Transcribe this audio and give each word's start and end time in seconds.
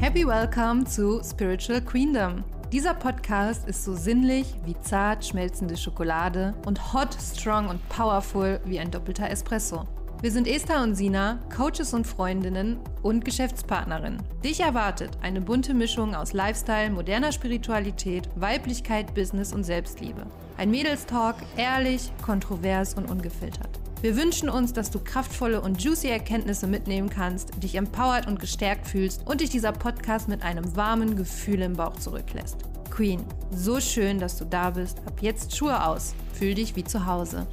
Happy 0.00 0.26
Welcome 0.26 0.84
zu 0.86 1.22
Spiritual 1.22 1.82
Queendom. 1.82 2.42
Dieser 2.72 2.94
Podcast 2.94 3.68
ist 3.68 3.84
so 3.84 3.94
sinnlich 3.94 4.46
wie 4.64 4.74
zart 4.80 5.26
schmelzende 5.26 5.76
Schokolade 5.76 6.54
und 6.64 6.94
hot, 6.94 7.14
strong 7.20 7.68
und 7.68 7.86
powerful 7.90 8.60
wie 8.64 8.80
ein 8.80 8.90
doppelter 8.90 9.28
Espresso. 9.28 9.86
Wir 10.22 10.30
sind 10.30 10.48
Esther 10.48 10.82
und 10.82 10.94
Sina, 10.94 11.38
Coaches 11.54 11.92
und 11.92 12.06
Freundinnen 12.06 12.78
und 13.02 13.26
Geschäftspartnerinnen. 13.26 14.22
Dich 14.42 14.60
erwartet 14.60 15.10
eine 15.20 15.42
bunte 15.42 15.74
Mischung 15.74 16.14
aus 16.14 16.32
Lifestyle, 16.32 16.90
moderner 16.90 17.30
Spiritualität, 17.30 18.26
Weiblichkeit, 18.36 19.14
Business 19.14 19.52
und 19.52 19.64
Selbstliebe. 19.64 20.22
Ein 20.56 20.70
Mädelstalk, 20.70 21.36
ehrlich, 21.58 22.10
kontrovers 22.24 22.94
und 22.94 23.10
ungefiltert. 23.10 23.79
Wir 24.02 24.16
wünschen 24.16 24.48
uns, 24.48 24.72
dass 24.72 24.90
du 24.90 24.98
kraftvolle 24.98 25.60
und 25.60 25.82
juicy 25.82 26.08
Erkenntnisse 26.08 26.66
mitnehmen 26.66 27.10
kannst, 27.10 27.62
dich 27.62 27.74
empowert 27.74 28.26
und 28.26 28.40
gestärkt 28.40 28.86
fühlst 28.86 29.26
und 29.26 29.42
dich 29.42 29.50
dieser 29.50 29.72
Podcast 29.72 30.26
mit 30.26 30.42
einem 30.42 30.74
warmen 30.74 31.16
Gefühl 31.16 31.60
im 31.60 31.74
Bauch 31.74 31.96
zurücklässt. 31.96 32.56
Queen, 32.88 33.22
so 33.50 33.78
schön, 33.78 34.18
dass 34.18 34.38
du 34.38 34.46
da 34.46 34.70
bist. 34.70 35.00
Ab 35.06 35.20
jetzt 35.20 35.54
Schuhe 35.54 35.84
aus. 35.84 36.14
Fühl 36.32 36.54
dich 36.54 36.76
wie 36.76 36.84
zu 36.84 37.04
Hause. 37.04 37.46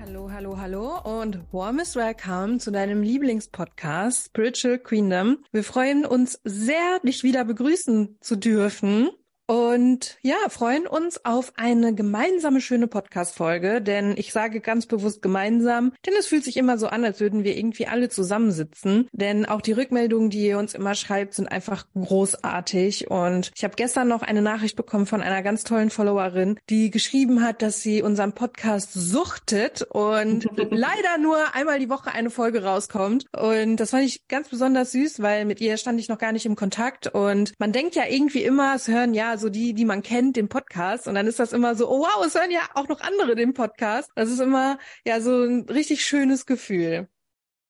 Hallo, 0.00 0.28
hallo, 0.32 0.58
hallo 0.58 1.20
und 1.20 1.38
warmest 1.52 1.94
welcome 1.94 2.58
zu 2.58 2.72
deinem 2.72 3.04
Lieblingspodcast 3.04 4.26
Spiritual 4.26 4.80
Queendom. 4.80 5.38
Wir 5.52 5.62
freuen 5.62 6.04
uns 6.04 6.40
sehr, 6.42 6.98
dich 7.04 7.22
wieder 7.22 7.44
begrüßen 7.44 8.18
zu 8.20 8.34
dürfen. 8.34 9.10
Und 9.50 10.16
ja, 10.22 10.36
freuen 10.48 10.86
uns 10.86 11.24
auf 11.24 11.54
eine 11.56 11.92
gemeinsame 11.92 12.60
schöne 12.60 12.86
Podcast-Folge, 12.86 13.82
denn 13.82 14.14
ich 14.16 14.32
sage 14.32 14.60
ganz 14.60 14.86
bewusst 14.86 15.22
gemeinsam, 15.22 15.92
denn 16.06 16.14
es 16.16 16.28
fühlt 16.28 16.44
sich 16.44 16.56
immer 16.56 16.78
so 16.78 16.86
an, 16.86 17.04
als 17.04 17.18
würden 17.18 17.42
wir 17.42 17.56
irgendwie 17.56 17.88
alle 17.88 18.08
zusammensitzen. 18.08 19.08
Denn 19.10 19.46
auch 19.46 19.60
die 19.60 19.72
Rückmeldungen, 19.72 20.30
die 20.30 20.46
ihr 20.46 20.56
uns 20.56 20.74
immer 20.74 20.94
schreibt, 20.94 21.34
sind 21.34 21.48
einfach 21.48 21.84
großartig. 22.00 23.10
Und 23.10 23.50
ich 23.56 23.64
habe 23.64 23.74
gestern 23.74 24.06
noch 24.06 24.22
eine 24.22 24.40
Nachricht 24.40 24.76
bekommen 24.76 25.06
von 25.06 25.20
einer 25.20 25.42
ganz 25.42 25.64
tollen 25.64 25.90
Followerin, 25.90 26.60
die 26.68 26.92
geschrieben 26.92 27.42
hat, 27.42 27.60
dass 27.60 27.80
sie 27.80 28.02
unseren 28.02 28.34
Podcast 28.34 28.92
suchtet 28.92 29.82
und 29.82 30.44
leider 30.70 31.18
nur 31.20 31.56
einmal 31.56 31.80
die 31.80 31.90
Woche 31.90 32.12
eine 32.12 32.30
Folge 32.30 32.62
rauskommt. 32.62 33.26
Und 33.36 33.78
das 33.78 33.90
fand 33.90 34.04
ich 34.04 34.28
ganz 34.28 34.48
besonders 34.48 34.92
süß, 34.92 35.20
weil 35.22 35.44
mit 35.44 35.60
ihr 35.60 35.76
stand 35.76 35.98
ich 35.98 36.08
noch 36.08 36.18
gar 36.18 36.30
nicht 36.30 36.46
im 36.46 36.54
Kontakt. 36.54 37.08
Und 37.08 37.52
man 37.58 37.72
denkt 37.72 37.96
ja 37.96 38.04
irgendwie 38.08 38.44
immer, 38.44 38.76
es 38.76 38.86
hören 38.86 39.12
ja 39.12 39.39
so 39.40 39.48
die, 39.48 39.74
die 39.74 39.84
man 39.84 40.02
kennt, 40.02 40.36
den 40.36 40.48
Podcast. 40.48 41.08
Und 41.08 41.14
dann 41.14 41.26
ist 41.26 41.38
das 41.38 41.52
immer 41.52 41.74
so, 41.74 41.88
oh 41.90 42.00
wow, 42.00 42.24
es 42.24 42.34
hören 42.34 42.50
ja 42.50 42.60
auch 42.74 42.88
noch 42.88 43.00
andere 43.00 43.34
den 43.34 43.54
Podcast. 43.54 44.10
Das 44.14 44.30
ist 44.30 44.40
immer 44.40 44.78
ja 45.04 45.20
so 45.20 45.44
ein 45.44 45.66
richtig 45.68 46.04
schönes 46.04 46.46
Gefühl. 46.46 47.08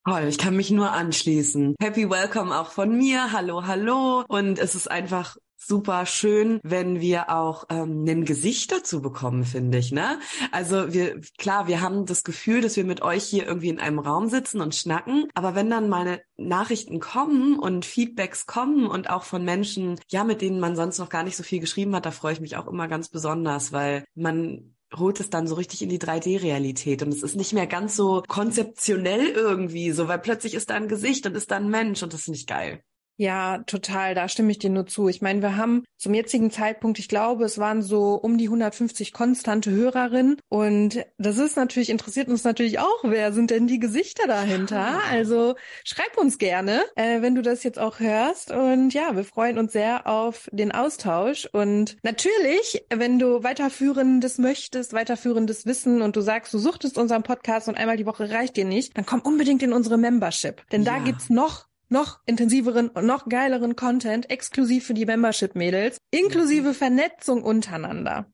Toll, 0.06 0.24
ich 0.28 0.38
kann 0.38 0.56
mich 0.56 0.70
nur 0.70 0.92
anschließen. 0.92 1.76
Happy 1.80 2.08
Welcome 2.08 2.58
auch 2.58 2.70
von 2.70 2.96
mir. 2.96 3.32
Hallo, 3.32 3.66
hallo. 3.66 4.24
Und 4.28 4.58
es 4.58 4.74
ist 4.74 4.90
einfach 4.90 5.36
super 5.70 6.04
schön, 6.04 6.58
wenn 6.64 7.00
wir 7.00 7.30
auch 7.30 7.64
ähm, 7.70 8.04
ein 8.04 8.24
Gesicht 8.24 8.72
dazu 8.72 9.00
bekommen, 9.00 9.44
finde 9.44 9.78
ich. 9.78 9.92
Ne? 9.92 10.18
Also 10.50 10.92
wir, 10.92 11.20
klar, 11.38 11.68
wir 11.68 11.80
haben 11.80 12.06
das 12.06 12.24
Gefühl, 12.24 12.60
dass 12.60 12.74
wir 12.74 12.84
mit 12.84 13.02
euch 13.02 13.22
hier 13.22 13.46
irgendwie 13.46 13.68
in 13.68 13.78
einem 13.78 14.00
Raum 14.00 14.28
sitzen 14.28 14.60
und 14.60 14.74
schnacken. 14.74 15.28
Aber 15.32 15.54
wenn 15.54 15.70
dann 15.70 15.88
meine 15.88 16.22
Nachrichten 16.36 16.98
kommen 16.98 17.56
und 17.56 17.84
Feedbacks 17.84 18.46
kommen 18.46 18.88
und 18.88 19.10
auch 19.10 19.22
von 19.22 19.44
Menschen, 19.44 19.94
ja, 20.08 20.24
mit 20.24 20.40
denen 20.42 20.58
man 20.58 20.74
sonst 20.74 20.98
noch 20.98 21.08
gar 21.08 21.22
nicht 21.22 21.36
so 21.36 21.44
viel 21.44 21.60
geschrieben 21.60 21.94
hat, 21.94 22.04
da 22.04 22.10
freue 22.10 22.32
ich 22.32 22.40
mich 22.40 22.56
auch 22.56 22.66
immer 22.66 22.88
ganz 22.88 23.08
besonders, 23.08 23.70
weil 23.70 24.04
man 24.16 24.74
holt 24.96 25.20
es 25.20 25.30
dann 25.30 25.46
so 25.46 25.54
richtig 25.54 25.82
in 25.82 25.88
die 25.88 26.00
3D-Realität 26.00 27.04
und 27.04 27.14
es 27.14 27.22
ist 27.22 27.36
nicht 27.36 27.52
mehr 27.52 27.68
ganz 27.68 27.94
so 27.94 28.24
konzeptionell 28.26 29.28
irgendwie 29.28 29.92
so, 29.92 30.08
weil 30.08 30.18
plötzlich 30.18 30.54
ist 30.54 30.70
da 30.70 30.74
ein 30.74 30.88
Gesicht 30.88 31.26
und 31.26 31.36
ist 31.36 31.52
da 31.52 31.58
ein 31.58 31.70
Mensch 31.70 32.02
und 32.02 32.12
das 32.12 32.22
finde 32.22 32.40
ich 32.40 32.48
geil. 32.48 32.82
Ja, 33.20 33.58
total. 33.66 34.14
Da 34.14 34.28
stimme 34.28 34.50
ich 34.50 34.60
dir 34.60 34.70
nur 34.70 34.86
zu. 34.86 35.08
Ich 35.08 35.20
meine, 35.20 35.42
wir 35.42 35.58
haben 35.58 35.84
zum 35.98 36.14
jetzigen 36.14 36.50
Zeitpunkt, 36.50 36.98
ich 36.98 37.06
glaube, 37.06 37.44
es 37.44 37.58
waren 37.58 37.82
so 37.82 38.14
um 38.14 38.38
die 38.38 38.46
150 38.46 39.12
konstante 39.12 39.70
Hörerinnen. 39.70 40.38
Und 40.48 41.04
das 41.18 41.36
ist 41.36 41.54
natürlich, 41.54 41.90
interessiert 41.90 42.28
uns 42.28 42.44
natürlich 42.44 42.78
auch, 42.78 43.02
wer 43.02 43.34
sind 43.34 43.50
denn 43.50 43.66
die 43.66 43.78
Gesichter 43.78 44.26
dahinter? 44.26 45.00
Also 45.10 45.56
schreib 45.84 46.16
uns 46.16 46.38
gerne, 46.38 46.82
äh, 46.96 47.20
wenn 47.20 47.34
du 47.34 47.42
das 47.42 47.62
jetzt 47.62 47.78
auch 47.78 48.00
hörst. 48.00 48.52
Und 48.52 48.94
ja, 48.94 49.14
wir 49.14 49.24
freuen 49.24 49.58
uns 49.58 49.72
sehr 49.72 50.06
auf 50.06 50.48
den 50.50 50.72
Austausch. 50.72 51.46
Und 51.52 51.98
natürlich, 52.02 52.86
wenn 52.88 53.18
du 53.18 53.42
weiterführendes 53.42 54.38
möchtest, 54.38 54.94
weiterführendes 54.94 55.66
Wissen 55.66 56.00
und 56.00 56.16
du 56.16 56.22
sagst, 56.22 56.54
du 56.54 56.58
suchtest 56.58 56.96
unseren 56.96 57.22
Podcast 57.22 57.68
und 57.68 57.76
einmal 57.76 57.98
die 57.98 58.06
Woche 58.06 58.30
reicht 58.30 58.56
dir 58.56 58.64
nicht, 58.64 58.96
dann 58.96 59.04
komm 59.04 59.20
unbedingt 59.20 59.62
in 59.62 59.74
unsere 59.74 59.98
Membership. 59.98 60.62
Denn 60.70 60.84
ja. 60.84 60.94
da 60.94 61.04
gibt's 61.04 61.28
noch 61.28 61.68
noch 61.90 62.20
intensiveren 62.26 62.88
und 62.88 63.06
noch 63.06 63.28
geileren 63.28 63.76
Content 63.76 64.30
exklusiv 64.30 64.86
für 64.86 64.94
die 64.94 65.06
Membership-Mädels, 65.06 65.98
inklusive 66.10 66.74
Vernetzung 66.74 67.42
untereinander. 67.42 68.26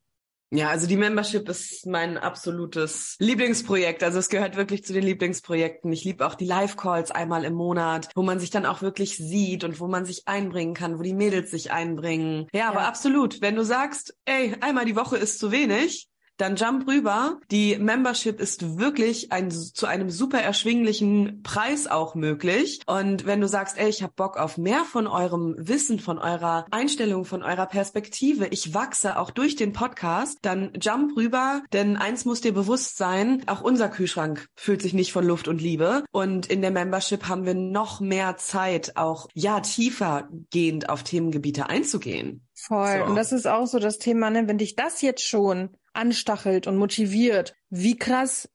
Ja, 0.53 0.69
also 0.69 0.87
die 0.87 0.97
Membership 0.97 1.49
ist 1.49 1.87
mein 1.87 2.19
absolutes 2.19 3.17
Lieblingsprojekt. 3.19 4.05
Also 4.05 4.21
es 4.21 4.29
gehört 4.29 4.57
wirklich 4.57 4.85
zu 4.85 4.93
den 4.93 5.03
Lieblingsprojekten. 5.03 5.93
Ich 5.93 6.05
liebe 6.05 6.25
auch 6.25 6.37
die 6.37 6.45
Live-Calls 6.45 7.11
einmal 7.11 7.45
im 7.45 7.55
Monat, 7.55 8.11
wo 8.15 8.23
man 8.23 8.39
sich 8.39 8.51
dann 8.51 8.65
auch 8.65 8.81
wirklich 8.81 9.17
sieht 9.17 9.65
und 9.65 9.81
wo 9.81 9.89
man 9.89 10.05
sich 10.05 10.29
einbringen 10.29 10.75
kann, 10.75 10.99
wo 10.99 11.03
die 11.03 11.15
Mädels 11.15 11.51
sich 11.51 11.73
einbringen. 11.73 12.47
Ja, 12.53 12.61
ja. 12.61 12.69
aber 12.69 12.87
absolut. 12.87 13.41
Wenn 13.41 13.57
du 13.57 13.65
sagst, 13.65 14.17
ey, 14.25 14.55
einmal 14.61 14.85
die 14.85 14.95
Woche 14.95 15.17
ist 15.17 15.41
zu 15.41 15.51
wenig, 15.51 16.09
dann 16.37 16.57
jump 16.57 16.87
rüber. 16.89 17.39
Die 17.51 17.77
Membership 17.79 18.41
ist 18.41 18.79
wirklich 18.79 19.33
ein, 19.33 19.51
zu 19.51 19.87
einem 19.87 20.11
super 20.11 20.39
erschwinglichen 20.39 21.43
Preis 21.43 21.87
auch 21.87 22.15
möglich. 22.15 22.81
Und 22.87 23.27
wenn 23.27 23.41
du 23.41 23.49
sagst, 23.49 23.79
ey, 23.79 23.89
ich 23.89 24.03
habe 24.03 24.13
Bock 24.17 24.37
auf 24.37 24.59
mehr 24.59 24.85
von 24.85 25.07
eurem 25.07 25.55
Wissen, 25.59 25.99
von 25.99 26.19
eurer 26.19 26.67
Einstellung, 26.71 27.25
von 27.25 27.43
eurer 27.43 27.67
Perspektive, 27.67 28.49
ich 28.49 28.75
wachse 28.75 29.19
auch 29.19 29.31
durch 29.31 29.57
den 29.57 29.73
Podcast, 29.73 30.39
dann 30.43 30.73
jump 30.81 31.17
rüber, 31.17 31.63
denn 31.73 31.97
eins 31.97 32.25
muss 32.25 32.41
dir 32.41 32.53
bewusst 32.53 32.97
sein, 32.97 33.43
auch 33.47 33.61
unser 33.61 33.89
Kühlschrank 33.89 34.47
fühlt 34.55 34.83
sich 34.83 34.95
nicht 34.95 35.13
von 35.13 35.27
Luft 35.27 35.49
und 35.49 35.61
Liebe. 35.61 36.05
Und 36.13 36.47
in 36.47 36.63
der 36.63 36.71
Membership 36.71 37.29
haben 37.29 37.47
wir 37.47 37.55
noch 37.55 38.01
mehr 38.01 38.37
Zeit, 38.37 38.97
auch 38.97 39.29
ja 39.35 39.61
tiefer 39.61 40.29
gehend 40.51 40.89
auf 40.89 41.03
Themengebiete 41.03 41.69
einzugehen. 41.69 42.47
Voll. 42.55 42.99
So. 42.99 43.05
Und 43.05 43.17
das 43.17 43.33
ist 43.33 43.47
auch 43.47 43.67
so 43.67 43.79
das 43.79 43.99
Thema, 43.99 44.31
ne? 44.31 44.49
wenn 44.49 44.59
dich 44.59 44.77
das 44.77 45.03
jetzt 45.03 45.23
schon 45.23 45.77
anstachelt 45.97 46.67
und 46.67 46.77
motiviert, 46.77 47.55
wie 47.71 47.97
krass 47.97 48.49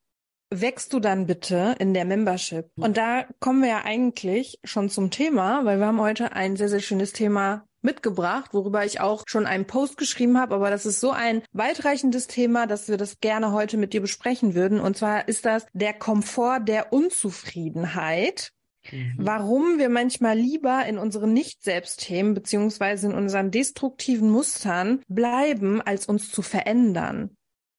wächst 0.50 0.92
du 0.92 1.00
dann 1.00 1.26
bitte 1.26 1.74
in 1.78 1.94
der 1.94 2.04
Membership? 2.04 2.70
Und 2.76 2.96
da 2.96 3.24
kommen 3.40 3.62
wir 3.62 3.68
ja 3.68 3.84
eigentlich 3.84 4.58
schon 4.64 4.90
zum 4.90 5.10
Thema, 5.10 5.64
weil 5.64 5.78
wir 5.78 5.86
haben 5.86 6.00
heute 6.00 6.32
ein 6.32 6.56
sehr, 6.56 6.68
sehr 6.68 6.80
schönes 6.80 7.12
Thema 7.12 7.64
mitgebracht, 7.82 8.54
worüber 8.54 8.84
ich 8.84 9.00
auch 9.00 9.24
schon 9.26 9.46
einen 9.46 9.66
Post 9.66 9.96
geschrieben 9.96 10.38
habe, 10.38 10.54
aber 10.54 10.70
das 10.70 10.86
ist 10.86 11.00
so 11.00 11.10
ein 11.10 11.42
weitreichendes 11.52 12.28
Thema, 12.28 12.66
dass 12.66 12.88
wir 12.88 12.96
das 12.96 13.18
gerne 13.20 13.52
heute 13.52 13.76
mit 13.76 13.92
dir 13.92 14.00
besprechen 14.00 14.54
würden. 14.54 14.80
Und 14.80 14.96
zwar 14.96 15.28
ist 15.28 15.44
das 15.44 15.66
der 15.72 15.92
Komfort 15.92 16.60
der 16.60 16.92
Unzufriedenheit. 16.92 18.52
Mhm. 18.90 19.14
Warum 19.16 19.78
wir 19.78 19.88
manchmal 19.88 20.36
lieber 20.36 20.84
in 20.86 20.98
unseren 20.98 21.32
Nicht-Selbst-Themen 21.32 22.34
beziehungsweise 22.34 23.08
in 23.08 23.14
unseren 23.14 23.50
destruktiven 23.50 24.30
Mustern 24.30 25.02
bleiben, 25.08 25.80
als 25.80 26.06
uns 26.06 26.30
zu 26.30 26.42
verändern. 26.42 27.36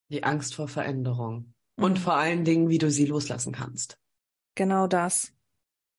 Die 0.10 0.24
Angst 0.24 0.56
vor 0.56 0.68
Veränderung. 0.68 1.54
Mhm. 1.78 1.84
Und 1.84 2.00
vor 2.00 2.16
allen 2.16 2.46
Dingen, 2.46 2.70
wie 2.70 2.78
du 2.78 2.90
sie 2.90 3.06
loslassen 3.06 3.54
kannst. 3.54 3.98
Genau 4.56 4.88
das. 4.88 5.34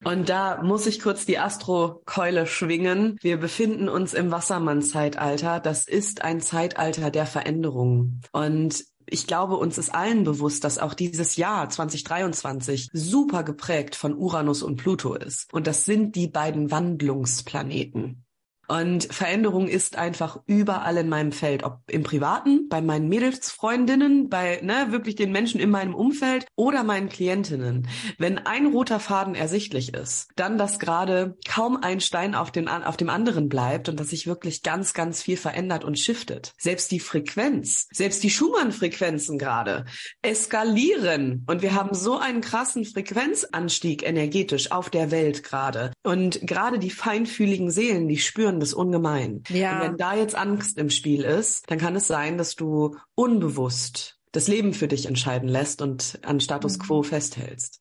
Und 0.05 0.29
da 0.29 0.63
muss 0.63 0.87
ich 0.87 1.01
kurz 1.01 1.25
die 1.25 1.39
Astro-Keule 1.39 2.47
schwingen. 2.47 3.17
Wir 3.23 3.39
befinden 3.39 3.89
uns 3.89 4.13
im 4.13 4.31
Wassermann-Zeitalter. 4.31 5.61
Das 5.61 5.89
ist 5.89 6.23
ein 6.23 6.43
Zeitalter 6.43 7.11
der 7.11 7.25
Veränderung. 7.25 8.21
Und 8.31 8.85
ich 9.07 9.27
glaube, 9.27 9.57
uns 9.57 9.79
ist 9.79 9.95
allen 9.95 10.25
bewusst, 10.25 10.65
dass 10.65 10.79
auch 10.79 10.95
dieses 10.95 11.37
Jahr 11.37 11.69
2023 11.69 12.89
super 12.93 13.43
geprägt 13.43 13.97
von 13.97 14.15
Uranus 14.15 14.63
und 14.63 14.77
Pluto 14.77 15.15
ist. 15.15 15.53
Und 15.53 15.67
das 15.67 15.85
sind 15.85 16.17
die 16.17 16.29
beiden 16.29 16.71
Wandlungsplaneten. 16.71 18.24
Und 18.69 19.13
Veränderung 19.13 19.69
ist 19.69 19.97
einfach 19.97 20.41
überall 20.47 20.97
in 20.97 21.09
meinem 21.09 21.33
Feld, 21.33 21.65
ob 21.65 21.81
im 21.89 22.03
Privaten, 22.03 22.69
bei 22.69 22.81
meinen 22.81 23.09
Mädelsfreundinnen, 23.09 24.29
bei 24.29 24.61
ne, 24.63 24.87
wirklich 24.91 25.17
den 25.17 25.33
Menschen 25.33 25.61
in 25.61 25.71
meinem 25.71 25.95
Umfeld 25.95 26.47
oder 26.57 26.83
meinen 26.83 27.09
Klientinnen. 27.09 27.89
Wenn 28.19 28.39
ein 28.39 28.67
roter 28.67 29.01
Faden 29.01 29.35
ersichtlich 29.35 29.95
ist, 29.95 30.29
dann, 30.37 30.59
dass 30.59 30.79
gerade 30.79 31.37
kaum 31.47 31.79
ein 31.83 32.01
Stein 32.01 32.35
auf, 32.35 32.51
den, 32.51 32.69
auf 32.69 32.97
dem 32.97 33.11
anderen 33.11 33.49
bleibt 33.49 33.89
und 33.89 34.01
dass 34.01 34.11
sich 34.11 34.27
wirklich 34.27 34.63
ganz, 34.63 34.95
ganz 34.95 35.23
viel 35.23 35.37
verändert 35.37 35.85
und 35.85 35.99
shiftet. 35.99 36.53
Selbst 36.59 36.91
die 36.91 37.01
Frequenz, 37.01 37.87
selbst 37.93 38.23
die 38.23 38.31
Schumann-Frequenzen 38.31 39.39
gerade 39.39 39.85
eskalieren. 40.23 41.45
Und 41.47 41.63
wir 41.63 41.75
haben 41.75 41.95
so 41.95 42.19
einen 42.19 42.41
krassen 42.41 42.85
Frequenzanstieg 42.85 44.07
energetisch 44.07 44.73
auf 44.73 44.91
der 44.91 45.11
Welt 45.11 45.43
gerade. 45.43 45.93
Und 46.03 46.41
gerade 46.43 46.79
die 46.79 46.91
feinfühligen 46.91 47.71
Seelen, 47.71 48.09
die 48.09 48.19
spüren 48.19 48.54
spüren 48.55 48.61
das 48.61 48.75
ungemein. 48.75 49.43
Ja. 49.49 49.77
Und 49.77 49.81
wenn 49.83 49.97
da 49.97 50.15
jetzt 50.15 50.35
Angst 50.35 50.79
im 50.79 50.91
Spiel 50.91 51.23
ist, 51.23 51.71
dann 51.71 51.79
kann 51.79 51.97
es 51.97 52.07
sein, 52.07 52.39
dass 52.39 52.55
du 52.55 52.97
unbewusst 53.15 54.19
das 54.33 54.49
Leben 54.49 54.75
für 54.75 54.89
dich 54.89 55.07
entscheiden 55.07 55.49
lässt 55.49 55.81
und 55.81 56.19
an 56.23 56.41
Status 56.41 56.79
quo 56.79 56.99
mhm. 56.99 57.05
festhältst. 57.05 57.81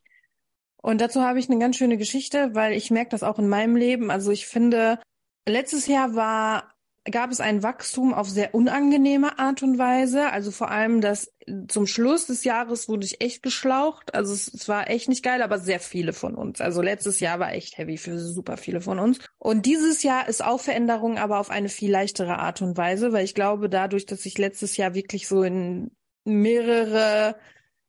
Und 0.81 0.99
dazu 0.99 1.21
habe 1.21 1.39
ich 1.39 1.49
eine 1.49 1.59
ganz 1.59 1.77
schöne 1.77 1.97
Geschichte, 1.97 2.51
weil 2.53 2.73
ich 2.73 2.91
merke 2.91 3.11
das 3.11 3.23
auch 3.23 3.39
in 3.39 3.47
meinem 3.47 3.75
Leben. 3.75 4.11
Also 4.11 4.31
ich 4.31 4.45
finde, 4.45 4.99
letztes 5.47 5.87
Jahr 5.87 6.15
war 6.15 6.72
gab 7.11 7.31
es 7.31 7.41
ein 7.41 7.63
Wachstum 7.63 8.13
auf 8.13 8.29
sehr 8.29 8.55
unangenehme 8.55 9.38
Art 9.38 9.61
und 9.61 9.77
Weise. 9.77 10.31
Also 10.31 10.51
vor 10.51 10.71
allem 10.71 11.01
das 11.01 11.33
zum 11.67 11.88
Schluss 11.88 12.27
des 12.27 12.45
Jahres 12.45 12.88
wurde 12.88 13.05
ich 13.05 13.21
echt 13.21 13.44
geschlaucht. 13.44 14.13
Also 14.13 14.33
es, 14.33 14.53
es, 14.53 14.69
war 14.69 14.89
echt 14.89 15.09
nicht 15.09 15.23
geil, 15.23 15.41
aber 15.41 15.59
sehr 15.59 15.81
viele 15.81 16.13
von 16.13 16.35
uns. 16.35 16.61
Also 16.61 16.81
letztes 16.81 17.19
Jahr 17.19 17.39
war 17.39 17.51
echt 17.51 17.77
heavy 17.77 17.97
für 17.97 18.17
super 18.17 18.55
viele 18.55 18.79
von 18.79 19.00
uns. 19.00 19.19
Und 19.38 19.65
dieses 19.65 20.03
Jahr 20.03 20.29
ist 20.29 20.44
auch 20.44 20.61
Veränderung, 20.61 21.17
aber 21.17 21.39
auf 21.39 21.50
eine 21.50 21.69
viel 21.69 21.91
leichtere 21.91 22.39
Art 22.39 22.61
und 22.61 22.77
Weise, 22.77 23.11
weil 23.11 23.25
ich 23.25 23.35
glaube, 23.35 23.69
dadurch, 23.69 24.05
dass 24.05 24.25
ich 24.25 24.38
letztes 24.38 24.77
Jahr 24.77 24.94
wirklich 24.94 25.27
so 25.27 25.44
in 25.44 25.91
mehrere 26.23 27.35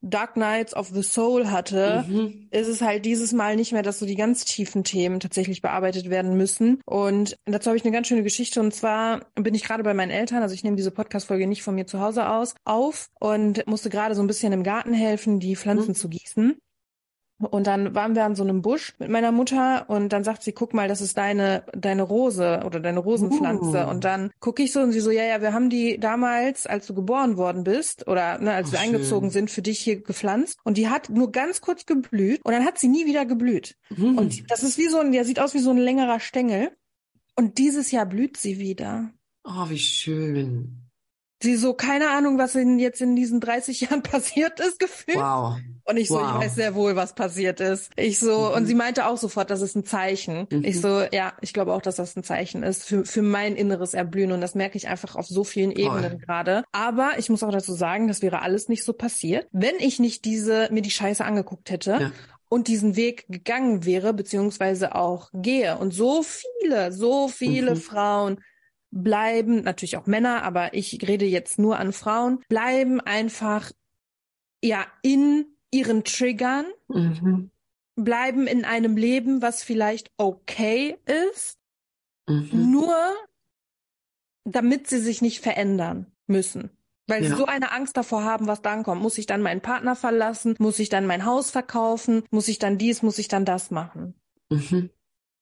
Dark 0.05 0.35
Knights 0.35 0.75
of 0.75 0.89
the 0.89 1.01
Soul 1.01 1.49
hatte, 1.49 2.05
mhm. 2.07 2.47
ist 2.51 2.67
es 2.67 2.81
halt 2.81 3.05
dieses 3.05 3.33
Mal 3.33 3.55
nicht 3.55 3.73
mehr, 3.73 3.81
dass 3.81 3.99
so 3.99 4.05
die 4.05 4.15
ganz 4.15 4.45
tiefen 4.45 4.83
Themen 4.83 5.19
tatsächlich 5.19 5.61
bearbeitet 5.61 6.09
werden 6.09 6.37
müssen. 6.37 6.79
Und 6.85 7.35
dazu 7.45 7.67
habe 7.67 7.77
ich 7.77 7.83
eine 7.83 7.93
ganz 7.93 8.07
schöne 8.07 8.23
Geschichte. 8.23 8.59
Und 8.59 8.73
zwar 8.73 9.25
bin 9.35 9.55
ich 9.55 9.63
gerade 9.63 9.83
bei 9.83 9.93
meinen 9.93 10.11
Eltern, 10.11 10.43
also 10.43 10.53
ich 10.53 10.63
nehme 10.63 10.77
diese 10.77 10.91
Podcast-Folge 10.91 11.47
nicht 11.47 11.63
von 11.63 11.75
mir 11.75 11.87
zu 11.87 11.99
Hause 11.99 12.29
aus, 12.29 12.53
auf 12.65 13.09
und 13.19 13.65
musste 13.67 13.89
gerade 13.89 14.15
so 14.15 14.21
ein 14.21 14.27
bisschen 14.27 14.53
im 14.53 14.63
Garten 14.63 14.93
helfen, 14.93 15.39
die 15.39 15.55
Pflanzen 15.55 15.89
mhm. 15.89 15.95
zu 15.95 16.09
gießen. 16.09 16.57
Und 17.37 17.67
dann 17.67 17.93
waren 17.93 18.15
wir 18.15 18.23
an 18.23 18.35
so 18.35 18.43
einem 18.43 18.61
Busch 18.61 18.93
mit 18.97 19.09
meiner 19.09 19.33
Mutter 19.33 19.89
und 19.89 20.09
dann 20.13 20.23
sagt 20.23 20.41
sie, 20.43 20.53
guck 20.53 20.73
mal, 20.73 20.87
das 20.87 21.01
ist 21.01 21.17
deine, 21.17 21.65
deine 21.73 22.03
Rose 22.03 22.61
oder 22.65 22.79
deine 22.79 22.99
Rosenpflanze. 22.99 23.85
Uh. 23.85 23.89
Und 23.89 24.05
dann 24.05 24.31
gucke 24.39 24.63
ich 24.63 24.71
so 24.71 24.79
und 24.79 24.93
sie 24.93 25.01
so, 25.01 25.11
ja, 25.11 25.25
ja, 25.25 25.41
wir 25.41 25.51
haben 25.51 25.69
die 25.69 25.99
damals, 25.99 26.65
als 26.65 26.87
du 26.87 26.93
geboren 26.93 27.35
worden 27.35 27.65
bist 27.65 28.07
oder 28.07 28.39
ne, 28.39 28.53
als 28.53 28.69
oh, 28.69 28.71
wir 28.71 28.79
schön. 28.79 28.87
eingezogen 28.87 29.29
sind, 29.31 29.51
für 29.51 29.61
dich 29.61 29.79
hier 29.79 30.01
gepflanzt. 30.01 30.59
Und 30.63 30.77
die 30.77 30.87
hat 30.87 31.09
nur 31.09 31.33
ganz 31.33 31.59
kurz 31.59 31.85
geblüht 31.85 32.39
und 32.45 32.53
dann 32.53 32.63
hat 32.63 32.79
sie 32.79 32.87
nie 32.87 33.05
wieder 33.05 33.25
geblüht. 33.25 33.75
Uh. 33.97 34.17
Und 34.17 34.49
das 34.49 34.63
ist 34.63 34.77
wie 34.77 34.87
so 34.87 34.99
ein, 34.99 35.11
der 35.11 35.25
sieht 35.25 35.41
aus 35.41 35.53
wie 35.53 35.59
so 35.59 35.71
ein 35.71 35.77
längerer 35.77 36.21
Stängel. 36.21 36.71
Und 37.35 37.57
dieses 37.57 37.91
Jahr 37.91 38.05
blüht 38.05 38.37
sie 38.37 38.59
wieder. 38.59 39.11
Oh, 39.43 39.69
wie 39.69 39.77
schön. 39.77 40.84
Sie 41.45 41.55
so, 41.55 41.73
keine 41.73 42.09
Ahnung, 42.09 42.37
was 42.37 42.55
in, 42.55 42.79
jetzt 42.79 43.01
in 43.01 43.15
diesen 43.15 43.39
30 43.39 43.81
Jahren 43.81 44.01
passiert 44.01 44.59
ist, 44.59 44.79
gefühlt. 44.79 45.17
Wow. 45.17 45.57
Und 45.87 45.97
ich 45.97 46.07
so, 46.07 46.15
wow. 46.15 46.31
ich 46.31 46.45
weiß 46.45 46.55
sehr 46.55 46.73
wohl, 46.73 46.95
was 46.95 47.13
passiert 47.13 47.59
ist. 47.59 47.91
Ich 47.95 48.17
so, 48.19 48.49
mhm. 48.49 48.55
und 48.55 48.65
sie 48.65 48.73
meinte 48.73 49.05
auch 49.05 49.17
sofort, 49.17 49.51
das 49.51 49.61
ist 49.61 49.75
ein 49.75 49.85
Zeichen. 49.85 50.47
Mhm. 50.51 50.63
Ich 50.63 50.81
so, 50.81 51.03
ja, 51.11 51.33
ich 51.41 51.53
glaube 51.53 51.73
auch, 51.73 51.81
dass 51.81 51.97
das 51.97 52.15
ein 52.15 52.23
Zeichen 52.23 52.63
ist 52.63 52.83
für, 52.83 53.05
für 53.05 53.21
mein 53.21 53.55
inneres 53.55 53.93
Erblühen. 53.93 54.31
Und 54.31 54.41
das 54.41 54.55
merke 54.55 54.77
ich 54.77 54.87
einfach 54.87 55.15
auf 55.15 55.27
so 55.27 55.43
vielen 55.43 55.71
Ebenen 55.71 56.17
gerade. 56.17 56.63
Aber 56.71 57.11
ich 57.19 57.29
muss 57.29 57.43
auch 57.43 57.51
dazu 57.51 57.73
sagen, 57.73 58.07
das 58.07 58.23
wäre 58.23 58.41
alles 58.41 58.67
nicht 58.67 58.83
so 58.83 58.93
passiert, 58.93 59.47
wenn 59.51 59.75
ich 59.77 59.99
nicht 59.99 60.25
diese, 60.25 60.67
mir 60.71 60.81
die 60.81 60.91
Scheiße 60.91 61.23
angeguckt 61.23 61.69
hätte. 61.69 61.91
Ja 61.91 62.11
und 62.47 62.67
diesen 62.67 62.95
Weg 62.95 63.25
gegangen 63.27 63.85
wäre, 63.85 64.13
beziehungsweise 64.13 64.95
auch 64.95 65.29
gehe. 65.33 65.77
Und 65.77 65.93
so 65.93 66.23
viele, 66.23 66.91
so 66.91 67.27
viele 67.27 67.71
mhm. 67.71 67.79
Frauen 67.79 68.41
bleiben, 68.95 69.61
natürlich 69.61 69.97
auch 69.97 70.07
Männer, 70.07 70.43
aber 70.43 70.73
ich 70.73 71.07
rede 71.07 71.25
jetzt 71.25 71.59
nur 71.59 71.77
an 71.77 71.91
Frauen, 71.91 72.39
bleiben 72.47 73.01
einfach 73.01 73.71
ja 74.63 74.85
in 75.03 75.45
ihren 75.69 76.03
Triggern, 76.03 76.65
mhm. 76.87 77.51
bleiben 77.95 78.47
in 78.47 78.63
einem 78.65 78.95
Leben, 78.97 79.41
was 79.41 79.63
vielleicht 79.63 80.11
okay 80.17 80.97
ist, 81.05 81.59
mhm. 82.27 82.71
nur 82.71 82.95
damit 84.45 84.87
sie 84.87 84.99
sich 84.99 85.21
nicht 85.21 85.41
verändern 85.41 86.07
müssen. 86.27 86.69
Weil 87.07 87.23
ja. 87.23 87.29
sie 87.29 87.35
so 87.35 87.45
eine 87.45 87.71
Angst 87.71 87.97
davor 87.97 88.23
haben, 88.23 88.47
was 88.47 88.61
dann 88.61 88.83
kommt. 88.83 89.01
Muss 89.01 89.17
ich 89.19 89.27
dann 89.27 89.41
meinen 89.41 89.61
Partner 89.61 89.95
verlassen? 89.95 90.55
Muss 90.57 90.79
ich 90.79 90.89
dann 90.89 91.05
mein 91.05 91.25
Haus 91.25 91.51
verkaufen? 91.51 92.23
Muss 92.31 92.47
ich 92.47 92.57
dann 92.57 92.79
dies? 92.79 93.03
Muss 93.03 93.19
ich 93.19 93.27
dann 93.27 93.45
das 93.45 93.69
machen? 93.69 94.15
Mhm. 94.49 94.89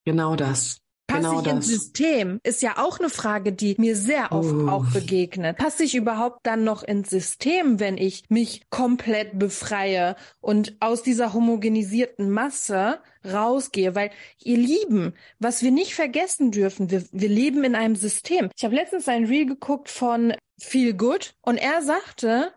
Genau 0.04 0.36
das. 0.36 0.83
Passe 1.06 1.28
genau 1.28 1.40
ich 1.40 1.46
ins 1.46 1.66
System? 1.66 2.40
Ist 2.42 2.62
ja 2.62 2.78
auch 2.78 2.98
eine 2.98 3.10
Frage, 3.10 3.52
die 3.52 3.74
mir 3.78 3.94
sehr 3.94 4.32
oft 4.32 4.52
uh. 4.52 4.68
auch 4.68 4.86
begegnet. 4.86 5.58
Passe 5.58 5.84
ich 5.84 5.94
überhaupt 5.94 6.46
dann 6.46 6.64
noch 6.64 6.82
ins 6.82 7.10
System, 7.10 7.78
wenn 7.78 7.98
ich 7.98 8.24
mich 8.30 8.62
komplett 8.70 9.38
befreie 9.38 10.16
und 10.40 10.76
aus 10.80 11.02
dieser 11.02 11.34
homogenisierten 11.34 12.30
Masse 12.30 13.00
rausgehe? 13.24 13.94
Weil, 13.94 14.10
ihr 14.42 14.56
Lieben, 14.56 15.14
was 15.38 15.62
wir 15.62 15.70
nicht 15.70 15.94
vergessen 15.94 16.50
dürfen, 16.50 16.90
wir, 16.90 17.04
wir 17.12 17.28
leben 17.28 17.64
in 17.64 17.74
einem 17.74 17.96
System. 17.96 18.48
Ich 18.56 18.64
habe 18.64 18.74
letztens 18.74 19.08
ein 19.08 19.26
Reel 19.26 19.46
geguckt 19.46 19.90
von 19.90 20.34
Feel 20.58 20.94
Good 20.94 21.34
und 21.42 21.58
er 21.58 21.82
sagte, 21.82 22.52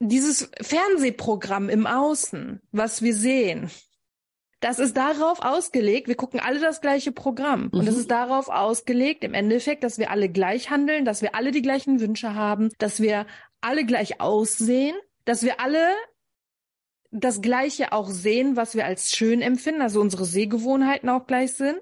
dieses 0.00 0.50
Fernsehprogramm 0.60 1.68
im 1.68 1.86
Außen, 1.86 2.60
was 2.72 3.02
wir 3.02 3.14
sehen, 3.14 3.70
das 4.62 4.78
ist 4.78 4.96
darauf 4.96 5.42
ausgelegt, 5.42 6.06
wir 6.06 6.14
gucken 6.14 6.38
alle 6.38 6.60
das 6.60 6.80
gleiche 6.80 7.10
Programm. 7.10 7.64
Mhm. 7.64 7.80
Und 7.80 7.86
das 7.86 7.96
ist 7.96 8.10
darauf 8.10 8.48
ausgelegt, 8.48 9.24
im 9.24 9.34
Endeffekt, 9.34 9.82
dass 9.82 9.98
wir 9.98 10.10
alle 10.10 10.28
gleich 10.28 10.70
handeln, 10.70 11.04
dass 11.04 11.20
wir 11.20 11.34
alle 11.34 11.50
die 11.50 11.62
gleichen 11.62 12.00
Wünsche 12.00 12.34
haben, 12.34 12.70
dass 12.78 13.00
wir 13.00 13.26
alle 13.60 13.84
gleich 13.84 14.20
aussehen, 14.20 14.94
dass 15.24 15.42
wir 15.42 15.60
alle 15.60 15.88
das 17.10 17.42
Gleiche 17.42 17.92
auch 17.92 18.08
sehen, 18.08 18.56
was 18.56 18.74
wir 18.74 18.86
als 18.86 19.12
schön 19.12 19.42
empfinden, 19.42 19.82
also 19.82 20.00
unsere 20.00 20.24
Sehgewohnheiten 20.24 21.08
auch 21.08 21.26
gleich 21.26 21.54
sind. 21.54 21.78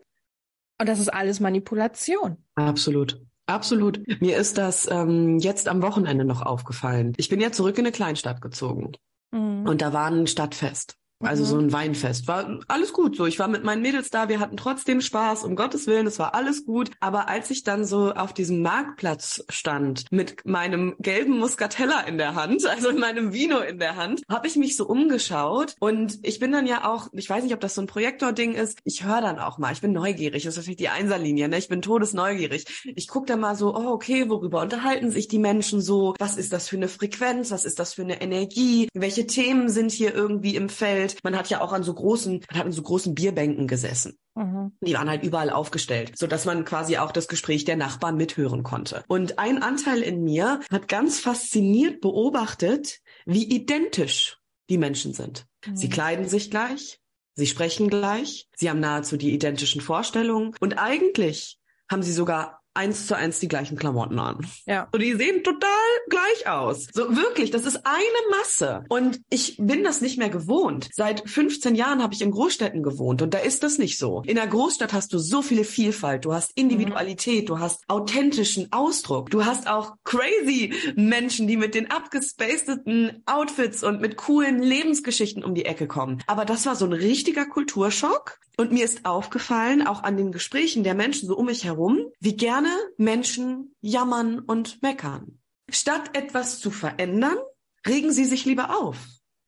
Und 0.81 0.89
das 0.89 0.99
ist 0.99 1.09
alles 1.09 1.39
Manipulation. 1.39 2.39
Absolut. 2.55 3.21
Absolut. 3.45 4.01
Mir 4.21 4.39
ist 4.39 4.57
das 4.59 4.89
ähm, 4.91 5.39
jetzt 5.39 5.69
am 5.69 5.83
Wochenende 5.83 6.25
noch 6.25 6.41
aufgefallen. 6.41 7.13
Ich 7.19 7.29
bin 7.29 7.41
ja 7.41 7.53
zurück 7.53 7.77
in 7.79 7.85
eine 7.85 7.93
Kleinstadt 7.93 8.41
gezogen. 8.41 8.93
Mhm. 9.33 9.67
Und 9.67 9.83
da 9.83 9.93
war 9.93 10.07
ein 10.07 10.27
Stadtfest. 10.27 10.97
Also 11.21 11.45
mhm. 11.45 11.49
so 11.49 11.59
ein 11.59 11.73
Weinfest. 11.73 12.29
War 12.29 12.61
alles 12.69 12.93
gut 12.93 13.17
so. 13.17 13.27
Ich 13.27 13.39
war 13.39 13.49
mit 13.49 13.63
meinen 13.63 13.83
Mädels 13.83 14.11
da, 14.11 14.29
wir 14.29 14.41
hatten 14.41 14.57
trotzdem 14.57 15.01
Spaß, 15.01 15.45
um 15.45 15.55
Gottes 15.55 15.87
Willen, 15.87 16.07
es 16.07 16.19
war 16.19 16.35
alles 16.35 16.65
gut. 16.65 16.91
Aber 17.01 17.29
als 17.29 17.51
ich 17.51 17.63
dann 17.63 17.85
so 17.85 18.13
auf 18.13 18.33
diesem 18.33 18.63
Marktplatz 18.63 19.45
stand, 19.49 20.05
mit 20.11 20.47
meinem 20.47 20.95
gelben 20.99 21.39
Muscatella 21.39 22.01
in 22.01 22.19
der 22.19 22.35
Hand, 22.35 22.67
also 22.71 22.89
in 22.89 22.99
meinem 22.99 23.33
Vino 23.33 23.59
in 23.59 23.79
der 23.79 23.97
Hand, 23.97 24.23
habe 24.31 24.47
ich 24.47 24.57
mich 24.57 24.77
so 24.77 24.87
umgeschaut. 24.87 25.75
Und 25.79 26.19
ich 26.23 26.39
bin 26.39 26.53
dann 26.53 26.67
ja 26.67 26.91
auch, 26.91 27.09
ich 27.13 27.29
weiß 27.29 27.45
nicht, 27.45 27.55
ob 27.55 27.61
das 27.61 27.75
so 27.75 27.83
ein 27.83 27.87
Projektor-Ding 27.87 28.55
ist, 28.55 28.79
ich 28.85 29.05
höre 29.05 29.21
dann 29.21 29.39
auch 29.39 29.59
mal, 29.59 29.73
ich 29.73 29.81
bin 29.81 29.93
neugierig, 29.93 30.45
das 30.45 30.55
ist 30.55 30.59
natürlich 30.59 30.79
die 30.79 30.89
Einserlinie, 30.89 31.49
ne? 31.49 31.59
ich 31.59 31.69
bin 31.69 31.83
todesneugierig. 31.83 32.65
Ich 32.97 33.09
gucke 33.09 33.27
dann 33.27 33.41
mal 33.41 33.57
so, 33.57 33.75
oh 33.77 33.91
okay, 33.91 34.29
worüber 34.31 34.63
unterhalten 34.63 35.11
sich 35.11 35.29
die 35.29 35.39
Menschen 35.39 35.83
so? 35.83 36.15
Was 36.19 36.37
ist 36.37 36.53
das 36.53 36.69
für 36.69 36.77
eine 36.77 36.89
Frequenz? 36.89 37.51
Was 37.51 37.65
ist 37.65 37.79
das 37.79 37.95
für 37.95 38.03
eine 38.03 38.23
Energie? 38.23 38.89
Welche 38.95 39.27
Themen 39.27 39.69
sind 39.69 39.93
hier 39.93 40.15
irgendwie 40.15 40.57
im 40.57 40.69
Feld? 40.69 41.10
Welt. 41.15 41.25
Man 41.25 41.37
hat 41.37 41.51
ja 41.51 41.61
auch 41.61 41.73
an 41.73 41.83
so 41.83 41.95
großen, 41.95 42.45
man 42.51 42.59
hat 42.59 42.67
an 42.67 42.73
so 42.73 42.83
großen 42.83 43.15
Bierbänken 43.15 43.67
gesessen. 43.67 44.19
Mhm. 44.35 44.73
Die 44.81 44.95
waren 44.95 45.09
halt 45.09 45.23
überall 45.23 45.51
aufgestellt, 45.51 46.13
so 46.17 46.27
dass 46.27 46.45
man 46.45 46.65
quasi 46.65 46.97
auch 46.99 47.13
das 47.13 47.29
Gespräch 47.29 47.65
der 47.65 47.77
Nachbarn 47.77 48.17
mithören 48.17 48.63
konnte. 48.63 49.05
Und 49.09 49.39
ein 49.39 49.63
Anteil 49.63 50.03
in 50.03 50.23
mir 50.23 50.61
hat 50.71 50.89
ganz 50.89 51.21
fasziniert 51.21 52.01
beobachtet, 52.01 53.01
wie 53.27 53.45
identisch 53.45 54.39
die 54.69 54.79
Menschen 54.79 55.13
sind. 55.13 55.47
Mhm. 55.67 55.77
Sie 55.77 55.89
kleiden 55.89 56.29
sich 56.29 56.51
gleich, 56.51 57.01
sie 57.35 57.47
sprechen 57.47 57.89
gleich, 57.89 58.49
sie 58.57 58.71
haben 58.71 58.81
nahezu 58.81 59.17
die 59.17 59.33
identischen 59.33 59.81
Vorstellungen 59.81 60.55
und 60.61 60.75
eigentlich 60.75 61.59
haben 61.91 62.03
sie 62.03 62.13
sogar 62.13 62.60
eins 62.75 63.07
zu 63.07 63.17
eins 63.17 63.41
die 63.41 63.49
gleichen 63.49 63.77
Klamotten 63.77 64.19
an. 64.19 64.47
Ja. 64.67 64.89
So, 64.93 64.99
die 64.99 65.15
sehen 65.15 65.43
total 65.43 65.71
gleich 66.09 66.49
aus. 66.49 66.87
So 66.93 67.17
wirklich, 67.17 67.51
das 67.51 67.67
ist 67.67 67.81
eine 67.85 68.39
Masse. 68.39 68.85
Und 68.89 69.21
ich 69.29 69.57
bin 69.59 69.83
das 69.83 70.01
nicht 70.01 70.19
mehr 70.19 70.31
gewohnt. 70.31 70.89
Seit 70.93 71.29
15 71.29 71.75
Jahren 71.75 72.03
habe 72.03 72.15
ich 72.15 72.23
in 72.23 72.31
Großstädten 72.31 72.83
gewohnt 72.83 73.23
und 73.23 73.35
da 73.35 73.39
ist 73.39 73.63
das 73.63 73.79
nicht 73.79 73.99
so. 73.99 74.23
In 74.27 74.37
der 74.37 74.47
Großstadt 74.47 74.93
hast 74.93 75.13
du 75.13 75.19
so 75.19 75.43
viele 75.43 75.65
Vielfalt, 75.65 76.25
du 76.25 76.33
hast 76.33 76.53
Individualität, 76.55 77.45
mhm. 77.45 77.47
du 77.47 77.59
hast 77.59 77.83
authentischen 77.89 78.73
Ausdruck, 78.73 79.31
du 79.31 79.45
hast 79.45 79.69
auch 79.69 79.97
crazy 80.05 80.73
Menschen, 80.95 81.49
die 81.49 81.57
mit 81.57 81.75
den 81.75 81.91
abgespaceden 81.91 83.23
Outfits 83.27 83.83
und 83.83 84.01
mit 84.01 84.17
coolen 84.17 84.63
Lebensgeschichten 84.63 85.45
um 85.45 85.55
die 85.55 85.65
Ecke 85.65 85.87
kommen. 85.87 86.23
Aber 86.27 86.45
das 86.45 86.67
war 86.67 86.77
so 86.77 86.85
ein 86.85 86.93
richtiger 86.93 87.47
Kulturschock. 87.47 88.39
Und 88.61 88.73
mir 88.73 88.85
ist 88.85 89.07
aufgefallen, 89.07 89.87
auch 89.87 90.03
an 90.03 90.19
den 90.19 90.33
Gesprächen 90.33 90.85
der 90.85 90.95
Menschen 90.95 91.27
so 91.27 91.35
um 91.35 91.47
mich 91.47 91.65
herum, 91.65 92.11
wie 92.21 92.37
gerne 92.37 92.60
Menschen 92.97 93.75
jammern 93.81 94.39
und 94.39 94.83
meckern. 94.83 95.41
Statt 95.71 96.17
etwas 96.17 96.59
zu 96.61 96.71
verändern, 96.71 97.39
regen 97.87 98.13
sie 98.13 98.25
sich 98.25 98.45
lieber 98.45 98.77
auf. 98.79 98.97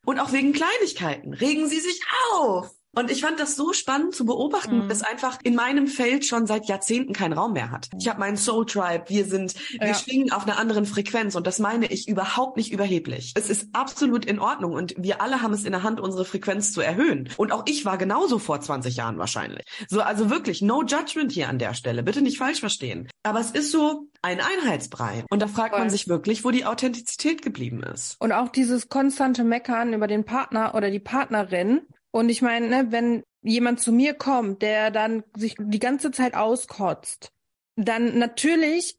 Und 0.04 0.19
auch 0.19 0.33
wegen 0.33 0.52
Kleinigkeiten 0.52 1.35
regen 1.35 1.69
sie 1.69 1.81
sich 1.81 2.00
auf. 2.33 2.71
Und 2.94 3.11
ich 3.11 3.22
fand 3.22 3.40
das 3.40 3.56
so 3.56 3.72
spannend 3.72 4.14
zu 4.14 4.26
beobachten, 4.26 4.84
mhm. 4.84 4.88
dass 4.88 5.02
einfach 5.02 5.38
in 5.42 5.54
meinem 5.54 5.87
Feld 5.87 6.26
schon 6.26 6.46
seit 6.46 6.66
Jahrzehnten 6.66 7.14
keinen 7.14 7.32
Raum 7.32 7.54
mehr 7.54 7.70
hat. 7.70 7.88
Ich 7.99 8.08
habe 8.08 8.20
meinen 8.20 8.37
Soul 8.37 8.66
Tribe, 8.66 9.04
wir 9.08 9.25
sind, 9.25 9.54
ja. 9.70 9.87
wir 9.87 9.94
schwingen 9.94 10.30
auf 10.32 10.46
einer 10.46 10.58
anderen 10.58 10.84
Frequenz 10.84 11.34
und 11.34 11.46
das 11.46 11.58
meine 11.58 11.87
ich 11.87 12.06
überhaupt 12.06 12.58
nicht 12.58 12.70
überheblich. 12.70 13.32
Es 13.34 13.49
ist 13.49 13.68
absolut 13.72 14.26
in 14.26 14.38
Ordnung 14.38 14.72
und 14.72 14.94
wir 14.99 15.22
alle 15.22 15.40
haben 15.40 15.54
es 15.54 15.64
in 15.64 15.72
der 15.72 15.82
Hand, 15.82 16.00
unsere 16.00 16.26
Frequenz 16.26 16.72
zu 16.72 16.82
erhöhen. 16.82 17.30
Und 17.38 17.50
auch 17.50 17.64
ich 17.66 17.84
war 17.87 17.96
genauso 17.96 18.38
vor 18.38 18.61
20 18.61 18.96
Jahren 18.96 19.18
wahrscheinlich. 19.18 19.64
So, 19.88 20.02
also 20.02 20.28
wirklich, 20.28 20.61
no 20.61 20.82
judgment 20.82 21.32
hier 21.32 21.49
an 21.49 21.58
der 21.58 21.72
Stelle. 21.75 22.02
Bitte 22.02 22.20
nicht 22.20 22.38
falsch 22.38 22.61
verstehen. 22.61 23.08
Aber 23.22 23.40
es 23.40 23.52
ist 23.52 23.72
so 23.72 24.08
ein 24.20 24.40
Einheitsbrei. 24.40 25.25
Und 25.30 25.40
da 25.40 25.49
fragt 25.49 25.70
Voll. 25.70 25.80
man 25.80 25.90
sich 25.90 26.08
wirklich, 26.08 26.44
wo 26.44 26.50
die 26.50 26.66
Authentizität 26.66 27.42
geblieben 27.42 27.82
ist. 27.82 28.16
Und 28.20 28.32
auch 28.32 28.49
dieses 28.49 28.88
konstante 28.88 29.44
Meckern 29.44 29.94
über 29.94 30.06
den 30.06 30.25
Partner 30.25 30.75
oder 30.75 30.90
die 30.90 31.00
Partnerin, 31.00 31.82
Und 32.12 32.28
ich 32.28 32.42
meine, 32.42 32.69
ne, 32.69 32.87
wenn 32.90 33.25
jemand 33.42 33.81
zu 33.81 33.90
mir 33.90 34.14
kommt, 34.14 34.62
der 34.62 34.90
dann 34.90 35.25
sich 35.37 35.57
die 35.59 35.81
ganze 35.81 36.12
Zeit 36.12 36.35
auskotzt, 36.35 37.33
dann 37.75 38.19
natürlich 38.19 38.99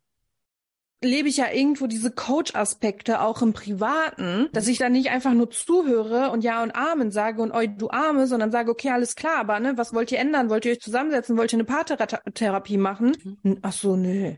lebe 1.03 1.27
ich 1.27 1.37
ja 1.37 1.51
irgendwo 1.51 1.87
diese 1.87 2.11
Coach-Aspekte 2.11 3.21
auch 3.21 3.41
im 3.41 3.53
Privaten, 3.53 4.49
dass 4.53 4.67
ich 4.67 4.77
dann 4.77 4.93
nicht 4.93 5.09
einfach 5.09 5.33
nur 5.33 5.49
zuhöre 5.51 6.31
und 6.31 6.43
Ja 6.43 6.63
und 6.63 6.71
Amen 6.71 7.11
sage 7.11 7.41
und 7.41 7.51
oi, 7.51 7.67
du 7.67 7.89
Arme, 7.89 8.25
sondern 8.25 8.51
sage, 8.51 8.71
okay, 8.71 8.89
alles 8.89 9.15
klar, 9.15 9.37
aber 9.37 9.59
ne, 9.59 9.77
was 9.77 9.93
wollt 9.93 10.11
ihr 10.11 10.19
ändern? 10.19 10.49
Wollt 10.49 10.65
ihr 10.65 10.71
euch 10.71 10.81
zusammensetzen? 10.81 11.37
Wollt 11.37 11.53
ihr 11.53 11.57
eine 11.57 11.65
Paartherapie 11.65 12.77
machen? 12.77 13.15
Mhm. 13.43 13.59
Ach 13.61 13.73
so, 13.73 13.95
nö. 13.95 14.35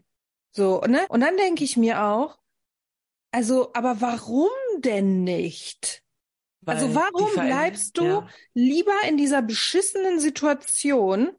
So, 0.51 0.81
ne? 0.81 1.05
Und 1.09 1.21
dann 1.21 1.37
denke 1.37 1.63
ich 1.63 1.77
mir 1.77 2.03
auch, 2.03 2.37
also, 3.31 3.71
aber 3.73 4.01
warum 4.01 4.49
denn 4.79 5.23
nicht? 5.23 6.04
Weil 6.65 6.77
also 6.77 6.95
warum 6.95 7.31
bleibst 7.33 7.97
du 7.97 8.05
ja. 8.05 8.27
lieber 8.53 8.95
in 9.07 9.17
dieser 9.17 9.41
beschissenen 9.41 10.19
Situation? 10.19 11.31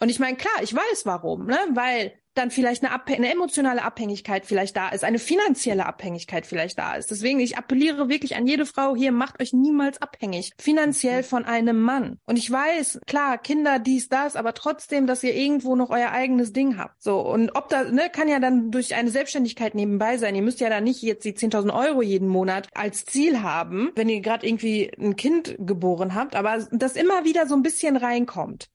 Und 0.00 0.08
ich 0.08 0.18
meine, 0.18 0.36
klar, 0.36 0.62
ich 0.62 0.74
weiß 0.74 1.06
warum, 1.06 1.46
ne? 1.46 1.58
Weil 1.72 2.18
dann 2.34 2.50
vielleicht 2.50 2.82
eine, 2.82 2.92
Abh 2.92 3.14
eine 3.14 3.32
emotionale 3.32 3.82
Abhängigkeit 3.82 4.46
vielleicht 4.46 4.76
da 4.76 4.88
ist, 4.88 5.04
eine 5.04 5.18
finanzielle 5.18 5.86
Abhängigkeit 5.86 6.46
vielleicht 6.46 6.78
da 6.78 6.94
ist. 6.94 7.10
Deswegen, 7.10 7.40
ich 7.40 7.56
appelliere 7.56 8.08
wirklich 8.08 8.36
an 8.36 8.46
jede 8.46 8.66
Frau 8.66 8.96
hier, 8.96 9.12
macht 9.12 9.40
euch 9.40 9.52
niemals 9.52 10.00
abhängig, 10.02 10.52
finanziell 10.58 11.22
mhm. 11.22 11.26
von 11.26 11.44
einem 11.44 11.80
Mann. 11.80 12.18
Und 12.26 12.38
ich 12.38 12.50
weiß, 12.50 13.00
klar, 13.06 13.38
Kinder, 13.38 13.78
dies, 13.78 14.08
das, 14.08 14.36
aber 14.36 14.54
trotzdem, 14.54 15.06
dass 15.06 15.22
ihr 15.22 15.34
irgendwo 15.34 15.76
noch 15.76 15.90
euer 15.90 16.10
eigenes 16.10 16.52
Ding 16.52 16.76
habt. 16.76 17.02
So, 17.02 17.20
und 17.20 17.56
ob 17.56 17.68
da, 17.68 17.84
ne, 17.84 18.10
kann 18.10 18.28
ja 18.28 18.40
dann 18.40 18.70
durch 18.70 18.94
eine 18.94 19.10
Selbstständigkeit 19.10 19.74
nebenbei 19.74 20.18
sein. 20.18 20.34
Ihr 20.34 20.42
müsst 20.42 20.60
ja 20.60 20.68
da 20.70 20.80
nicht 20.80 21.02
jetzt 21.02 21.24
die 21.24 21.34
10.000 21.34 21.74
Euro 21.74 22.02
jeden 22.02 22.28
Monat 22.28 22.68
als 22.74 23.04
Ziel 23.04 23.42
haben, 23.42 23.90
wenn 23.94 24.08
ihr 24.08 24.20
gerade 24.20 24.46
irgendwie 24.46 24.90
ein 24.98 25.16
Kind 25.16 25.56
geboren 25.58 26.14
habt, 26.14 26.34
aber 26.34 26.66
das 26.72 26.96
immer 26.96 27.24
wieder 27.24 27.46
so 27.46 27.54
ein 27.54 27.62
bisschen 27.62 27.96
reinkommt. 27.96 28.68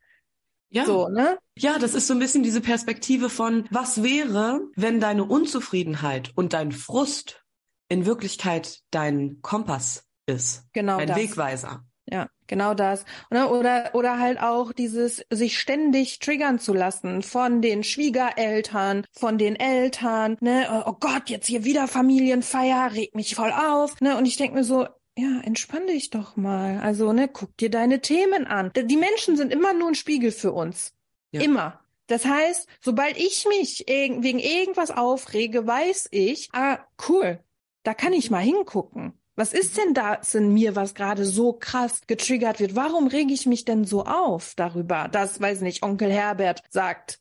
Ja. 0.69 0.85
So, 0.85 1.07
ne? 1.09 1.37
Ja, 1.57 1.79
das 1.79 1.95
ist 1.95 2.07
so 2.07 2.13
ein 2.13 2.19
bisschen 2.19 2.43
diese 2.43 2.61
Perspektive 2.61 3.29
von, 3.29 3.65
was 3.71 4.03
wäre, 4.03 4.61
wenn 4.75 4.99
deine 4.99 5.23
Unzufriedenheit 5.23 6.31
und 6.35 6.53
dein 6.53 6.71
Frust 6.71 7.43
in 7.89 8.05
Wirklichkeit 8.05 8.79
dein 8.91 9.41
Kompass 9.41 10.05
ist. 10.27 10.63
Genau. 10.73 10.97
Dein 10.97 11.07
das. 11.07 11.17
Wegweiser. 11.17 11.83
Ja, 12.11 12.27
genau 12.47 12.73
das. 12.73 13.05
Oder, 13.29 13.91
oder 13.93 14.19
halt 14.19 14.39
auch 14.39 14.73
dieses, 14.73 15.23
sich 15.29 15.59
ständig 15.59 16.19
triggern 16.19 16.59
zu 16.59 16.73
lassen 16.73 17.21
von 17.21 17.61
den 17.61 17.83
Schwiegereltern, 17.83 19.05
von 19.11 19.37
den 19.37 19.55
Eltern, 19.55 20.37
ne, 20.39 20.83
oh 20.87 20.93
Gott, 20.99 21.29
jetzt 21.29 21.45
hier 21.45 21.65
wieder 21.65 21.87
Familienfeier, 21.87 22.93
regt 22.93 23.15
mich 23.15 23.35
voll 23.35 23.51
auf, 23.51 23.99
ne, 24.01 24.17
und 24.17 24.25
ich 24.25 24.37
denke 24.37 24.55
mir 24.55 24.63
so, 24.63 24.87
ja, 25.19 25.41
entspann 25.41 25.87
dich 25.87 26.09
doch 26.09 26.35
mal. 26.35 26.79
Also, 26.79 27.13
ne, 27.13 27.27
guck 27.27 27.55
dir 27.57 27.69
deine 27.69 28.01
Themen 28.01 28.47
an. 28.47 28.71
Die 28.75 28.97
Menschen 28.97 29.37
sind 29.37 29.51
immer 29.51 29.73
nur 29.73 29.89
ein 29.89 29.95
Spiegel 29.95 30.31
für 30.31 30.51
uns. 30.51 30.93
Ja. 31.31 31.41
Immer. 31.41 31.79
Das 32.07 32.25
heißt, 32.25 32.67
sobald 32.81 33.17
ich 33.17 33.45
mich 33.47 33.85
wegen 33.87 34.39
irgendwas 34.39 34.89
aufrege, 34.89 35.67
weiß 35.67 36.09
ich, 36.11 36.49
ah, 36.53 36.79
cool, 37.07 37.39
da 37.83 37.93
kann 37.93 38.13
ich 38.13 38.31
mal 38.31 38.39
hingucken. 38.39 39.13
Was 39.35 39.53
ist 39.53 39.77
denn 39.77 39.93
da 39.93 40.19
in 40.33 40.53
mir, 40.53 40.75
was 40.75 40.95
gerade 40.95 41.23
so 41.23 41.53
krass 41.53 42.01
getriggert 42.07 42.59
wird? 42.59 42.75
Warum 42.75 43.07
rege 43.07 43.33
ich 43.33 43.45
mich 43.45 43.63
denn 43.63 43.85
so 43.85 44.03
auf 44.05 44.53
darüber, 44.55 45.07
dass, 45.07 45.39
weiß 45.39 45.61
nicht, 45.61 45.83
Onkel 45.83 46.11
Herbert 46.11 46.61
sagt, 46.69 47.19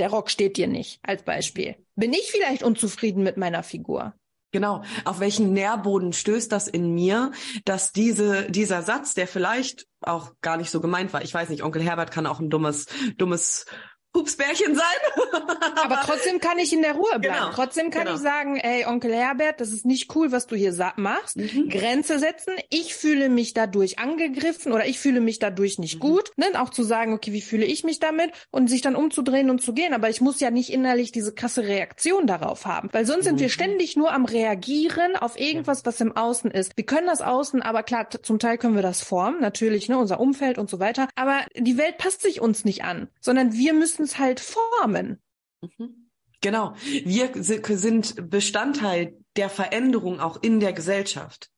der 0.00 0.10
Rock 0.10 0.30
steht 0.30 0.56
dir 0.56 0.66
nicht, 0.66 0.98
als 1.02 1.22
Beispiel. 1.22 1.76
Bin 1.94 2.12
ich 2.12 2.30
vielleicht 2.30 2.62
unzufrieden 2.62 3.22
mit 3.22 3.36
meiner 3.36 3.62
Figur? 3.62 4.14
Genau. 4.52 4.82
Auf 5.04 5.20
welchen 5.20 5.52
Nährboden 5.52 6.12
stößt 6.12 6.50
das 6.50 6.66
in 6.66 6.92
mir, 6.92 7.30
dass 7.64 7.92
diese, 7.92 8.50
dieser 8.50 8.82
Satz, 8.82 9.14
der 9.14 9.28
vielleicht 9.28 9.86
auch 10.00 10.32
gar 10.40 10.56
nicht 10.56 10.70
so 10.70 10.80
gemeint 10.80 11.12
war, 11.12 11.22
ich 11.22 11.32
weiß 11.32 11.50
nicht, 11.50 11.62
Onkel 11.62 11.82
Herbert 11.82 12.10
kann 12.10 12.26
auch 12.26 12.40
ein 12.40 12.50
dummes, 12.50 12.86
dummes 13.16 13.66
Pupsbärchen 14.12 14.74
sein. 14.74 15.30
Aber 15.76 16.00
trotzdem 16.04 16.40
kann 16.40 16.58
ich 16.58 16.72
in 16.72 16.82
der 16.82 16.94
Ruhe 16.94 17.18
bleiben. 17.20 17.22
Genau, 17.22 17.50
trotzdem 17.52 17.90
kann 17.90 18.04
genau. 18.04 18.16
ich 18.16 18.22
sagen, 18.22 18.56
ey, 18.56 18.84
Onkel 18.86 19.14
Herbert, 19.14 19.60
das 19.60 19.72
ist 19.72 19.86
nicht 19.86 20.14
cool, 20.14 20.32
was 20.32 20.46
du 20.46 20.56
hier 20.56 20.70
machst. 20.96 21.36
Mhm. 21.36 21.68
Grenze 21.68 22.18
setzen. 22.18 22.54
Ich 22.70 22.94
fühle 22.94 23.28
mich 23.28 23.54
dadurch 23.54 23.98
angegriffen 23.98 24.72
oder 24.72 24.86
ich 24.86 24.98
fühle 24.98 25.20
mich 25.20 25.38
dadurch 25.38 25.78
nicht 25.78 25.96
mhm. 25.96 26.00
gut. 26.00 26.32
Ne? 26.36 26.46
Auch 26.58 26.70
zu 26.70 26.82
sagen, 26.82 27.12
okay, 27.12 27.32
wie 27.32 27.40
fühle 27.40 27.64
ich 27.64 27.84
mich 27.84 28.00
damit? 28.00 28.32
Und 28.50 28.68
sich 28.68 28.80
dann 28.80 28.96
umzudrehen 28.96 29.50
und 29.50 29.62
zu 29.62 29.74
gehen. 29.74 29.94
Aber 29.94 30.10
ich 30.10 30.20
muss 30.20 30.40
ja 30.40 30.50
nicht 30.50 30.72
innerlich 30.72 31.12
diese 31.12 31.32
krasse 31.32 31.62
Reaktion 31.62 32.26
darauf 32.26 32.66
haben. 32.66 32.88
Weil 32.92 33.06
sonst 33.06 33.20
mhm. 33.20 33.28
sind 33.28 33.40
wir 33.40 33.46
mhm. 33.46 33.52
ständig 33.52 33.96
nur 33.96 34.12
am 34.12 34.24
Reagieren 34.24 35.16
auf 35.16 35.38
irgendwas, 35.38 35.84
was 35.86 36.00
im 36.00 36.16
Außen 36.16 36.50
ist. 36.50 36.76
Wir 36.76 36.84
können 36.84 37.06
das 37.06 37.22
Außen, 37.22 37.62
aber 37.62 37.82
klar, 37.82 38.08
zum 38.22 38.38
Teil 38.38 38.58
können 38.58 38.74
wir 38.74 38.82
das 38.82 39.02
formen. 39.02 39.40
Natürlich, 39.40 39.88
ne, 39.88 39.98
unser 39.98 40.18
Umfeld 40.18 40.58
und 40.58 40.68
so 40.68 40.80
weiter. 40.80 41.08
Aber 41.14 41.44
die 41.56 41.78
Welt 41.78 41.98
passt 41.98 42.22
sich 42.22 42.40
uns 42.40 42.64
nicht 42.64 42.84
an, 42.84 43.08
sondern 43.20 43.52
wir 43.52 43.72
müssen 43.72 43.99
müssen 44.00 44.12
es 44.12 44.18
halt 44.18 44.40
formen. 44.40 45.20
Mhm. 45.62 46.10
Genau. 46.40 46.74
Wir 47.04 47.30
sind 47.34 48.30
Bestandteil 48.30 49.18
der 49.36 49.50
Veränderung 49.50 50.20
auch 50.20 50.42
in 50.42 50.58
der 50.58 50.72
Gesellschaft. 50.72 51.50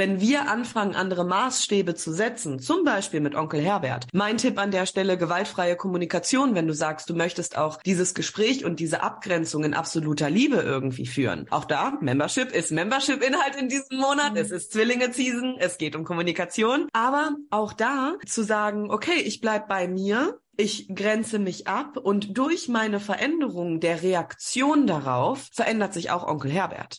Wenn 0.00 0.20
wir 0.20 0.48
anfangen, 0.48 0.94
andere 0.94 1.24
Maßstäbe 1.24 1.96
zu 1.96 2.12
setzen, 2.12 2.60
zum 2.60 2.84
Beispiel 2.84 3.18
mit 3.18 3.34
Onkel 3.34 3.60
Herbert, 3.60 4.06
mein 4.12 4.36
Tipp 4.36 4.56
an 4.56 4.70
der 4.70 4.86
Stelle 4.86 5.18
gewaltfreie 5.18 5.74
Kommunikation, 5.74 6.54
wenn 6.54 6.68
du 6.68 6.72
sagst, 6.72 7.10
du 7.10 7.14
möchtest 7.16 7.58
auch 7.58 7.82
dieses 7.82 8.14
Gespräch 8.14 8.64
und 8.64 8.78
diese 8.78 9.02
Abgrenzung 9.02 9.64
in 9.64 9.74
absoluter 9.74 10.30
Liebe 10.30 10.58
irgendwie 10.58 11.06
führen. 11.06 11.46
Auch 11.50 11.64
da, 11.64 11.98
Membership 12.00 12.52
ist 12.52 12.70
Membership-Inhalt 12.70 13.56
in 13.56 13.68
diesem 13.68 13.98
Monat, 13.98 14.34
mhm. 14.34 14.38
es 14.38 14.52
ist 14.52 14.72
Zwillinge-Season, 14.72 15.56
es 15.58 15.78
geht 15.78 15.96
um 15.96 16.04
Kommunikation. 16.04 16.86
Aber 16.92 17.34
auch 17.50 17.72
da 17.72 18.14
zu 18.24 18.44
sagen, 18.44 18.92
okay, 18.92 19.20
ich 19.24 19.40
bleib 19.40 19.66
bei 19.68 19.88
mir, 19.88 20.38
ich 20.58 20.92
grenze 20.92 21.38
mich 21.38 21.68
ab 21.68 21.96
und 21.96 22.36
durch 22.36 22.68
meine 22.68 22.98
Veränderung 22.98 23.78
der 23.78 24.02
Reaktion 24.02 24.88
darauf 24.88 25.48
verändert 25.52 25.94
sich 25.94 26.10
auch 26.10 26.26
Onkel 26.26 26.50
Herbert. 26.50 26.98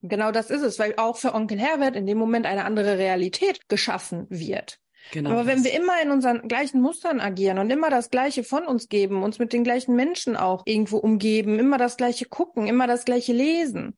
Genau 0.00 0.32
das 0.32 0.50
ist 0.50 0.62
es, 0.62 0.78
weil 0.78 0.94
auch 0.96 1.18
für 1.18 1.34
Onkel 1.34 1.58
Herbert 1.58 1.94
in 1.94 2.06
dem 2.06 2.16
Moment 2.16 2.46
eine 2.46 2.64
andere 2.64 2.96
Realität 2.96 3.68
geschaffen 3.68 4.26
wird. 4.30 4.78
Genau 5.12 5.30
Aber 5.30 5.46
wenn 5.46 5.62
wir 5.62 5.74
immer 5.74 6.00
in 6.02 6.10
unseren 6.10 6.48
gleichen 6.48 6.80
Mustern 6.80 7.20
agieren 7.20 7.58
und 7.58 7.70
immer 7.70 7.90
das 7.90 8.10
Gleiche 8.10 8.44
von 8.44 8.66
uns 8.66 8.88
geben, 8.88 9.22
uns 9.22 9.38
mit 9.38 9.52
den 9.52 9.62
gleichen 9.62 9.94
Menschen 9.94 10.34
auch 10.34 10.62
irgendwo 10.64 10.96
umgeben, 10.96 11.58
immer 11.58 11.76
das 11.76 11.98
Gleiche 11.98 12.24
gucken, 12.24 12.66
immer 12.66 12.86
das 12.86 13.04
Gleiche 13.04 13.34
lesen, 13.34 13.96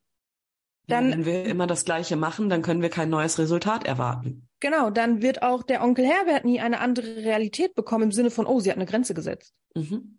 dann. 0.88 1.10
Ja, 1.10 1.12
wenn 1.12 1.24
wir 1.24 1.44
immer 1.44 1.66
das 1.66 1.84
Gleiche 1.84 2.16
machen, 2.16 2.48
dann 2.48 2.62
können 2.62 2.82
wir 2.82 2.90
kein 2.90 3.10
neues 3.10 3.38
Resultat 3.38 3.86
erwarten. 3.86 4.48
Genau, 4.60 4.90
dann 4.90 5.22
wird 5.22 5.42
auch 5.42 5.62
der 5.62 5.82
Onkel 5.82 6.04
Herbert 6.04 6.44
nie 6.44 6.60
eine 6.60 6.80
andere 6.80 7.16
Realität 7.16 7.74
bekommen 7.74 8.04
im 8.04 8.12
Sinne 8.12 8.30
von, 8.30 8.46
oh, 8.46 8.60
sie 8.60 8.70
hat 8.70 8.76
eine 8.76 8.86
Grenze 8.86 9.14
gesetzt. 9.14 9.54
Mhm. 9.74 10.18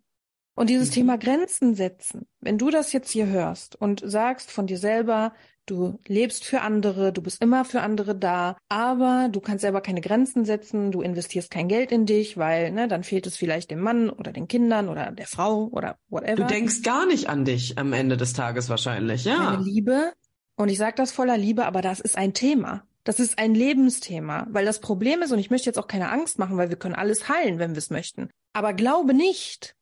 Und 0.54 0.68
dieses 0.68 0.90
mhm. 0.90 0.94
Thema 0.94 1.18
Grenzen 1.18 1.74
setzen, 1.74 2.26
wenn 2.40 2.58
du 2.58 2.70
das 2.70 2.92
jetzt 2.92 3.10
hier 3.10 3.26
hörst 3.26 3.76
und 3.76 4.02
sagst 4.04 4.50
von 4.50 4.66
dir 4.66 4.78
selber, 4.78 5.32
du 5.66 5.98
lebst 6.06 6.44
für 6.44 6.62
andere, 6.62 7.12
du 7.12 7.22
bist 7.22 7.42
immer 7.42 7.64
für 7.64 7.80
andere 7.80 8.14
da, 8.14 8.56
aber 8.68 9.28
du 9.30 9.40
kannst 9.40 9.62
selber 9.62 9.80
keine 9.80 10.00
Grenzen 10.00 10.44
setzen, 10.44 10.90
du 10.90 11.00
investierst 11.00 11.50
kein 11.50 11.68
Geld 11.68 11.92
in 11.92 12.06
dich, 12.06 12.36
weil 12.36 12.72
ne, 12.72 12.88
dann 12.88 13.04
fehlt 13.04 13.26
es 13.26 13.36
vielleicht 13.36 13.70
dem 13.70 13.80
Mann 13.80 14.10
oder 14.10 14.32
den 14.32 14.48
Kindern 14.48 14.88
oder 14.88 15.12
der 15.12 15.26
Frau 15.26 15.68
oder 15.72 15.96
whatever. 16.08 16.34
Du 16.34 16.46
denkst 16.46 16.82
gar 16.82 17.06
nicht 17.06 17.28
an 17.28 17.44
dich 17.44 17.78
am 17.78 17.92
Ende 17.92 18.16
des 18.16 18.32
Tages 18.32 18.68
wahrscheinlich, 18.68 19.24
ja. 19.24 19.38
Meine 19.38 19.62
Liebe, 19.62 20.12
und 20.56 20.68
ich 20.68 20.78
sage 20.78 20.96
das 20.96 21.12
voller 21.12 21.38
Liebe, 21.38 21.64
aber 21.64 21.82
das 21.82 22.00
ist 22.00 22.16
ein 22.16 22.34
Thema. 22.34 22.84
Das 23.04 23.18
ist 23.18 23.38
ein 23.38 23.54
Lebensthema, 23.54 24.46
weil 24.50 24.66
das 24.66 24.80
Problem 24.80 25.22
ist, 25.22 25.32
und 25.32 25.38
ich 25.38 25.50
möchte 25.50 25.66
jetzt 25.66 25.78
auch 25.78 25.88
keine 25.88 26.10
Angst 26.10 26.38
machen, 26.38 26.58
weil 26.58 26.68
wir 26.68 26.76
können 26.76 26.94
alles 26.94 27.28
heilen, 27.28 27.58
wenn 27.58 27.70
wir 27.70 27.78
es 27.78 27.90
möchten. 27.90 28.28
Aber 28.52 28.74
glaube 28.74 29.14
nicht, 29.14 29.74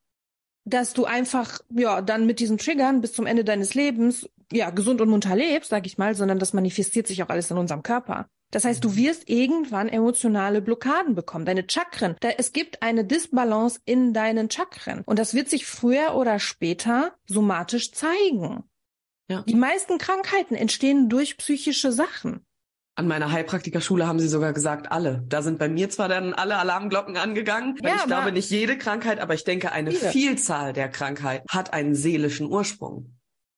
dass 0.65 0.93
du 0.93 1.05
einfach, 1.05 1.61
ja, 1.71 2.01
dann 2.01 2.27
mit 2.27 2.41
diesen 2.41 2.59
Triggern 2.59 3.01
bis 3.01 3.13
zum 3.13 3.27
Ende 3.27 3.45
deines 3.45 3.75
Lebens, 3.75 4.29
ja, 4.53 4.71
gesund 4.71 5.01
und 5.01 5.09
munter 5.09 5.35
lebst, 5.35 5.71
sag 5.71 5.87
ich 5.87 5.99
mal, 5.99 6.15
sondern 6.15 6.39
das 6.39 6.53
manifestiert 6.53 7.07
sich 7.07 7.23
auch 7.23 7.29
alles 7.29 7.51
in 7.51 7.59
unserem 7.59 7.83
Körper. 7.83 8.29
Das 8.51 8.65
heißt, 8.65 8.83
du 8.83 8.97
wirst 8.97 9.29
irgendwann 9.29 9.89
emotionale 9.89 10.63
Blockaden 10.63 11.15
bekommen, 11.15 11.45
deine 11.45 11.67
Chakren. 11.69 12.17
Da, 12.21 12.31
es 12.31 12.53
gibt 12.53 12.83
eine 12.83 13.05
Disbalance 13.05 13.81
in 13.85 14.15
deinen 14.15 14.51
Chakren. 14.51 15.03
Und 15.05 15.19
das 15.19 15.35
wird 15.35 15.51
sich 15.51 15.67
früher 15.67 16.15
oder 16.15 16.39
später 16.39 17.13
somatisch 17.27 17.93
zeigen. 17.93 18.65
Ja. 19.29 19.43
Die 19.43 19.55
meisten 19.55 19.99
Krankheiten 19.99 20.55
entstehen 20.55 21.09
durch 21.09 21.37
psychische 21.37 21.93
Sachen. 21.93 22.45
An 22.95 23.07
meiner 23.07 23.31
Heilpraktikerschule 23.31 24.09
haben 24.09 24.19
sie 24.19 24.27
sogar 24.27 24.53
gesagt, 24.53 24.91
alle. 24.91 25.25
Da 25.29 25.43
sind 25.43 25.59
bei 25.59 25.69
mir 25.69 25.89
zwar 25.89 26.09
dann 26.09 26.35
alle 26.35 26.57
Alarmglocken 26.57 27.17
angegangen, 27.17 27.79
weil 27.81 27.91
ja, 27.91 27.97
ich 27.99 28.07
glaube 28.07 28.33
nicht 28.33 28.51
jede 28.51 28.77
Krankheit, 28.77 29.21
aber 29.21 29.35
ich 29.35 29.45
denke, 29.45 29.71
eine 29.71 29.93
viele. 29.93 30.11
Vielzahl 30.11 30.73
der 30.73 30.89
Krankheiten 30.89 31.47
hat 31.49 31.73
einen 31.73 31.95
seelischen 31.95 32.51
Ursprung. 32.51 33.15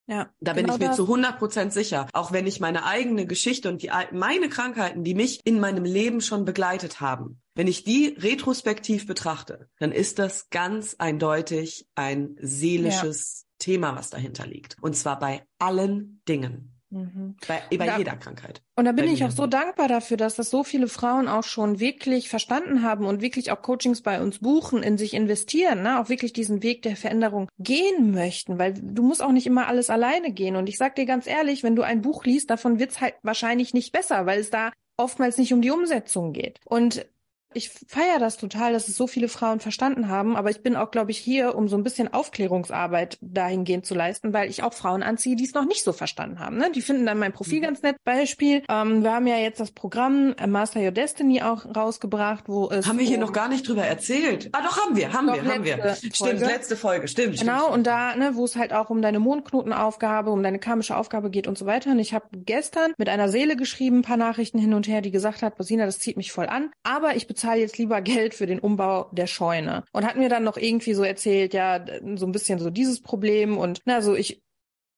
Ja, 0.06 0.28
da 0.40 0.54
bin 0.54 0.64
genau 0.64 0.74
ich 0.74 0.80
mir 0.80 0.86
das. 0.88 0.96
zu 0.96 1.04
100 1.04 1.38
Prozent 1.38 1.72
sicher. 1.72 2.08
Auch 2.12 2.32
wenn 2.32 2.46
ich 2.46 2.58
meine 2.58 2.84
eigene 2.84 3.26
Geschichte 3.26 3.68
und 3.68 3.80
die, 3.82 3.90
meine 4.10 4.48
Krankheiten, 4.48 5.04
die 5.04 5.14
mich 5.14 5.40
in 5.44 5.60
meinem 5.60 5.84
Leben 5.84 6.20
schon 6.20 6.44
begleitet 6.44 7.00
haben, 7.00 7.40
wenn 7.54 7.68
ich 7.68 7.84
die 7.84 8.16
retrospektiv 8.18 9.06
betrachte, 9.06 9.68
dann 9.78 9.92
ist 9.92 10.18
das 10.18 10.50
ganz 10.50 10.96
eindeutig 10.98 11.86
ein 11.94 12.36
seelisches. 12.40 13.46
Thema, 13.60 13.94
was 13.94 14.10
dahinter 14.10 14.46
liegt. 14.46 14.76
Und 14.80 14.96
zwar 14.96 15.20
bei 15.20 15.44
allen 15.58 16.22
Dingen. 16.26 16.74
Mhm. 16.90 17.36
Bei, 17.46 17.62
bei 17.76 17.86
da, 17.86 17.98
jeder 17.98 18.16
Krankheit. 18.16 18.62
Und 18.74 18.84
da 18.84 18.92
bin 18.92 19.06
ich 19.06 19.24
auch 19.24 19.30
so 19.30 19.46
dankbar 19.46 19.86
dafür, 19.86 20.16
dass 20.16 20.34
das 20.34 20.50
so 20.50 20.64
viele 20.64 20.88
Frauen 20.88 21.28
auch 21.28 21.44
schon 21.44 21.78
wirklich 21.78 22.28
verstanden 22.28 22.82
haben 22.82 23.04
und 23.04 23.20
wirklich 23.20 23.52
auch 23.52 23.62
Coachings 23.62 24.02
bei 24.02 24.20
uns 24.20 24.40
buchen, 24.40 24.82
in 24.82 24.98
sich 24.98 25.14
investieren, 25.14 25.82
ne? 25.82 26.00
auch 26.00 26.08
wirklich 26.08 26.32
diesen 26.32 26.64
Weg 26.64 26.82
der 26.82 26.96
Veränderung 26.96 27.48
gehen 27.60 28.10
möchten, 28.10 28.58
weil 28.58 28.74
du 28.74 29.04
musst 29.04 29.22
auch 29.22 29.30
nicht 29.30 29.46
immer 29.46 29.68
alles 29.68 29.88
alleine 29.88 30.32
gehen. 30.32 30.56
Und 30.56 30.68
ich 30.68 30.78
sag 30.78 30.96
dir 30.96 31.06
ganz 31.06 31.28
ehrlich, 31.28 31.62
wenn 31.62 31.76
du 31.76 31.82
ein 31.82 32.02
Buch 32.02 32.24
liest, 32.24 32.50
davon 32.50 32.80
wird's 32.80 33.00
halt 33.00 33.14
wahrscheinlich 33.22 33.72
nicht 33.72 33.92
besser, 33.92 34.26
weil 34.26 34.40
es 34.40 34.50
da 34.50 34.72
oftmals 34.96 35.38
nicht 35.38 35.52
um 35.52 35.62
die 35.62 35.70
Umsetzung 35.70 36.32
geht. 36.32 36.58
Und 36.64 37.06
ich 37.52 37.70
feiere 37.70 38.18
das 38.18 38.36
total, 38.36 38.72
dass 38.72 38.88
es 38.88 38.96
so 38.96 39.06
viele 39.06 39.28
Frauen 39.28 39.60
verstanden 39.60 40.08
haben, 40.08 40.36
aber 40.36 40.50
ich 40.50 40.62
bin 40.62 40.76
auch, 40.76 40.90
glaube 40.90 41.10
ich, 41.10 41.18
hier, 41.18 41.54
um 41.54 41.68
so 41.68 41.76
ein 41.76 41.82
bisschen 41.82 42.12
Aufklärungsarbeit 42.12 43.18
dahingehend 43.20 43.86
zu 43.86 43.94
leisten, 43.94 44.32
weil 44.32 44.48
ich 44.48 44.62
auch 44.62 44.72
Frauen 44.72 45.02
anziehe, 45.02 45.36
die 45.36 45.44
es 45.44 45.54
noch 45.54 45.64
nicht 45.64 45.82
so 45.82 45.92
verstanden 45.92 46.38
haben. 46.38 46.58
Ne? 46.58 46.70
Die 46.72 46.80
finden 46.80 47.06
dann 47.06 47.18
mein 47.18 47.32
Profil 47.32 47.58
mhm. 47.58 47.64
ganz 47.64 47.82
nett. 47.82 47.96
Beispiel, 48.04 48.62
ähm, 48.68 49.02
wir 49.02 49.12
haben 49.12 49.26
ja 49.26 49.36
jetzt 49.36 49.58
das 49.58 49.72
Programm 49.72 50.34
äh, 50.38 50.46
Master 50.46 50.80
Your 50.80 50.92
Destiny 50.92 51.42
auch 51.42 51.64
rausgebracht, 51.74 52.44
wo 52.46 52.70
es... 52.70 52.86
Haben 52.86 52.98
wir 52.98 53.06
hier 53.06 53.18
noch 53.18 53.32
gar 53.32 53.48
nicht 53.48 53.66
drüber 53.68 53.84
erzählt? 53.84 54.48
Ah, 54.52 54.62
doch, 54.62 54.78
haben 54.84 54.96
wir, 54.96 55.12
haben 55.12 55.26
wir, 55.26 55.44
haben 55.44 55.64
wir. 55.64 55.78
Folge. 55.78 55.96
Stimmt, 56.14 56.40
letzte 56.40 56.76
Folge, 56.76 57.08
stimmt. 57.08 57.38
Genau, 57.38 57.58
stimmt. 57.58 57.74
und 57.74 57.86
da, 57.86 58.14
ne, 58.14 58.32
wo 58.34 58.44
es 58.44 58.56
halt 58.56 58.72
auch 58.72 58.90
um 58.90 59.02
deine 59.02 59.18
Mondknotenaufgabe, 59.18 60.30
um 60.30 60.42
deine 60.42 60.58
karmische 60.58 60.96
Aufgabe 60.96 61.30
geht 61.30 61.46
und 61.46 61.58
so 61.58 61.66
weiter. 61.66 61.90
Und 61.90 61.98
ich 61.98 62.14
habe 62.14 62.26
gestern 62.32 62.92
mit 62.96 63.08
einer 63.08 63.28
Seele 63.28 63.56
geschrieben, 63.56 63.98
ein 63.98 64.02
paar 64.02 64.16
Nachrichten 64.16 64.58
hin 64.58 64.74
und 64.74 64.86
her, 64.86 65.00
die 65.00 65.10
gesagt 65.10 65.42
hat, 65.42 65.56
Bosina, 65.56 65.86
das 65.86 65.98
zieht 65.98 66.16
mich 66.16 66.32
voll 66.32 66.46
an, 66.46 66.70
aber 66.82 67.16
ich 67.16 67.26
bezahle 67.40 67.60
jetzt 67.60 67.78
lieber 67.78 68.00
Geld 68.00 68.20
Geld 68.20 68.34
für 68.34 68.46
den 68.46 68.58
Umbau 68.58 69.08
der 69.12 69.26
Scheune. 69.26 69.84
Und 69.92 70.04
hat 70.04 70.16
mir 70.16 70.28
dann 70.28 70.44
noch 70.44 70.56
irgendwie 70.56 70.92
so 70.92 71.02
erzählt, 71.02 71.54
ja, 71.54 71.84
so 72.16 72.26
ein 72.26 72.32
bisschen 72.32 72.58
so 72.58 72.68
dieses 72.68 73.00
Problem 73.00 73.56
und 73.56 73.80
na, 73.86 74.02
so 74.02 74.14
ich, 74.14 74.42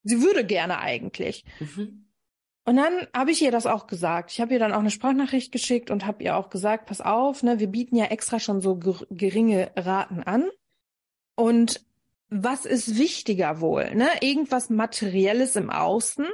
sie 0.03 0.23
würde 0.23 0.45
gerne 0.45 0.81
eigentlich. 0.81 1.45
Mhm. 1.61 2.09
Und 2.65 2.77
dann 2.77 3.07
habe 3.15 3.31
ich 3.31 3.43
ihr 3.43 3.51
das 3.51 3.67
auch 3.67 3.87
gesagt. 3.87 4.33
Ich 4.33 4.41
habe 4.41 4.53
ihr 4.53 4.59
dann 4.59 4.73
auch 4.73 4.81
eine 4.81 4.91
Sprachnachricht 4.91 5.53
geschickt 5.53 5.91
und 5.91 6.07
habe 6.07 6.23
ihr 6.23 6.37
auch 6.37 6.49
gesagt, 6.49 6.87
pass 6.87 7.01
auf, 7.01 7.43
ne, 7.43 7.61
wir 7.61 7.69
bieten 7.69 7.97
ja 7.97 8.07
extra 8.07 8.41
schon 8.41 8.61
so 8.61 8.79
geringe 9.11 9.71
Raten 9.77 10.23
an. 10.23 10.49
Und 11.37 11.85
was 12.29 12.65
ist 12.65 12.99
wichtiger 12.99 13.61
wohl, 13.61 13.95
ne? 13.95 14.09
Irgendwas 14.21 14.71
Materielles 14.71 15.55
im 15.55 15.71
Außen 15.71 16.27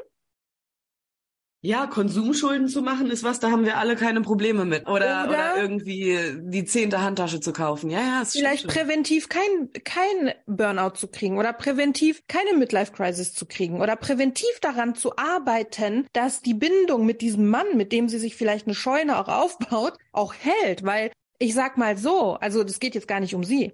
ja, 1.60 1.88
Konsumschulden 1.88 2.68
zu 2.68 2.82
machen 2.82 3.10
ist 3.10 3.24
was, 3.24 3.40
da 3.40 3.50
haben 3.50 3.64
wir 3.64 3.78
alle 3.78 3.96
keine 3.96 4.20
Probleme 4.20 4.64
mit. 4.64 4.86
Oder, 4.86 5.24
oder, 5.24 5.28
oder 5.28 5.56
irgendwie 5.56 6.18
die 6.38 6.64
zehnte 6.64 7.02
Handtasche 7.02 7.40
zu 7.40 7.52
kaufen. 7.52 7.90
Ja, 7.90 7.98
ja, 7.98 8.22
ist 8.22 8.32
Vielleicht 8.32 8.68
präventiv 8.68 9.28
kein, 9.28 9.70
kein 9.84 10.34
Burnout 10.46 10.94
zu 10.94 11.08
kriegen 11.08 11.36
oder 11.36 11.52
präventiv 11.52 12.22
keine 12.28 12.56
Midlife-Crisis 12.56 13.34
zu 13.34 13.46
kriegen 13.46 13.80
oder 13.80 13.96
präventiv 13.96 14.60
daran 14.60 14.94
zu 14.94 15.16
arbeiten, 15.16 16.06
dass 16.12 16.42
die 16.42 16.54
Bindung 16.54 17.04
mit 17.04 17.20
diesem 17.22 17.48
Mann, 17.48 17.76
mit 17.76 17.90
dem 17.90 18.08
sie 18.08 18.18
sich 18.18 18.36
vielleicht 18.36 18.66
eine 18.66 18.74
Scheune 18.76 19.18
auch 19.18 19.28
aufbaut, 19.28 19.94
auch 20.12 20.34
hält. 20.34 20.84
Weil 20.84 21.10
ich 21.40 21.54
sag 21.54 21.76
mal 21.76 21.96
so, 21.96 22.34
also 22.34 22.62
das 22.62 22.78
geht 22.78 22.94
jetzt 22.94 23.08
gar 23.08 23.18
nicht 23.18 23.34
um 23.34 23.42
sie. 23.42 23.72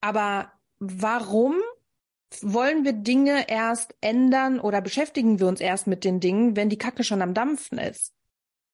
Aber 0.00 0.52
warum 0.78 1.56
wollen 2.40 2.84
wir 2.84 2.92
Dinge 2.92 3.48
erst 3.48 3.94
ändern 4.00 4.60
oder 4.60 4.80
beschäftigen 4.80 5.38
wir 5.38 5.46
uns 5.46 5.60
erst 5.60 5.86
mit 5.86 6.04
den 6.04 6.20
Dingen, 6.20 6.56
wenn 6.56 6.68
die 6.68 6.78
Kacke 6.78 7.04
schon 7.04 7.22
am 7.22 7.34
Dampfen 7.34 7.78
ist? 7.78 8.12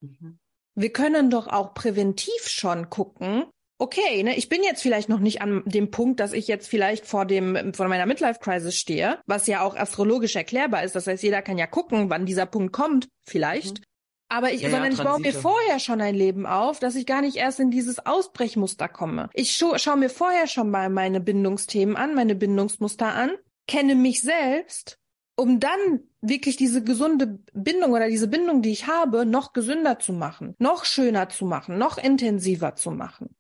Mhm. 0.01 0.39
Wir 0.75 0.93
können 0.93 1.31
doch 1.31 1.49
auch 1.49 1.75
präventiv 1.75 2.49
schon 2.49 2.89
gucken, 2.89 3.45
okay, 3.79 4.23
ne, 4.23 4.37
ich 4.37 4.49
bin 4.49 4.63
jetzt 4.63 4.81
vielleicht 4.81 5.09
noch 5.09 5.19
nicht 5.19 5.43
an 5.43 5.63
dem 5.67 5.91
Punkt, 5.91 6.21
dass 6.21 6.33
ich 6.33 6.47
jetzt 6.47 6.69
vielleicht 6.69 7.05
vor 7.05 7.27
dem, 7.27 7.75
vor 7.75 7.89
meiner 7.89 8.07
Midlife-Crisis 8.07 8.77
stehe, 8.77 9.19
was 9.27 9.49
ja 9.49 9.63
auch 9.63 9.75
astrologisch 9.75 10.37
erklärbar 10.37 10.85
ist. 10.85 10.95
Das 10.95 11.07
heißt, 11.09 11.23
jeder 11.23 11.43
kann 11.43 11.59
ja 11.59 11.67
gucken, 11.67 12.09
wann 12.09 12.25
dieser 12.25 12.47
Punkt 12.47 12.73
kommt, 12.73 13.09
vielleicht. 13.25 13.81
Mhm. 13.81 13.85
Aber 14.33 14.51
ich, 14.51 14.63
ja, 14.63 14.71
sondern 14.71 14.93
ja, 14.93 14.99
ich 14.99 15.05
baue 15.05 15.21
mir 15.21 15.35
vorher 15.35 15.79
schon 15.79 16.01
ein 16.01 16.15
Leben 16.15 16.47
auf, 16.47 16.79
dass 16.79 16.95
ich 16.95 17.05
gar 17.05 17.21
nicht 17.21 17.37
erst 17.37 17.61
in 17.61 17.71
dieses 17.71 18.07
Ausbrechmuster 18.07 18.89
komme. 18.89 19.29
Ich 19.35 19.55
scha 19.55 19.79
schaue 19.79 19.99
mir 19.99 20.09
vorher 20.09 20.47
schon 20.47 20.71
mal 20.71 20.89
meine 20.89 21.21
Bindungsthemen 21.21 21.97
an, 21.97 22.15
meine 22.15 22.35
Bindungsmuster 22.35 23.15
an, 23.15 23.33
kenne 23.69 23.95
mich 23.95 24.23
selbst, 24.23 24.99
um 25.37 25.61
dann 25.61 26.01
wirklich 26.23 26.57
diese 26.57 26.83
gesunde 26.83 27.41
Bindung 27.53 27.93
oder 27.93 28.09
diese 28.09 28.27
Bindung, 28.27 28.63
die 28.63 28.73
ich 28.73 28.87
habe, 28.87 29.27
noch 29.27 29.53
gesünder 29.53 29.99
zu 29.99 30.15
machen, 30.15 30.55
noch 30.59 30.87
schöner 30.87 31.29
zu 31.29 31.45
machen, 31.45 31.77
noch 31.77 31.99
intensiver 31.99 32.75
zu 32.75 32.91
machen 32.91 33.37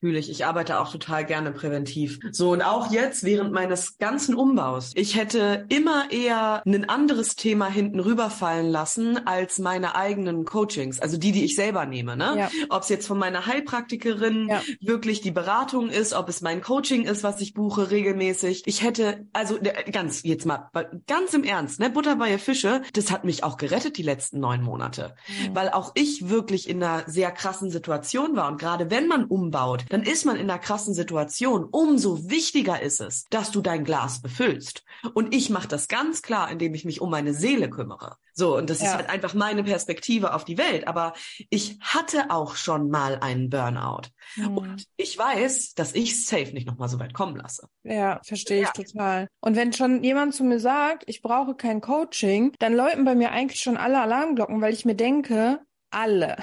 fühle 0.00 0.18
ich. 0.18 0.30
Ich 0.30 0.46
arbeite 0.46 0.80
auch 0.80 0.90
total 0.90 1.24
gerne 1.26 1.52
präventiv. 1.52 2.18
So, 2.32 2.52
und 2.52 2.62
auch 2.62 2.90
jetzt 2.90 3.22
während 3.24 3.52
meines 3.52 3.98
ganzen 3.98 4.34
Umbaus. 4.34 4.92
Ich 4.94 5.16
hätte 5.16 5.66
immer 5.68 6.10
eher 6.10 6.62
ein 6.66 6.88
anderes 6.88 7.36
Thema 7.36 7.66
hinten 7.66 8.00
rüberfallen 8.00 8.70
lassen 8.70 9.26
als 9.26 9.58
meine 9.58 9.94
eigenen 9.94 10.44
Coachings, 10.44 11.00
also 11.00 11.18
die, 11.18 11.32
die 11.32 11.44
ich 11.44 11.54
selber 11.54 11.84
nehme. 11.84 12.16
Ne? 12.16 12.34
Ja. 12.36 12.50
Ob 12.70 12.82
es 12.82 12.88
jetzt 12.88 13.06
von 13.06 13.18
meiner 13.18 13.46
Heilpraktikerin 13.46 14.48
ja. 14.48 14.62
wirklich 14.80 15.20
die 15.20 15.30
Beratung 15.30 15.90
ist, 15.90 16.14
ob 16.14 16.28
es 16.28 16.40
mein 16.40 16.62
Coaching 16.62 17.04
ist, 17.04 17.22
was 17.22 17.40
ich 17.40 17.52
buche 17.52 17.90
regelmäßig. 17.90 18.62
Ich 18.66 18.82
hätte, 18.82 19.26
also 19.34 19.58
ganz, 19.92 20.22
jetzt 20.22 20.46
mal, 20.46 20.70
ganz 21.06 21.34
im 21.34 21.44
Ernst, 21.44 21.78
ne, 21.78 21.90
Butter 21.90 22.16
bei 22.16 22.38
Fische, 22.38 22.82
das 22.94 23.10
hat 23.10 23.24
mich 23.24 23.44
auch 23.44 23.58
gerettet 23.58 23.98
die 23.98 24.02
letzten 24.02 24.40
neun 24.40 24.62
Monate. 24.62 25.14
Mhm. 25.28 25.54
Weil 25.54 25.68
auch 25.68 25.92
ich 25.94 26.30
wirklich 26.30 26.68
in 26.68 26.82
einer 26.82 27.04
sehr 27.06 27.30
krassen 27.32 27.70
Situation 27.70 28.34
war. 28.36 28.48
Und 28.48 28.58
gerade 28.58 28.90
wenn 28.90 29.06
man 29.06 29.24
umbaut, 29.24 29.84
dann 29.90 30.02
ist 30.02 30.24
man 30.24 30.36
in 30.36 30.48
einer 30.48 30.58
krassen 30.58 30.94
Situation. 30.94 31.64
Umso 31.64 32.30
wichtiger 32.30 32.80
ist 32.80 33.00
es, 33.00 33.24
dass 33.28 33.50
du 33.50 33.60
dein 33.60 33.84
Glas 33.84 34.22
befüllst. 34.22 34.84
Und 35.12 35.34
ich 35.34 35.50
mache 35.50 35.68
das 35.68 35.88
ganz 35.88 36.22
klar, 36.22 36.50
indem 36.50 36.74
ich 36.74 36.84
mich 36.84 37.00
um 37.00 37.10
meine 37.10 37.34
Seele 37.34 37.68
kümmere. 37.68 38.16
So, 38.32 38.56
und 38.56 38.70
das 38.70 38.80
ja. 38.80 38.86
ist 38.86 38.94
halt 38.94 39.10
einfach 39.10 39.34
meine 39.34 39.64
Perspektive 39.64 40.32
auf 40.32 40.44
die 40.44 40.56
Welt. 40.56 40.88
Aber 40.88 41.12
ich 41.50 41.78
hatte 41.80 42.30
auch 42.30 42.54
schon 42.54 42.88
mal 42.88 43.18
einen 43.18 43.50
Burnout. 43.50 44.08
Mhm. 44.36 44.56
Und 44.56 44.84
ich 44.96 45.18
weiß, 45.18 45.74
dass 45.74 45.94
ich 45.94 46.24
safe 46.24 46.52
nicht 46.52 46.66
nochmal 46.66 46.88
so 46.88 46.98
weit 46.98 47.12
kommen 47.12 47.36
lasse. 47.36 47.68
Ja, 47.82 48.20
verstehe 48.24 48.62
ich 48.62 48.68
ja. 48.68 48.84
total. 48.84 49.28
Und 49.40 49.56
wenn 49.56 49.72
schon 49.72 50.04
jemand 50.04 50.34
zu 50.34 50.44
mir 50.44 50.60
sagt, 50.60 51.02
ich 51.06 51.20
brauche 51.20 51.54
kein 51.54 51.80
Coaching, 51.80 52.52
dann 52.60 52.74
läuten 52.74 53.04
bei 53.04 53.16
mir 53.16 53.32
eigentlich 53.32 53.60
schon 53.60 53.76
alle 53.76 54.00
Alarmglocken, 54.00 54.60
weil 54.60 54.72
ich 54.72 54.84
mir 54.84 54.94
denke, 54.94 55.60
alle. 55.90 56.36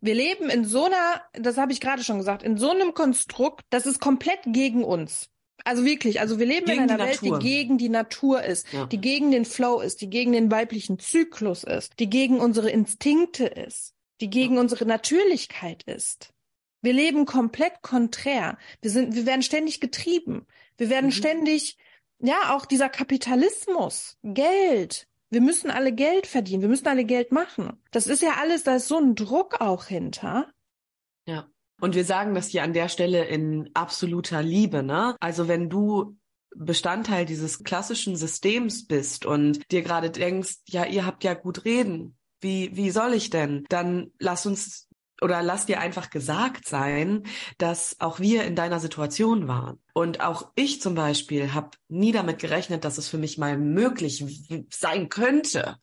Wir 0.00 0.14
leben 0.14 0.48
in 0.48 0.64
so 0.64 0.84
einer, 0.84 1.22
das 1.32 1.56
habe 1.56 1.72
ich 1.72 1.80
gerade 1.80 2.04
schon 2.04 2.18
gesagt, 2.18 2.42
in 2.42 2.56
so 2.56 2.70
einem 2.70 2.94
Konstrukt, 2.94 3.64
das 3.70 3.86
ist 3.86 4.00
komplett 4.00 4.40
gegen 4.46 4.84
uns. 4.84 5.28
Also 5.64 5.84
wirklich, 5.84 6.20
also 6.20 6.38
wir 6.38 6.46
leben 6.46 6.66
gegen 6.66 6.84
in 6.84 6.90
einer 6.90 7.04
Welt, 7.04 7.20
die 7.20 7.32
gegen 7.40 7.78
die 7.78 7.88
Natur 7.88 8.42
ist, 8.42 8.72
ja. 8.72 8.86
die 8.86 9.00
gegen 9.00 9.30
den 9.32 9.44
Flow 9.44 9.80
ist, 9.80 10.00
die 10.00 10.08
gegen 10.08 10.32
den 10.32 10.50
weiblichen 10.50 10.98
Zyklus 10.98 11.64
ist, 11.64 11.98
die 11.98 12.08
gegen 12.08 12.38
unsere 12.38 12.70
Instinkte 12.70 13.46
ist, 13.46 13.94
die 14.20 14.30
gegen 14.30 14.54
ja. 14.54 14.60
unsere 14.60 14.86
Natürlichkeit 14.86 15.82
ist. 15.82 16.32
Wir 16.80 16.92
leben 16.92 17.26
komplett 17.26 17.82
konträr. 17.82 18.56
Wir 18.80 18.90
sind, 18.90 19.16
wir 19.16 19.26
werden 19.26 19.42
ständig 19.42 19.80
getrieben. 19.80 20.46
Wir 20.76 20.90
werden 20.90 21.06
mhm. 21.06 21.12
ständig, 21.12 21.76
ja, 22.20 22.54
auch 22.54 22.66
dieser 22.66 22.88
Kapitalismus, 22.88 24.16
Geld, 24.22 25.07
wir 25.30 25.40
müssen 25.40 25.70
alle 25.70 25.92
Geld 25.92 26.26
verdienen, 26.26 26.62
wir 26.62 26.68
müssen 26.68 26.88
alle 26.88 27.04
Geld 27.04 27.32
machen. 27.32 27.72
Das 27.90 28.06
ist 28.06 28.22
ja 28.22 28.34
alles, 28.40 28.64
da 28.64 28.76
ist 28.76 28.88
so 28.88 28.98
ein 28.98 29.14
Druck 29.14 29.60
auch 29.60 29.84
hinter. 29.86 30.48
Ja. 31.26 31.46
Und 31.80 31.94
wir 31.94 32.04
sagen 32.04 32.34
das 32.34 32.48
hier 32.48 32.64
an 32.64 32.72
der 32.72 32.88
Stelle 32.88 33.24
in 33.24 33.70
absoluter 33.74 34.42
Liebe, 34.42 34.82
ne? 34.82 35.14
Also 35.20 35.46
wenn 35.46 35.70
du 35.70 36.16
Bestandteil 36.56 37.24
dieses 37.24 37.62
klassischen 37.62 38.16
Systems 38.16 38.86
bist 38.86 39.26
und 39.26 39.70
dir 39.70 39.82
gerade 39.82 40.10
denkst, 40.10 40.56
ja, 40.66 40.84
ihr 40.86 41.06
habt 41.06 41.22
ja 41.22 41.34
gut 41.34 41.64
reden. 41.64 42.16
Wie, 42.40 42.74
wie 42.76 42.90
soll 42.90 43.14
ich 43.14 43.30
denn? 43.30 43.64
Dann 43.68 44.12
lass 44.18 44.46
uns 44.46 44.87
oder 45.20 45.42
lass 45.42 45.66
dir 45.66 45.80
einfach 45.80 46.10
gesagt 46.10 46.68
sein, 46.68 47.24
dass 47.58 47.96
auch 48.00 48.20
wir 48.20 48.44
in 48.44 48.54
deiner 48.54 48.80
Situation 48.80 49.48
waren. 49.48 49.78
Und 49.92 50.20
auch 50.20 50.50
ich 50.54 50.80
zum 50.80 50.94
Beispiel 50.94 51.54
habe 51.54 51.70
nie 51.88 52.12
damit 52.12 52.38
gerechnet, 52.38 52.84
dass 52.84 52.98
es 52.98 53.08
für 53.08 53.18
mich 53.18 53.38
mal 53.38 53.58
möglich 53.58 54.24
sein 54.70 55.08
könnte, 55.08 55.76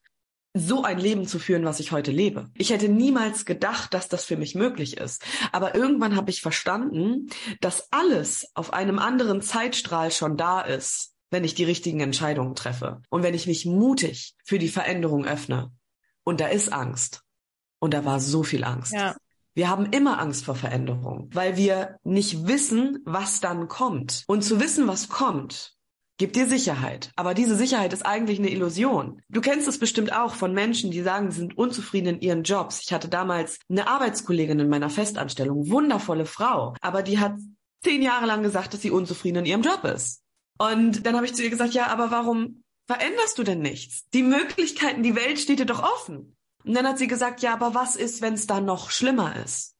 so 0.57 0.83
ein 0.83 0.97
Leben 0.97 1.27
zu 1.27 1.37
führen, 1.37 1.65
was 1.65 1.81
ich 1.81 1.91
heute 1.91 2.11
lebe. 2.11 2.49
Ich 2.55 2.69
hätte 2.69 2.87
niemals 2.87 3.45
gedacht, 3.45 3.93
dass 3.93 4.07
das 4.07 4.23
für 4.23 4.37
mich 4.37 4.55
möglich 4.55 4.97
ist. 4.97 5.21
Aber 5.51 5.75
irgendwann 5.75 6.15
habe 6.15 6.31
ich 6.31 6.41
verstanden, 6.41 7.29
dass 7.59 7.91
alles 7.91 8.47
auf 8.53 8.71
einem 8.71 8.97
anderen 8.97 9.41
Zeitstrahl 9.41 10.11
schon 10.11 10.37
da 10.37 10.61
ist, 10.61 11.13
wenn 11.29 11.43
ich 11.43 11.55
die 11.55 11.65
richtigen 11.65 11.99
Entscheidungen 11.99 12.55
treffe 12.55 13.01
und 13.09 13.21
wenn 13.21 13.33
ich 13.33 13.47
mich 13.47 13.65
mutig 13.65 14.35
für 14.45 14.57
die 14.57 14.69
Veränderung 14.69 15.25
öffne. 15.25 15.73
Und 16.23 16.39
da 16.39 16.47
ist 16.47 16.71
Angst. 16.71 17.21
Und 17.79 17.93
da 17.93 18.05
war 18.05 18.21
so 18.21 18.43
viel 18.43 18.63
Angst. 18.63 18.93
Ja. 18.93 19.15
Wir 19.55 19.69
haben 19.69 19.85
immer 19.87 20.19
Angst 20.19 20.43
vor 20.43 20.55
Veränderung, 20.55 21.29
weil 21.31 21.55
wir 21.55 21.97
nicht 22.03 22.45
wissen, 22.45 22.99
was 23.05 23.39
dann 23.39 23.69
kommt. 23.69 24.25
Und 24.27 24.43
zu 24.43 24.59
wissen, 24.59 24.85
was 24.85 25.07
kommt, 25.07 25.75
gibt 26.17 26.35
dir 26.35 26.45
Sicherheit. 26.45 27.11
Aber 27.15 27.33
diese 27.33 27.55
Sicherheit 27.55 27.93
ist 27.93 28.05
eigentlich 28.05 28.37
eine 28.37 28.49
Illusion. 28.51 29.21
Du 29.29 29.39
kennst 29.39 29.69
es 29.69 29.79
bestimmt 29.79 30.13
auch 30.13 30.35
von 30.35 30.53
Menschen, 30.53 30.91
die 30.91 31.01
sagen, 31.01 31.31
sie 31.31 31.39
sind 31.39 31.57
unzufrieden 31.57 32.15
in 32.15 32.21
ihren 32.21 32.43
Jobs. 32.43 32.81
Ich 32.83 32.91
hatte 32.91 33.07
damals 33.07 33.59
eine 33.69 33.87
Arbeitskollegin 33.87 34.59
in 34.59 34.69
meiner 34.69 34.89
Festanstellung, 34.89 35.69
wundervolle 35.69 36.25
Frau, 36.25 36.75
aber 36.81 37.01
die 37.01 37.19
hat 37.19 37.35
zehn 37.81 38.01
Jahre 38.01 38.25
lang 38.25 38.43
gesagt, 38.43 38.73
dass 38.73 38.81
sie 38.81 38.91
unzufrieden 38.91 39.39
in 39.39 39.45
ihrem 39.45 39.61
Job 39.61 39.85
ist. 39.85 40.21
Und 40.57 41.05
dann 41.05 41.15
habe 41.15 41.25
ich 41.25 41.33
zu 41.33 41.43
ihr 41.43 41.49
gesagt, 41.49 41.73
ja, 41.73 41.87
aber 41.87 42.11
warum 42.11 42.63
veränderst 42.87 43.37
du 43.37 43.43
denn 43.43 43.61
nichts? 43.61 44.05
Die 44.13 44.23
Möglichkeiten, 44.23 45.01
die 45.01 45.15
Welt 45.15 45.39
steht 45.39 45.59
dir 45.59 45.65
doch 45.65 45.83
offen. 45.83 46.35
Und 46.65 46.73
dann 46.73 46.87
hat 46.87 46.97
sie 46.97 47.07
gesagt, 47.07 47.41
ja, 47.41 47.53
aber 47.53 47.75
was 47.75 47.95
ist, 47.95 48.21
wenn 48.21 48.33
es 48.33 48.47
da 48.47 48.59
noch 48.59 48.89
schlimmer 48.89 49.35
ist? 49.43 49.75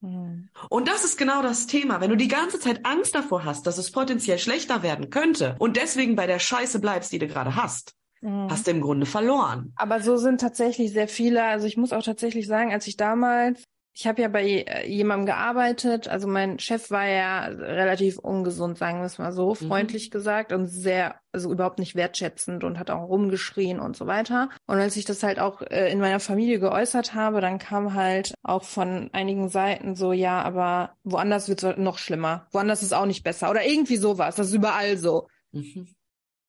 Mhm. 0.00 0.48
Und 0.70 0.88
das 0.88 1.04
ist 1.04 1.18
genau 1.18 1.42
das 1.42 1.66
Thema. 1.66 2.00
Wenn 2.00 2.10
du 2.10 2.16
die 2.16 2.28
ganze 2.28 2.60
Zeit 2.60 2.86
Angst 2.86 3.14
davor 3.14 3.44
hast, 3.44 3.66
dass 3.66 3.78
es 3.78 3.90
potenziell 3.90 4.38
schlechter 4.38 4.82
werden 4.82 5.10
könnte 5.10 5.56
und 5.58 5.76
deswegen 5.76 6.16
bei 6.16 6.26
der 6.26 6.38
Scheiße 6.38 6.80
bleibst, 6.80 7.12
die 7.12 7.18
du 7.18 7.26
gerade 7.26 7.56
hast, 7.56 7.94
mhm. 8.20 8.48
hast 8.50 8.66
du 8.66 8.70
im 8.70 8.80
Grunde 8.80 9.06
verloren. 9.06 9.72
Aber 9.76 10.00
so 10.00 10.16
sind 10.16 10.40
tatsächlich 10.40 10.92
sehr 10.92 11.08
viele. 11.08 11.44
Also 11.44 11.66
ich 11.66 11.76
muss 11.76 11.92
auch 11.92 12.02
tatsächlich 12.02 12.46
sagen, 12.46 12.72
als 12.72 12.86
ich 12.86 12.96
damals 12.96 13.64
ich 13.98 14.06
habe 14.06 14.22
ja 14.22 14.28
bei 14.28 14.44
äh, 14.44 14.88
jemandem 14.88 15.26
gearbeitet, 15.26 16.06
also 16.06 16.28
mein 16.28 16.60
Chef 16.60 16.92
war 16.92 17.08
ja 17.08 17.46
relativ 17.46 18.16
ungesund, 18.16 18.78
sagen 18.78 19.00
wir 19.00 19.06
es 19.06 19.18
mal 19.18 19.32
so, 19.32 19.50
mhm. 19.50 19.66
freundlich 19.66 20.06
mhm. 20.06 20.10
gesagt 20.12 20.52
und 20.52 20.68
sehr, 20.68 21.16
also 21.32 21.50
überhaupt 21.50 21.80
nicht 21.80 21.96
wertschätzend 21.96 22.62
und 22.62 22.78
hat 22.78 22.90
auch 22.90 23.08
rumgeschrien 23.08 23.80
und 23.80 23.96
so 23.96 24.06
weiter. 24.06 24.50
Und 24.68 24.78
als 24.78 24.96
ich 24.96 25.04
das 25.04 25.24
halt 25.24 25.40
auch 25.40 25.62
äh, 25.62 25.90
in 25.90 25.98
meiner 25.98 26.20
Familie 26.20 26.60
geäußert 26.60 27.14
habe, 27.14 27.40
dann 27.40 27.58
kam 27.58 27.94
halt 27.94 28.34
auch 28.44 28.62
von 28.62 29.10
einigen 29.12 29.48
Seiten 29.48 29.96
so, 29.96 30.12
ja, 30.12 30.42
aber 30.42 30.94
woanders 31.02 31.48
wird 31.48 31.64
es 31.64 31.76
noch 31.76 31.98
schlimmer, 31.98 32.46
woanders 32.52 32.84
ist 32.84 32.94
auch 32.94 33.06
nicht 33.06 33.24
besser 33.24 33.50
oder 33.50 33.66
irgendwie 33.66 33.96
sowas, 33.96 34.36
das 34.36 34.48
ist 34.48 34.54
überall 34.54 34.96
so. 34.96 35.26
Mhm. 35.50 35.88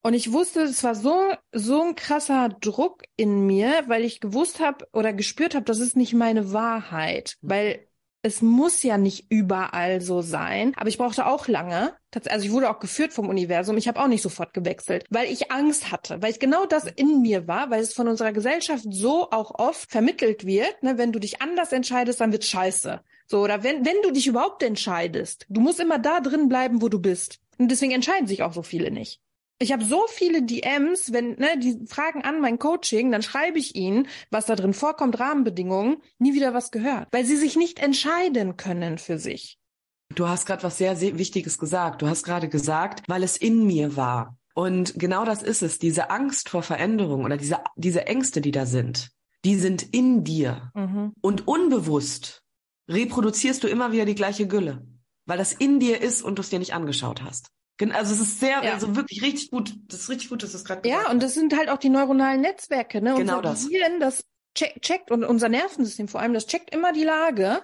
Und 0.02 0.14
ich 0.14 0.32
wusste, 0.32 0.62
es 0.62 0.84
war 0.84 0.96
so 0.96 1.34
so 1.52 1.82
ein 1.82 1.96
krasser 1.96 2.50
Druck 2.62 3.04
in 3.18 3.46
mir, 3.46 3.84
weil 3.88 4.06
ich 4.06 4.22
gewusst 4.22 4.60
habe 4.60 4.88
oder 4.94 5.12
gespürt 5.12 5.56
habe, 5.56 5.66
das 5.66 5.80
ist 5.80 5.98
nicht 5.98 6.14
meine 6.14 6.54
Wahrheit, 6.54 7.36
mhm. 7.42 7.50
weil 7.50 7.90
es 8.22 8.42
muss 8.42 8.84
ja 8.84 8.98
nicht 8.98 9.28
überall 9.30 10.02
so 10.02 10.22
sein. 10.22 10.74
Aber 10.76 10.90
ich 10.90 10.98
brauchte 10.98 11.26
auch 11.26 11.48
lange. 11.48 11.94
Also 12.28 12.46
ich 12.46 12.52
wurde 12.52 12.70
auch 12.70 12.80
geführt 12.80 13.14
vom 13.14 13.30
Universum. 13.30 13.78
Ich 13.78 13.88
habe 13.88 14.00
auch 14.00 14.08
nicht 14.08 14.22
sofort 14.22 14.54
gewechselt, 14.54 15.06
weil 15.10 15.32
ich 15.32 15.52
Angst 15.52 15.92
hatte, 15.92 16.22
weil 16.22 16.32
ich 16.32 16.40
genau 16.40 16.66
das 16.66 16.86
in 16.86 17.22
mir 17.22 17.48
war, 17.48 17.70
weil 17.70 17.82
es 17.82 17.94
von 17.94 18.08
unserer 18.08 18.34
Gesellschaft 18.34 18.84
so 18.90 19.30
auch 19.32 19.58
oft 19.58 19.90
vermittelt 19.90 20.46
wird. 20.46 20.84
Ne, 20.84 20.98
wenn 20.98 21.14
du 21.14 21.20
dich 21.20 21.42
anders 21.42 21.72
entscheidest, 21.72 22.20
dann 22.20 22.34
wird 22.34 22.44
scheiße. 22.44 23.02
So 23.26 23.42
oder 23.42 23.64
wenn 23.64 23.86
wenn 23.86 24.02
du 24.04 24.12
dich 24.12 24.28
überhaupt 24.28 24.64
entscheidest, 24.64 25.46
du 25.50 25.62
musst 25.62 25.80
immer 25.80 26.00
da 26.00 26.20
drin 26.20 26.50
bleiben, 26.50 26.82
wo 26.82 26.90
du 26.90 27.00
bist. 27.00 27.40
Und 27.58 27.70
deswegen 27.72 27.94
entscheiden 27.94 28.28
sich 28.28 28.44
auch 28.44 28.54
so 28.54 28.64
viele 28.64 28.92
nicht. 28.92 29.22
Ich 29.62 29.74
habe 29.74 29.84
so 29.84 30.06
viele 30.08 30.42
DMs, 30.42 31.12
wenn 31.12 31.32
ne, 31.32 31.60
die 31.60 31.86
fragen 31.86 32.24
an 32.24 32.40
mein 32.40 32.60
Coaching, 32.60 33.12
dann 33.12 33.22
schreibe 33.22 33.60
ich 33.60 33.76
ihnen, 33.76 34.08
was 34.32 34.46
da 34.46 34.56
drin 34.56 34.74
vorkommt, 34.74 35.20
Rahmenbedingungen, 35.20 35.98
nie 36.18 36.34
wieder 36.34 36.54
was 36.54 36.72
gehört, 36.72 37.10
weil 37.12 37.26
sie 37.26 37.36
sich 37.36 37.58
nicht 37.58 37.80
entscheiden 37.80 38.56
können 38.56 38.98
für 38.98 39.20
sich. 39.20 39.60
Du 40.16 40.28
hast 40.28 40.46
gerade 40.46 40.64
was 40.64 40.78
sehr, 40.78 40.96
sehr 40.96 41.18
Wichtiges 41.18 41.60
gesagt. 41.60 42.02
Du 42.02 42.08
hast 42.08 42.24
gerade 42.24 42.48
gesagt, 42.48 43.04
weil 43.08 43.22
es 43.22 43.38
in 43.38 43.68
mir 43.68 43.96
war. 43.96 44.38
Und 44.56 44.98
genau 44.98 45.26
das 45.26 45.44
ist 45.44 45.62
es, 45.62 45.78
diese 45.78 46.10
Angst 46.10 46.50
vor 46.50 46.64
Veränderung 46.64 47.26
oder 47.26 47.38
diese, 47.38 47.60
diese 47.76 48.08
Ängste, 48.08 48.42
die 48.42 48.52
da 48.52 48.66
sind, 48.66 49.12
die 49.46 49.56
sind 49.56 49.84
in 49.94 50.24
dir. 50.24 50.72
Mhm. 50.74 51.14
Und 51.22 51.48
unbewusst 51.48 52.44
reproduzierst 52.90 53.64
du 53.64 53.68
immer 53.68 53.92
wieder 53.92 54.06
die 54.06 54.16
gleiche 54.16 54.48
Gülle, 54.48 54.88
weil 55.26 55.38
das 55.38 55.54
in 55.54 55.80
dir 55.80 56.02
ist 56.02 56.22
und 56.22 56.38
du 56.38 56.42
es 56.42 56.50
dir 56.50 56.60
nicht 56.60 56.74
angeschaut 56.74 57.22
hast. 57.22 57.52
Also 57.92 58.14
es 58.14 58.20
ist 58.20 58.40
sehr, 58.40 58.64
ja. 58.64 58.74
also 58.74 58.96
wirklich 58.96 59.22
richtig 59.22 59.52
gut. 59.52 59.74
Das 59.88 60.02
ist 60.02 60.10
richtig 60.10 60.30
gut, 60.30 60.44
dass 60.44 60.52
du 60.52 60.58
es 60.58 60.66
gerade 60.66 60.88
Ja, 60.88 61.10
und 61.10 61.24
das 61.24 61.34
sind 61.34 61.58
halt 61.58 61.70
auch 61.70 61.78
die 61.78 61.90
neuronalen 61.90 62.42
Netzwerke, 62.42 63.02
ne? 63.02 63.16
Genau 63.16 63.38
unser 63.38 63.42
das. 63.42 63.68
Gehirn, 63.68 64.00
das 64.00 64.26
checkt 64.54 65.12
und 65.12 65.24
unser 65.24 65.48
Nervensystem 65.50 66.08
vor 66.08 66.20
allem, 66.20 66.34
das 66.34 66.48
checkt 66.48 66.74
immer 66.74 66.92
die 66.92 67.04
Lage. 67.04 67.62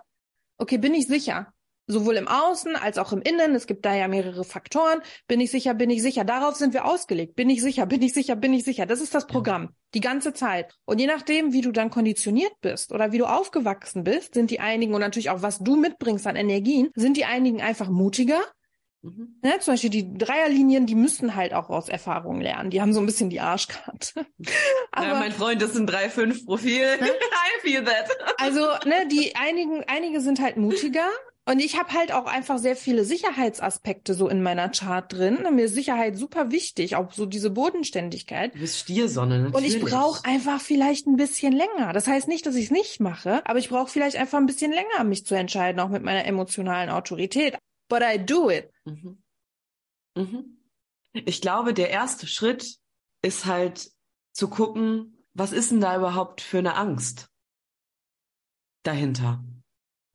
Okay, 0.57 0.77
bin 0.77 0.93
ich 0.93 1.07
sicher? 1.07 1.51
Sowohl 1.87 2.15
im 2.15 2.27
Außen 2.27 2.75
als 2.75 2.97
auch 2.97 3.11
im 3.11 3.21
Innen. 3.21 3.53
Es 3.53 3.67
gibt 3.67 3.85
da 3.85 3.93
ja 3.93 4.07
mehrere 4.07 4.43
Faktoren. 4.43 5.01
Bin 5.27 5.39
ich 5.39 5.51
sicher, 5.51 5.75
bin 5.75 5.91
ich 5.91 6.01
sicher. 6.01 6.23
Darauf 6.23 6.55
sind 6.55 6.73
wir 6.73 6.85
ausgelegt. 6.85 7.35
Bin 7.35 7.47
ich 7.49 7.61
sicher, 7.61 7.85
bin 7.85 8.01
ich 8.01 8.13
sicher, 8.13 8.35
bin 8.35 8.53
ich 8.53 8.63
sicher. 8.63 8.87
Das 8.87 9.01
ist 9.01 9.13
das 9.13 9.27
Programm. 9.27 9.63
Ja. 9.63 9.69
Die 9.93 9.99
ganze 9.99 10.33
Zeit. 10.33 10.75
Und 10.85 10.99
je 10.99 11.05
nachdem, 11.05 11.53
wie 11.53 11.61
du 11.61 11.71
dann 11.71 11.91
konditioniert 11.91 12.53
bist 12.61 12.91
oder 12.91 13.11
wie 13.11 13.19
du 13.19 13.25
aufgewachsen 13.25 14.03
bist, 14.03 14.33
sind 14.33 14.49
die 14.49 14.59
einigen 14.59 14.95
und 14.95 15.01
natürlich 15.01 15.29
auch 15.29 15.43
was 15.43 15.59
du 15.59 15.75
mitbringst 15.75 16.25
an 16.25 16.35
Energien, 16.35 16.89
sind 16.95 17.17
die 17.17 17.25
einigen 17.25 17.61
einfach 17.61 17.89
mutiger 17.89 18.41
Mhm. 19.05 19.35
Ja, 19.43 19.59
zum 19.59 19.75
Beispiel 19.75 19.91
die 19.91 20.17
Dreierlinien, 20.17 20.87
die 20.87 20.95
müssen 20.95 21.35
halt 21.35 21.53
auch 21.53 21.69
aus 21.69 21.89
Erfahrung 21.89 22.41
lernen. 22.41 22.71
Die 22.71 22.81
haben 22.81 22.91
so 22.91 22.99
ein 22.99 23.05
bisschen 23.05 23.29
die 23.29 23.39
Arschkarte. 23.39 24.25
Aber, 24.91 25.07
ja, 25.07 25.15
mein 25.15 25.31
Freund 25.31 25.61
ist 25.61 25.75
ein 25.75 25.87
3-5-Profil. 25.87 26.83
I 27.01 27.61
feel 27.61 27.83
that. 27.83 28.09
Also, 28.37 28.61
ne, 28.85 29.07
die 29.09 29.35
einigen, 29.35 29.83
einige 29.87 30.21
sind 30.21 30.41
halt 30.41 30.57
mutiger. 30.57 31.07
Und 31.47 31.59
ich 31.59 31.77
habe 31.77 31.93
halt 31.93 32.11
auch 32.11 32.25
einfach 32.25 32.57
sehr 32.57 32.75
viele 32.75 33.05
Sicherheitsaspekte 33.05 34.15
so 34.15 34.27
in 34.27 34.41
meiner 34.41 34.69
Chart 34.69 35.11
drin. 35.11 35.45
Mir 35.51 35.65
ist 35.65 35.75
Sicherheit 35.75 36.17
super 36.17 36.49
wichtig, 36.51 36.95
auch 36.95 37.11
so 37.13 37.27
diese 37.27 37.51
Bodenständigkeit. 37.51 38.55
Du 38.55 38.59
bist 38.59 38.79
Stiersonne, 38.79 39.39
natürlich. 39.39 39.75
Und 39.75 39.83
ich 39.83 39.91
brauche 39.91 40.25
einfach 40.25 40.59
vielleicht 40.59 41.05
ein 41.05 41.17
bisschen 41.17 41.53
länger. 41.53 41.93
Das 41.93 42.07
heißt 42.07 42.27
nicht, 42.27 42.47
dass 42.47 42.55
ich 42.55 42.65
es 42.65 42.71
nicht 42.71 42.99
mache, 42.99 43.43
aber 43.45 43.59
ich 43.59 43.69
brauche 43.69 43.91
vielleicht 43.91 44.17
einfach 44.17 44.39
ein 44.39 44.47
bisschen 44.47 44.71
länger, 44.71 45.03
mich 45.03 45.27
zu 45.27 45.35
entscheiden, 45.35 45.79
auch 45.79 45.89
mit 45.89 46.01
meiner 46.01 46.25
emotionalen 46.25 46.89
Autorität 46.89 47.55
but 47.87 48.01
I 48.01 48.17
do 48.17 48.49
it. 48.49 48.71
Mhm. 48.85 49.17
Mhm. 50.15 50.57
Ich 51.13 51.41
glaube, 51.41 51.73
der 51.73 51.89
erste 51.89 52.27
Schritt 52.27 52.77
ist 53.21 53.45
halt 53.45 53.89
zu 54.33 54.49
gucken, 54.49 55.25
was 55.33 55.51
ist 55.51 55.71
denn 55.71 55.81
da 55.81 55.95
überhaupt 55.95 56.41
für 56.41 56.59
eine 56.59 56.75
Angst 56.75 57.29
dahinter? 58.83 59.43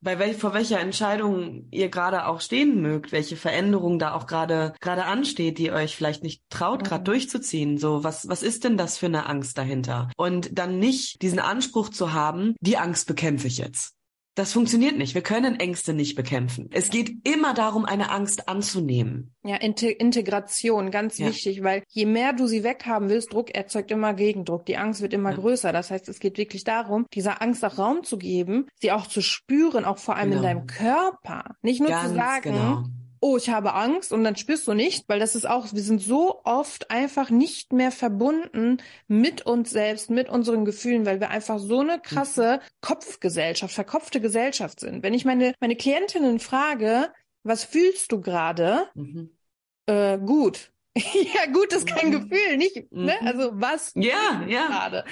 Bei 0.03 0.17
wel 0.17 0.33
vor 0.33 0.55
welcher 0.55 0.79
Entscheidung 0.79 1.67
ihr 1.69 1.89
gerade 1.89 2.25
auch 2.25 2.41
stehen 2.41 2.81
mögt, 2.81 3.11
welche 3.11 3.35
Veränderung 3.35 3.99
da 3.99 4.15
auch 4.15 4.25
gerade 4.25 4.73
gerade 4.79 5.05
ansteht, 5.05 5.59
die 5.59 5.71
euch 5.71 5.95
vielleicht 5.95 6.23
nicht 6.23 6.43
traut, 6.49 6.83
gerade 6.83 7.01
mhm. 7.01 7.05
durchzuziehen. 7.05 7.77
So, 7.77 8.03
was 8.03 8.27
was 8.27 8.41
ist 8.41 8.63
denn 8.63 8.77
das 8.77 8.97
für 8.97 9.05
eine 9.05 9.27
Angst 9.27 9.59
dahinter? 9.59 10.09
Und 10.17 10.57
dann 10.57 10.79
nicht 10.79 11.21
diesen 11.21 11.39
Anspruch 11.39 11.89
zu 11.89 12.13
haben, 12.13 12.55
die 12.61 12.77
Angst 12.77 13.05
bekämpfe 13.05 13.45
ich 13.45 13.57
jetzt. 13.57 13.95
Das 14.35 14.53
funktioniert 14.53 14.97
nicht. 14.97 15.13
Wir 15.13 15.21
können 15.21 15.59
Ängste 15.59 15.93
nicht 15.93 16.15
bekämpfen. 16.15 16.69
Es 16.71 16.89
geht 16.89 17.27
immer 17.27 17.53
darum, 17.53 17.83
eine 17.83 18.11
Angst 18.11 18.47
anzunehmen. 18.47 19.33
Ja, 19.43 19.57
Integration, 19.57 20.89
ganz 20.89 21.17
ja. 21.17 21.27
wichtig, 21.27 21.63
weil 21.63 21.83
je 21.89 22.05
mehr 22.05 22.31
du 22.31 22.47
sie 22.47 22.63
weghaben 22.63 23.09
willst, 23.09 23.33
Druck 23.33 23.53
erzeugt 23.53 23.91
immer 23.91 24.13
Gegendruck. 24.13 24.65
Die 24.65 24.77
Angst 24.77 25.01
wird 25.01 25.13
immer 25.13 25.31
ja. 25.31 25.35
größer. 25.35 25.73
Das 25.73 25.91
heißt, 25.91 26.07
es 26.07 26.19
geht 26.19 26.37
wirklich 26.37 26.63
darum, 26.63 27.05
dieser 27.13 27.41
Angst 27.41 27.65
auch 27.65 27.77
Raum 27.77 28.03
zu 28.03 28.17
geben, 28.17 28.67
sie 28.79 28.93
auch 28.93 29.07
zu 29.07 29.21
spüren, 29.21 29.83
auch 29.83 29.97
vor 29.97 30.15
allem 30.15 30.29
genau. 30.31 30.41
in 30.41 30.47
deinem 30.47 30.67
Körper. 30.67 31.55
Nicht 31.61 31.81
nur 31.81 31.89
ganz 31.89 32.09
zu 32.09 32.15
sagen, 32.15 32.53
genau 32.53 32.83
oh, 33.21 33.37
ich 33.37 33.49
habe 33.49 33.75
Angst 33.75 34.11
und 34.11 34.23
dann 34.23 34.35
spürst 34.35 34.67
du 34.67 34.73
nicht, 34.73 35.07
weil 35.07 35.19
das 35.19 35.35
ist 35.35 35.47
auch, 35.47 35.71
wir 35.71 35.81
sind 35.81 36.01
so 36.01 36.41
oft 36.43 36.89
einfach 36.89 37.29
nicht 37.29 37.71
mehr 37.71 37.91
verbunden 37.91 38.77
mit 39.07 39.45
uns 39.45 39.69
selbst, 39.69 40.09
mit 40.09 40.27
unseren 40.27 40.65
Gefühlen, 40.65 41.05
weil 41.05 41.19
wir 41.19 41.29
einfach 41.29 41.59
so 41.59 41.79
eine 41.79 41.99
krasse 41.99 42.59
Kopfgesellschaft, 42.81 43.73
verkopfte 43.73 44.19
Gesellschaft 44.19 44.79
sind. 44.79 45.03
Wenn 45.03 45.13
ich 45.13 45.23
meine, 45.23 45.53
meine 45.59 45.75
Klientinnen 45.75 46.39
frage, 46.39 47.13
was 47.43 47.63
fühlst 47.63 48.11
du 48.11 48.19
gerade? 48.21 48.87
Mhm. 48.95 49.29
Äh, 49.85 50.17
gut. 50.17 50.71
ja, 50.97 51.51
gut 51.53 51.71
ist 51.73 51.87
kein 51.87 52.09
mhm. 52.09 52.27
Gefühl, 52.29 52.57
nicht, 52.57 52.91
ne? 52.91 53.15
Mhm. 53.21 53.27
Also 53.27 53.49
was 53.53 53.91
ja, 53.95 54.43
ja. 54.47 54.67
gerade? 54.67 55.05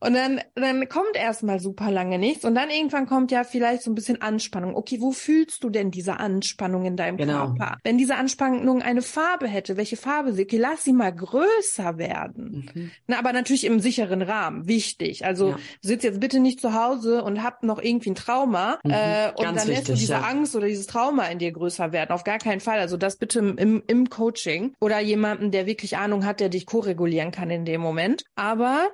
Und 0.00 0.14
dann, 0.14 0.40
dann 0.54 0.88
kommt 0.88 1.16
erstmal 1.16 1.58
super 1.58 1.90
lange 1.90 2.18
nichts 2.18 2.44
und 2.44 2.54
dann 2.54 2.70
irgendwann 2.70 3.06
kommt 3.06 3.30
ja 3.30 3.44
vielleicht 3.44 3.82
so 3.82 3.90
ein 3.90 3.94
bisschen 3.94 4.20
Anspannung. 4.20 4.74
Okay, 4.74 5.00
wo 5.00 5.12
fühlst 5.12 5.64
du 5.64 5.70
denn 5.70 5.90
diese 5.90 6.18
Anspannung 6.18 6.84
in 6.84 6.96
deinem 6.96 7.16
genau. 7.16 7.46
Körper? 7.46 7.78
Wenn 7.82 7.96
diese 7.96 8.16
Anspannung 8.16 8.82
eine 8.82 9.02
Farbe 9.02 9.48
hätte, 9.48 9.76
welche 9.76 9.96
Farbe 9.96 10.32
sie? 10.32 10.42
Okay, 10.42 10.58
lass 10.58 10.84
sie 10.84 10.92
mal 10.92 11.14
größer 11.14 11.98
werden. 11.98 12.70
Mhm. 12.74 12.90
Na, 13.06 13.18
aber 13.18 13.32
natürlich 13.32 13.64
im 13.64 13.80
sicheren 13.80 14.22
Rahmen, 14.22 14.68
wichtig. 14.68 15.24
Also 15.24 15.50
ja. 15.50 15.58
sitz 15.80 16.02
jetzt 16.02 16.20
bitte 16.20 16.40
nicht 16.40 16.60
zu 16.60 16.74
Hause 16.74 17.22
und 17.24 17.42
hab 17.42 17.62
noch 17.62 17.82
irgendwie 17.82 18.10
ein 18.10 18.14
Trauma 18.14 18.78
mhm. 18.84 18.90
äh, 18.90 19.28
und 19.30 19.44
Ganz 19.44 19.62
dann 19.62 19.68
lässt 19.68 19.88
du 19.88 19.94
diese 19.94 20.12
ja. 20.12 20.20
Angst 20.20 20.54
oder 20.54 20.66
dieses 20.66 20.86
Trauma 20.86 21.24
in 21.26 21.38
dir 21.38 21.52
größer 21.52 21.92
werden. 21.92 22.10
Auf 22.10 22.24
gar 22.24 22.38
keinen 22.38 22.60
Fall. 22.60 22.80
Also 22.80 22.96
das 22.96 23.16
bitte 23.16 23.38
im, 23.38 23.82
im 23.86 24.10
Coaching 24.10 24.74
oder 24.80 25.00
jemanden, 25.00 25.50
der 25.50 25.66
wirklich 25.66 25.96
Ahnung 25.96 26.26
hat, 26.26 26.40
der 26.40 26.48
dich 26.48 26.66
koregulieren 26.66 27.30
kann 27.30 27.50
in 27.50 27.64
dem 27.64 27.80
Moment. 27.80 28.24
Aber 28.34 28.90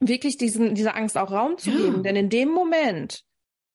wirklich 0.00 0.36
diesen, 0.36 0.74
dieser 0.74 0.96
Angst 0.96 1.16
auch 1.16 1.30
Raum 1.30 1.58
zu 1.58 1.70
geben. 1.70 2.02
Denn 2.02 2.16
in 2.16 2.28
dem 2.28 2.50
Moment 2.50 3.24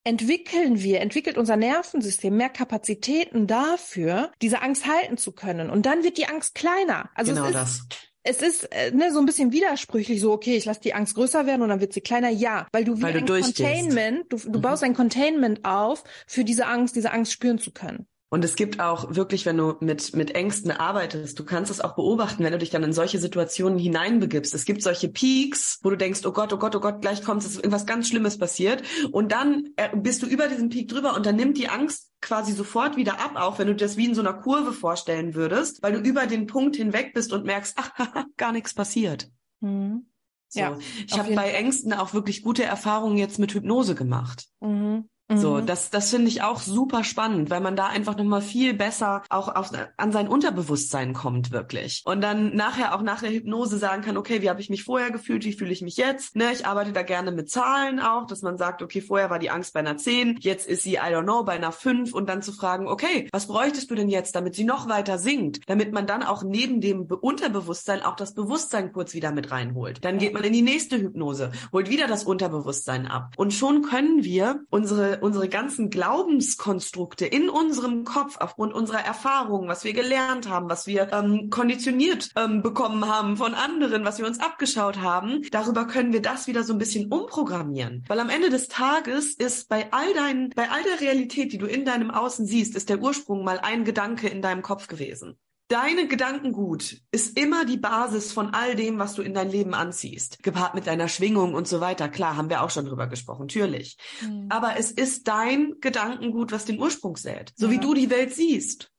entwickeln 0.04 0.82
wir, 0.82 1.00
entwickelt 1.00 1.36
unser 1.36 1.56
Nervensystem 1.56 2.36
mehr 2.36 2.48
Kapazitäten 2.48 3.46
dafür, 3.46 4.32
diese 4.40 4.62
Angst 4.62 4.86
halten 4.86 5.16
zu 5.16 5.32
können. 5.32 5.70
Und 5.70 5.86
dann 5.86 6.04
wird 6.04 6.18
die 6.18 6.26
Angst 6.26 6.54
kleiner. 6.54 7.10
Also 7.14 7.32
genau 7.32 7.44
es 7.44 7.50
ist, 7.50 7.56
das. 7.56 7.88
Es 8.22 8.42
ist 8.42 8.64
äh, 8.72 8.90
ne, 8.92 9.12
so 9.12 9.18
ein 9.18 9.26
bisschen 9.26 9.52
widersprüchlich, 9.52 10.20
so 10.20 10.32
okay, 10.32 10.56
ich 10.56 10.66
lasse 10.66 10.80
die 10.80 10.94
Angst 10.94 11.14
größer 11.14 11.46
werden 11.46 11.62
und 11.62 11.68
dann 11.68 11.80
wird 11.80 11.92
sie 11.92 12.00
kleiner. 12.00 12.28
Ja, 12.28 12.66
weil 12.72 12.84
du 12.84 12.98
wie 12.98 13.02
weil 13.02 13.16
ein 13.16 13.26
Containment, 13.26 14.32
du, 14.32 14.36
du 14.36 14.58
mhm. 14.58 14.62
baust 14.62 14.84
ein 14.84 14.94
Containment 14.94 15.64
auf, 15.64 16.04
für 16.26 16.44
diese 16.44 16.66
Angst, 16.66 16.96
diese 16.96 17.12
Angst 17.12 17.32
spüren 17.32 17.58
zu 17.58 17.72
können. 17.72 18.06
Und 18.32 18.44
es 18.44 18.54
gibt 18.54 18.78
auch 18.78 19.16
wirklich, 19.16 19.44
wenn 19.44 19.56
du 19.56 19.74
mit, 19.80 20.14
mit 20.14 20.36
Ängsten 20.36 20.70
arbeitest, 20.70 21.36
du 21.36 21.44
kannst 21.44 21.68
es 21.68 21.80
auch 21.80 21.96
beobachten, 21.96 22.44
wenn 22.44 22.52
du 22.52 22.58
dich 22.58 22.70
dann 22.70 22.84
in 22.84 22.92
solche 22.92 23.18
Situationen 23.18 23.76
hineinbegibst. 23.76 24.54
Es 24.54 24.64
gibt 24.64 24.82
solche 24.82 25.08
Peaks, 25.08 25.80
wo 25.82 25.90
du 25.90 25.96
denkst, 25.96 26.20
oh 26.24 26.30
Gott, 26.30 26.52
oh 26.52 26.56
Gott, 26.56 26.76
oh 26.76 26.80
Gott, 26.80 27.02
gleich 27.02 27.24
kommt 27.24 27.44
es, 27.44 27.56
irgendwas 27.56 27.86
ganz 27.86 28.08
Schlimmes 28.08 28.38
passiert. 28.38 28.84
Und 29.10 29.32
dann 29.32 29.70
äh, 29.74 29.88
bist 29.96 30.22
du 30.22 30.26
über 30.26 30.46
diesen 30.46 30.68
Peak 30.68 30.86
drüber 30.86 31.16
und 31.16 31.26
dann 31.26 31.34
nimmt 31.34 31.58
die 31.58 31.68
Angst 31.68 32.12
quasi 32.20 32.52
sofort 32.52 32.96
wieder 32.96 33.14
ab, 33.20 33.32
auch 33.34 33.58
wenn 33.58 33.66
du 33.66 33.74
das 33.74 33.96
wie 33.96 34.06
in 34.06 34.14
so 34.14 34.20
einer 34.20 34.34
Kurve 34.34 34.72
vorstellen 34.72 35.34
würdest, 35.34 35.82
weil 35.82 35.94
du 35.94 35.98
über 35.98 36.28
den 36.28 36.46
Punkt 36.46 36.76
hinweg 36.76 37.12
bist 37.12 37.32
und 37.32 37.44
merkst, 37.44 37.76
ach, 37.78 37.90
gar 38.36 38.52
nichts 38.52 38.74
passiert. 38.74 39.28
Mhm. 39.58 40.06
So. 40.48 40.60
Ja, 40.60 40.78
ich 41.06 41.18
habe 41.18 41.34
bei 41.34 41.50
Ängsten 41.50 41.92
auch 41.92 42.14
wirklich 42.14 42.42
gute 42.42 42.62
Erfahrungen 42.62 43.16
jetzt 43.16 43.40
mit 43.40 43.54
Hypnose 43.54 43.96
gemacht. 43.96 44.46
Mhm. 44.60 45.08
So, 45.36 45.54
mhm. 45.54 45.66
das, 45.66 45.90
das 45.90 46.10
finde 46.10 46.28
ich 46.28 46.42
auch 46.42 46.60
super 46.60 47.04
spannend, 47.04 47.50
weil 47.50 47.60
man 47.60 47.76
da 47.76 47.86
einfach 47.86 48.16
nochmal 48.16 48.42
viel 48.42 48.74
besser 48.74 49.22
auch 49.28 49.54
auf, 49.54 49.70
an 49.96 50.12
sein 50.12 50.28
Unterbewusstsein 50.28 51.12
kommt, 51.12 51.52
wirklich. 51.52 52.02
Und 52.04 52.20
dann 52.20 52.56
nachher 52.56 52.94
auch 52.94 53.02
nach 53.02 53.20
der 53.20 53.30
Hypnose 53.30 53.78
sagen 53.78 54.02
kann, 54.02 54.16
okay, 54.16 54.42
wie 54.42 54.50
habe 54.50 54.60
ich 54.60 54.70
mich 54.70 54.82
vorher 54.82 55.10
gefühlt, 55.10 55.44
wie 55.44 55.52
fühle 55.52 55.72
ich 55.72 55.82
mich 55.82 55.96
jetzt? 55.96 56.34
Ne, 56.34 56.52
ich 56.52 56.66
arbeite 56.66 56.92
da 56.92 57.02
gerne 57.02 57.30
mit 57.30 57.48
Zahlen 57.48 58.00
auch, 58.00 58.26
dass 58.26 58.42
man 58.42 58.58
sagt, 58.58 58.82
okay, 58.82 59.00
vorher 59.00 59.30
war 59.30 59.38
die 59.38 59.50
Angst 59.50 59.72
bei 59.72 59.80
einer 59.80 59.96
10, 59.96 60.38
jetzt 60.40 60.68
ist 60.68 60.82
sie, 60.82 60.94
I 60.94 61.12
don't 61.12 61.22
know, 61.22 61.44
bei 61.44 61.52
einer 61.52 61.72
5 61.72 62.12
und 62.12 62.28
dann 62.28 62.42
zu 62.42 62.52
fragen, 62.52 62.88
okay, 62.88 63.28
was 63.32 63.46
bräuchtest 63.46 63.90
du 63.90 63.94
denn 63.94 64.08
jetzt, 64.08 64.34
damit 64.34 64.56
sie 64.56 64.64
noch 64.64 64.88
weiter 64.88 65.18
sinkt? 65.18 65.60
Damit 65.68 65.92
man 65.92 66.06
dann 66.06 66.22
auch 66.24 66.42
neben 66.42 66.80
dem 66.80 67.02
Unterbewusstsein 67.02 68.02
auch 68.02 68.16
das 68.16 68.34
Bewusstsein 68.34 68.92
kurz 68.92 69.14
wieder 69.14 69.30
mit 69.30 69.52
reinholt. 69.52 70.04
Dann 70.04 70.18
geht 70.18 70.34
man 70.34 70.42
in 70.42 70.52
die 70.52 70.62
nächste 70.62 70.98
Hypnose, 70.98 71.52
holt 71.72 71.88
wieder 71.88 72.08
das 72.08 72.24
Unterbewusstsein 72.24 73.06
ab. 73.06 73.34
Und 73.36 73.52
schon 73.52 73.82
können 73.82 74.24
wir 74.24 74.60
unsere 74.70 75.19
unsere 75.22 75.48
ganzen 75.48 75.90
Glaubenskonstrukte 75.90 77.26
in 77.26 77.48
unserem 77.48 78.04
Kopf 78.04 78.36
aufgrund 78.38 78.72
unserer 78.74 79.00
Erfahrungen, 79.04 79.68
was 79.68 79.84
wir 79.84 79.92
gelernt 79.92 80.48
haben, 80.48 80.68
was 80.68 80.86
wir 80.86 81.12
ähm, 81.12 81.50
konditioniert 81.50 82.30
ähm, 82.36 82.62
bekommen 82.62 83.06
haben 83.06 83.36
von 83.36 83.54
anderen, 83.54 84.04
was 84.04 84.18
wir 84.18 84.26
uns 84.26 84.40
abgeschaut 84.40 85.00
haben, 85.00 85.42
darüber 85.50 85.86
können 85.86 86.12
wir 86.12 86.22
das 86.22 86.46
wieder 86.46 86.64
so 86.64 86.72
ein 86.72 86.78
bisschen 86.78 87.12
umprogrammieren. 87.12 88.04
Weil 88.08 88.20
am 88.20 88.30
Ende 88.30 88.50
des 88.50 88.68
Tages 88.68 89.34
ist 89.34 89.68
bei 89.68 89.92
all 89.92 90.12
deinen, 90.14 90.50
bei 90.50 90.70
all 90.70 90.82
der 90.82 91.00
Realität, 91.00 91.52
die 91.52 91.58
du 91.58 91.66
in 91.66 91.84
deinem 91.84 92.10
Außen 92.10 92.46
siehst, 92.46 92.74
ist 92.76 92.88
der 92.88 93.00
Ursprung 93.00 93.44
mal 93.44 93.58
ein 93.58 93.84
Gedanke 93.84 94.28
in 94.28 94.42
deinem 94.42 94.62
Kopf 94.62 94.88
gewesen. 94.88 95.38
Deine 95.70 96.08
Gedankengut 96.08 97.00
ist 97.12 97.38
immer 97.38 97.64
die 97.64 97.76
Basis 97.76 98.32
von 98.32 98.52
all 98.54 98.74
dem, 98.74 98.98
was 98.98 99.14
du 99.14 99.22
in 99.22 99.34
dein 99.34 99.48
Leben 99.48 99.72
anziehst. 99.72 100.42
Gepaart 100.42 100.74
mit 100.74 100.88
deiner 100.88 101.06
Schwingung 101.06 101.54
und 101.54 101.68
so 101.68 101.80
weiter. 101.80 102.08
Klar, 102.08 102.36
haben 102.36 102.50
wir 102.50 102.62
auch 102.62 102.70
schon 102.70 102.86
drüber 102.86 103.06
gesprochen, 103.06 103.42
natürlich. 103.42 103.96
Mhm. 104.20 104.46
Aber 104.48 104.80
es 104.80 104.90
ist 104.90 105.28
dein 105.28 105.76
Gedankengut, 105.80 106.50
was 106.50 106.64
den 106.64 106.80
Ursprung 106.80 107.16
sät. 107.16 107.52
So 107.54 107.66
ja. 107.66 107.72
wie 107.72 107.78
du 107.78 107.94
die 107.94 108.10
Welt 108.10 108.34
siehst. 108.34 108.90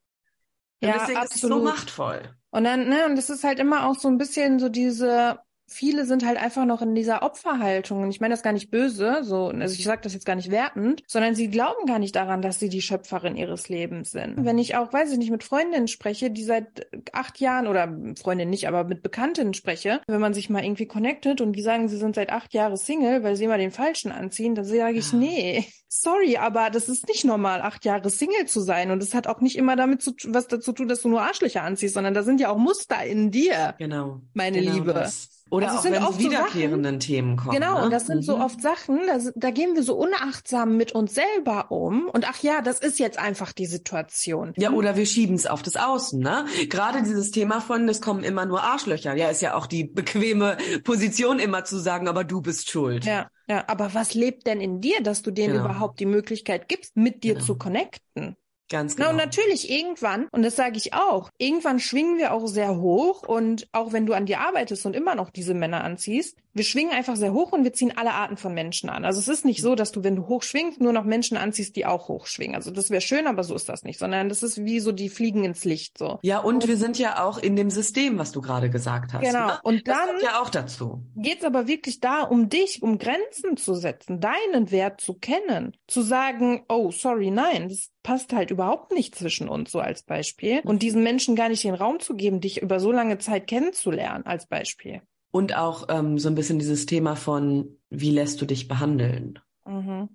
Und 0.81 0.88
ja, 0.88 0.99
deswegen 0.99 1.17
absolut. 1.17 1.36
ist 1.36 1.43
es 1.43 1.49
so 1.49 1.62
machtvoll. 1.62 2.21
Und 2.51 2.63
dann, 2.63 2.88
ne, 2.88 3.05
und 3.05 3.17
das 3.17 3.29
ist 3.29 3.43
halt 3.43 3.60
immer 3.60 3.86
auch 3.86 3.95
so 3.95 4.07
ein 4.07 4.17
bisschen 4.17 4.57
so 4.57 4.69
diese 4.69 5.39
viele 5.73 6.05
sind 6.05 6.25
halt 6.25 6.38
einfach 6.38 6.65
noch 6.65 6.81
in 6.81 6.95
dieser 6.95 7.23
Opferhaltung. 7.23 8.03
Und 8.03 8.10
ich 8.10 8.19
meine 8.19 8.34
das 8.34 8.43
gar 8.43 8.53
nicht 8.53 8.69
böse, 8.71 9.19
so, 9.23 9.47
also 9.47 9.73
ich 9.73 9.84
sage 9.84 10.01
das 10.01 10.13
jetzt 10.13 10.25
gar 10.25 10.36
nicht 10.36 10.51
wertend, 10.51 11.03
sondern 11.07 11.36
sie 11.36 11.49
glauben 11.49 11.86
gar 11.86 11.99
nicht 11.99 12.15
daran, 12.15 12.41
dass 12.41 12.60
sie 12.60 12.69
die 12.69 12.81
Schöpferin 12.81 13.36
ihres 13.36 13.69
Lebens 13.69 14.12
sind. 14.12 14.43
Wenn 14.43 14.57
ich 14.57 14.75
auch, 14.75 14.91
weiß 14.91 15.12
ich 15.12 15.17
nicht, 15.17 15.31
mit 15.31 15.43
Freundinnen 15.43 15.88
spreche, 15.88 16.29
die 16.29 16.43
seit 16.43 16.88
acht 17.13 17.39
Jahren 17.39 17.67
oder 17.67 17.95
Freundinnen 18.21 18.51
nicht, 18.51 18.67
aber 18.67 18.84
mit 18.84 19.01
Bekannten 19.01 19.53
spreche, 19.53 20.01
wenn 20.07 20.21
man 20.21 20.34
sich 20.34 20.49
mal 20.49 20.63
irgendwie 20.63 20.88
connectet 20.88 21.41
und 21.41 21.53
die 21.53 21.62
sagen, 21.62 21.88
sie 21.88 21.97
sind 21.97 22.15
seit 22.15 22.31
acht 22.31 22.53
Jahren 22.53 22.77
Single, 22.77 23.23
weil 23.23 23.36
sie 23.36 23.45
immer 23.45 23.57
den 23.57 23.71
Falschen 23.71 24.12
anziehen, 24.12 24.55
dann 24.55 24.65
sage 24.65 24.97
ich, 24.97 25.13
nee, 25.13 25.65
sorry, 25.88 26.38
aber 26.38 26.69
das 26.69 26.89
ist 26.89 27.07
nicht 27.07 27.25
normal, 27.25 27.62
acht 27.62 27.86
Jahre 27.86 28.10
Single 28.10 28.45
zu 28.45 28.62
sein. 28.62 28.91
Und 28.91 29.03
es 29.03 29.13
hat 29.13 29.27
auch 29.27 29.41
nicht 29.41 29.57
immer 29.57 29.75
damit 29.75 30.01
zu, 30.01 30.13
was 30.27 30.47
dazu 30.47 30.71
tun, 30.71 30.88
dass 30.88 31.01
du 31.01 31.10
nur 31.10 31.21
Arschlöcher 31.21 31.63
anziehst, 31.63 31.93
sondern 31.93 32.13
da 32.13 32.23
sind 32.23 32.39
ja 32.39 32.49
auch 32.49 32.57
Muster 32.57 33.03
in 33.03 33.31
dir. 33.31 33.75
Genau. 33.77 34.21
Meine 34.34 34.60
genau 34.60 34.73
Liebe. 34.73 34.93
Das. 34.93 35.40
Oder 35.52 35.70
also 35.70 35.80
auch 35.80 35.84
wenn 35.84 36.02
so 36.02 36.18
wiederkehrenden 36.18 37.02
so 37.02 37.08
Themen 37.08 37.36
kommen. 37.36 37.52
Genau, 37.52 37.78
ne? 37.78 37.84
und 37.84 37.92
das 37.92 38.08
sind 38.08 38.18
mhm. 38.18 38.22
so 38.22 38.38
oft 38.38 38.62
Sachen, 38.62 39.02
da, 39.06 39.20
da 39.36 39.52
gehen 39.52 39.76
wir 39.76 39.84
so 39.84 39.96
unachtsam 39.96 40.78
mit 40.78 40.94
uns 40.94 41.14
selber 41.14 41.72
um. 41.72 42.08
Und 42.08 42.28
ach 42.28 42.42
ja, 42.42 42.62
das 42.62 42.80
ist 42.80 43.00
jetzt 43.00 43.20
einfach 43.20 43.52
die 43.52 43.66
Situation. 43.66 44.54
Ja, 44.56 44.72
oder 44.72 44.96
wir 44.96 45.06
schieben 45.06 45.36
es 45.36 45.48
auf 45.48 45.62
das 45.62 45.76
Außen. 45.76 46.22
Ne? 46.22 46.46
Gerade 46.70 47.04
dieses 47.04 47.32
Thema 47.32 47.60
von, 47.60 47.90
es 47.90 48.00
kommen 48.00 48.24
immer 48.24 48.46
nur 48.46 48.64
Arschlöcher. 48.64 49.14
Ja, 49.16 49.28
ist 49.28 49.42
ja 49.42 49.56
auch 49.56 49.68
die 49.68 49.84
bequeme 49.84 50.58
Position 50.86 51.40
immer 51.40 51.66
zu 51.66 51.80
sagen, 51.80 52.08
aber 52.08 52.24
du 52.24 52.42
bist 52.42 52.72
schuld. 52.72 53.04
Ja, 53.04 53.28
ja. 53.50 53.66
Aber 53.68 53.94
was 53.94 54.14
lebt 54.14 54.48
denn 54.48 54.62
in 54.62 54.80
dir, 54.80 55.04
dass 55.04 55.22
du 55.22 55.32
denen 55.32 55.56
genau. 55.56 55.66
überhaupt 55.66 56.00
die 56.00 56.06
Möglichkeit 56.06 56.70
gibst, 56.70 56.96
mit 56.96 57.26
dir 57.26 57.34
genau. 57.34 57.46
zu 57.46 57.58
connecten? 57.58 58.38
Ganz 58.71 58.95
genau. 58.95 59.10
Na, 59.10 59.12
und 59.12 59.17
genau. 59.17 59.25
natürlich 59.25 59.69
irgendwann, 59.69 60.27
und 60.31 60.43
das 60.43 60.55
sage 60.55 60.77
ich 60.77 60.93
auch, 60.93 61.29
irgendwann 61.38 61.79
schwingen 61.79 62.17
wir 62.17 62.34
auch 62.34 62.47
sehr 62.47 62.77
hoch 62.77 63.23
und 63.23 63.67
auch 63.73 63.91
wenn 63.91 64.05
du 64.05 64.13
an 64.13 64.25
dir 64.25 64.39
arbeitest 64.39 64.86
und 64.86 64.95
immer 64.95 65.13
noch 65.13 65.29
diese 65.29 65.53
Männer 65.53 65.84
anziehst, 65.84 66.38
wir 66.54 66.64
schwingen 66.64 66.92
einfach 66.92 67.16
sehr 67.16 67.34
hoch 67.34 67.52
und 67.52 67.64
wir 67.64 67.74
ziehen 67.74 67.94
alle 67.96 68.14
Arten 68.14 68.38
von 68.38 68.54
Menschen 68.54 68.90
an. 68.90 69.06
Also 69.06 69.20
es 69.20 69.28
ist 69.28 69.46
nicht 69.46 69.62
so, 69.62 69.76
dass 69.76 69.92
du, 69.92 70.04
wenn 70.04 70.16
du 70.16 70.28
hoch 70.28 70.44
schwingst, 70.44 70.82
nur 70.82 70.94
noch 70.94 71.04
Menschen 71.04 71.38
anziehst, 71.38 71.76
die 71.76 71.86
auch 71.86 72.08
hoch 72.08 72.26
schwingen. 72.28 72.56
Also 72.56 72.72
das 72.72 72.90
wäre 72.90 73.02
schön, 73.02 73.28
aber 73.28 73.44
so 73.44 73.56
ist 73.56 73.70
das 73.70 73.84
nicht, 73.84 74.00
sondern 74.00 74.30
das 74.30 74.44
ist 74.44 74.64
wie 74.64 74.80
so 74.80 74.92
die 74.92 75.10
Fliegen 75.10 75.44
ins 75.44 75.66
Licht 75.66 75.98
so. 75.98 76.20
Ja, 76.22 76.40
und, 76.40 76.56
und 76.56 76.68
wir 76.68 76.78
sind 76.78 76.98
ja 77.00 77.24
auch 77.24 77.38
in 77.38 77.56
dem 77.56 77.70
System, 77.70 78.18
was 78.18 78.32
du 78.32 78.42
gerade 78.42 78.70
gesagt 78.70 79.14
hast. 79.14 79.22
Genau. 79.22 79.48
Ne? 79.48 79.60
Und 79.64 79.88
dann 79.88 79.98
das 79.98 80.08
kommt 80.08 80.24
ja 80.24 80.42
auch 80.42 80.50
dazu. 80.50 81.04
Geht's 81.16 81.46
aber 81.46 81.68
wirklich 81.68 82.00
da 82.00 82.24
um 82.24 82.50
dich, 82.50 82.82
um 82.82 82.98
Grenzen 82.98 83.58
zu 83.58 83.76
setzen, 83.76 84.20
deinen 84.20 84.72
Wert 84.72 85.02
zu 85.02 85.14
kennen, 85.14 85.78
zu 85.88 86.02
sagen, 86.02 86.64
oh, 86.70 86.92
sorry, 86.92 87.32
nein, 87.32 87.70
das 87.70 87.90
passt 88.04 88.34
halt 88.34 88.52
überhaupt 88.52 88.92
nicht 88.92 89.16
zwischen 89.16 89.48
uns, 89.48 89.72
so 89.72 89.80
als 89.80 90.04
Beispiel. 90.04 90.62
Und 90.64 90.82
diesen 90.82 91.04
Menschen 91.04 91.36
gar 91.36 91.50
nicht 91.50 91.64
den 91.64 91.76
Raum 91.76 92.00
zu 92.00 92.16
geben, 92.16 92.42
dich 92.42 92.62
über 92.62 92.80
so 92.80 92.92
lange 92.92 93.20
Zeit 93.20 93.48
kennenzulernen, 93.48 94.26
als 94.26 94.48
Beispiel. 94.48 95.02
Und 95.32 95.56
auch 95.56 95.88
ähm, 95.89 96.20
so 96.20 96.28
ein 96.28 96.36
bisschen 96.36 96.60
dieses 96.60 96.86
Thema 96.86 97.15
von, 97.15 97.78
wie 97.89 98.12
lässt 98.12 98.41
du 98.41 98.46
dich 98.46 98.67
behandeln? 98.67 99.39
Mhm. 99.65 100.10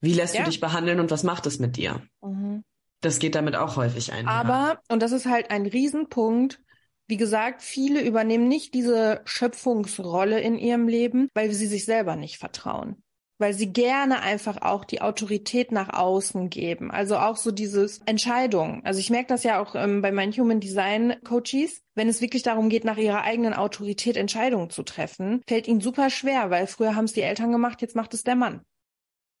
Wie 0.00 0.14
lässt 0.14 0.34
ja. 0.34 0.42
du 0.42 0.50
dich 0.50 0.60
behandeln 0.60 1.00
und 1.00 1.10
was 1.10 1.22
macht 1.22 1.46
es 1.46 1.58
mit 1.58 1.76
dir? 1.76 2.02
Mhm. 2.22 2.64
Das 3.00 3.18
geht 3.18 3.34
damit 3.34 3.56
auch 3.56 3.76
häufig 3.76 4.12
ein. 4.12 4.26
Aber, 4.26 4.80
und 4.88 5.02
das 5.02 5.12
ist 5.12 5.26
halt 5.26 5.50
ein 5.50 5.66
Riesenpunkt, 5.66 6.60
wie 7.08 7.16
gesagt, 7.16 7.62
viele 7.62 8.00
übernehmen 8.00 8.48
nicht 8.48 8.74
diese 8.74 9.20
Schöpfungsrolle 9.24 10.40
in 10.40 10.56
ihrem 10.56 10.88
Leben, 10.88 11.28
weil 11.34 11.52
sie 11.52 11.66
sich 11.66 11.84
selber 11.84 12.16
nicht 12.16 12.38
vertrauen 12.38 13.02
weil 13.42 13.52
sie 13.52 13.72
gerne 13.72 14.22
einfach 14.22 14.62
auch 14.62 14.86
die 14.86 15.02
Autorität 15.02 15.72
nach 15.72 15.92
außen 15.92 16.48
geben. 16.48 16.90
Also 16.90 17.18
auch 17.18 17.36
so 17.36 17.50
dieses 17.50 17.98
Entscheidung. 18.06 18.80
Also 18.84 19.00
ich 19.00 19.10
merke 19.10 19.28
das 19.28 19.42
ja 19.42 19.60
auch 19.60 19.74
ähm, 19.74 20.00
bei 20.00 20.12
meinen 20.12 20.32
Human 20.32 20.60
Design 20.60 21.16
Coaches. 21.24 21.82
Wenn 21.94 22.08
es 22.08 22.22
wirklich 22.22 22.42
darum 22.42 22.70
geht, 22.70 22.84
nach 22.84 22.96
ihrer 22.96 23.22
eigenen 23.22 23.52
Autorität 23.52 24.16
Entscheidungen 24.16 24.70
zu 24.70 24.82
treffen, 24.82 25.42
fällt 25.46 25.68
ihnen 25.68 25.82
super 25.82 26.08
schwer, 26.08 26.48
weil 26.48 26.66
früher 26.66 26.94
haben 26.96 27.04
es 27.04 27.12
die 27.12 27.20
Eltern 27.20 27.52
gemacht, 27.52 27.82
jetzt 27.82 27.96
macht 27.96 28.14
es 28.14 28.22
der 28.22 28.36
Mann. 28.36 28.62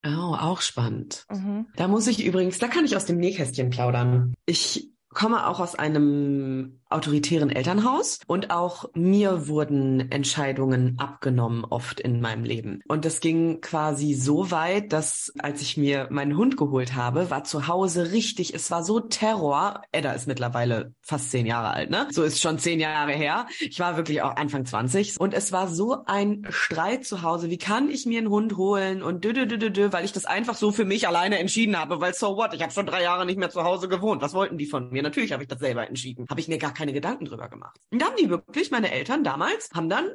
Oh, 0.04 0.36
auch 0.36 0.60
spannend. 0.60 1.24
Mhm. 1.30 1.68
Da 1.76 1.86
muss 1.86 2.08
ich 2.08 2.24
übrigens, 2.24 2.58
da 2.58 2.66
kann 2.66 2.84
ich 2.84 2.96
aus 2.96 3.06
dem 3.06 3.18
Nähkästchen 3.18 3.70
plaudern. 3.70 4.34
Ich 4.46 4.90
komme 5.10 5.46
auch 5.46 5.60
aus 5.60 5.74
einem 5.74 6.80
autoritären 6.94 7.50
Elternhaus 7.50 8.20
und 8.26 8.50
auch 8.50 8.90
mir 8.94 9.48
wurden 9.48 10.10
Entscheidungen 10.10 10.98
abgenommen 10.98 11.64
oft 11.64 12.00
in 12.00 12.20
meinem 12.20 12.44
Leben. 12.44 12.82
Und 12.88 13.04
das 13.04 13.20
ging 13.20 13.60
quasi 13.60 14.14
so 14.14 14.50
weit, 14.50 14.92
dass 14.92 15.32
als 15.38 15.62
ich 15.62 15.76
mir 15.76 16.08
meinen 16.10 16.36
Hund 16.36 16.56
geholt 16.56 16.94
habe, 16.94 17.30
war 17.30 17.44
zu 17.44 17.68
Hause 17.68 18.12
richtig, 18.12 18.54
es 18.54 18.70
war 18.70 18.82
so 18.82 19.00
Terror. 19.00 19.82
Edda 19.92 20.12
ist 20.12 20.26
mittlerweile 20.26 20.94
fast 21.00 21.30
zehn 21.30 21.46
Jahre 21.46 21.70
alt, 21.70 21.90
ne? 21.90 22.08
So 22.10 22.22
ist 22.22 22.40
schon 22.40 22.58
zehn 22.58 22.80
Jahre 22.80 23.12
her. 23.12 23.46
Ich 23.60 23.80
war 23.80 23.96
wirklich 23.96 24.22
auch 24.22 24.36
Anfang 24.36 24.64
20 24.64 25.20
und 25.20 25.34
es 25.34 25.52
war 25.52 25.68
so 25.68 26.04
ein 26.06 26.46
Streit 26.50 27.04
zu 27.04 27.22
Hause. 27.22 27.50
Wie 27.50 27.58
kann 27.58 27.90
ich 27.90 28.06
mir 28.06 28.18
einen 28.18 28.30
Hund 28.30 28.56
holen 28.56 29.02
und 29.02 29.24
dü, 29.24 29.32
dü, 29.32 29.46
dü, 29.46 29.58
dü, 29.58 29.70
dü 29.70 29.92
weil 29.92 30.04
ich 30.04 30.12
das 30.12 30.24
einfach 30.24 30.54
so 30.54 30.72
für 30.72 30.84
mich 30.84 31.06
alleine 31.06 31.38
entschieden 31.38 31.78
habe, 31.78 32.00
weil 32.00 32.14
so 32.14 32.36
what, 32.36 32.54
ich 32.54 32.62
habe 32.62 32.72
schon 32.72 32.86
drei 32.86 33.02
Jahre 33.02 33.26
nicht 33.26 33.38
mehr 33.38 33.50
zu 33.50 33.62
Hause 33.64 33.88
gewohnt. 33.88 34.22
Was 34.22 34.34
wollten 34.34 34.58
die 34.58 34.66
von 34.66 34.90
mir? 34.90 35.02
Natürlich 35.02 35.32
habe 35.32 35.42
ich 35.42 35.48
das 35.48 35.58
selber 35.58 35.88
entschieden. 35.88 36.26
Habe 36.28 36.40
ich 36.40 36.48
mir 36.48 36.58
gar 36.58 36.74
keine 36.74 36.81
Gedanken 36.90 37.26
drüber 37.26 37.48
gemacht. 37.48 37.78
Und 37.90 38.02
da 38.02 38.06
haben 38.06 38.16
die 38.16 38.28
wirklich, 38.30 38.70
meine 38.72 38.90
Eltern 38.90 39.22
damals, 39.22 39.70
haben 39.72 39.88
dann 39.88 40.10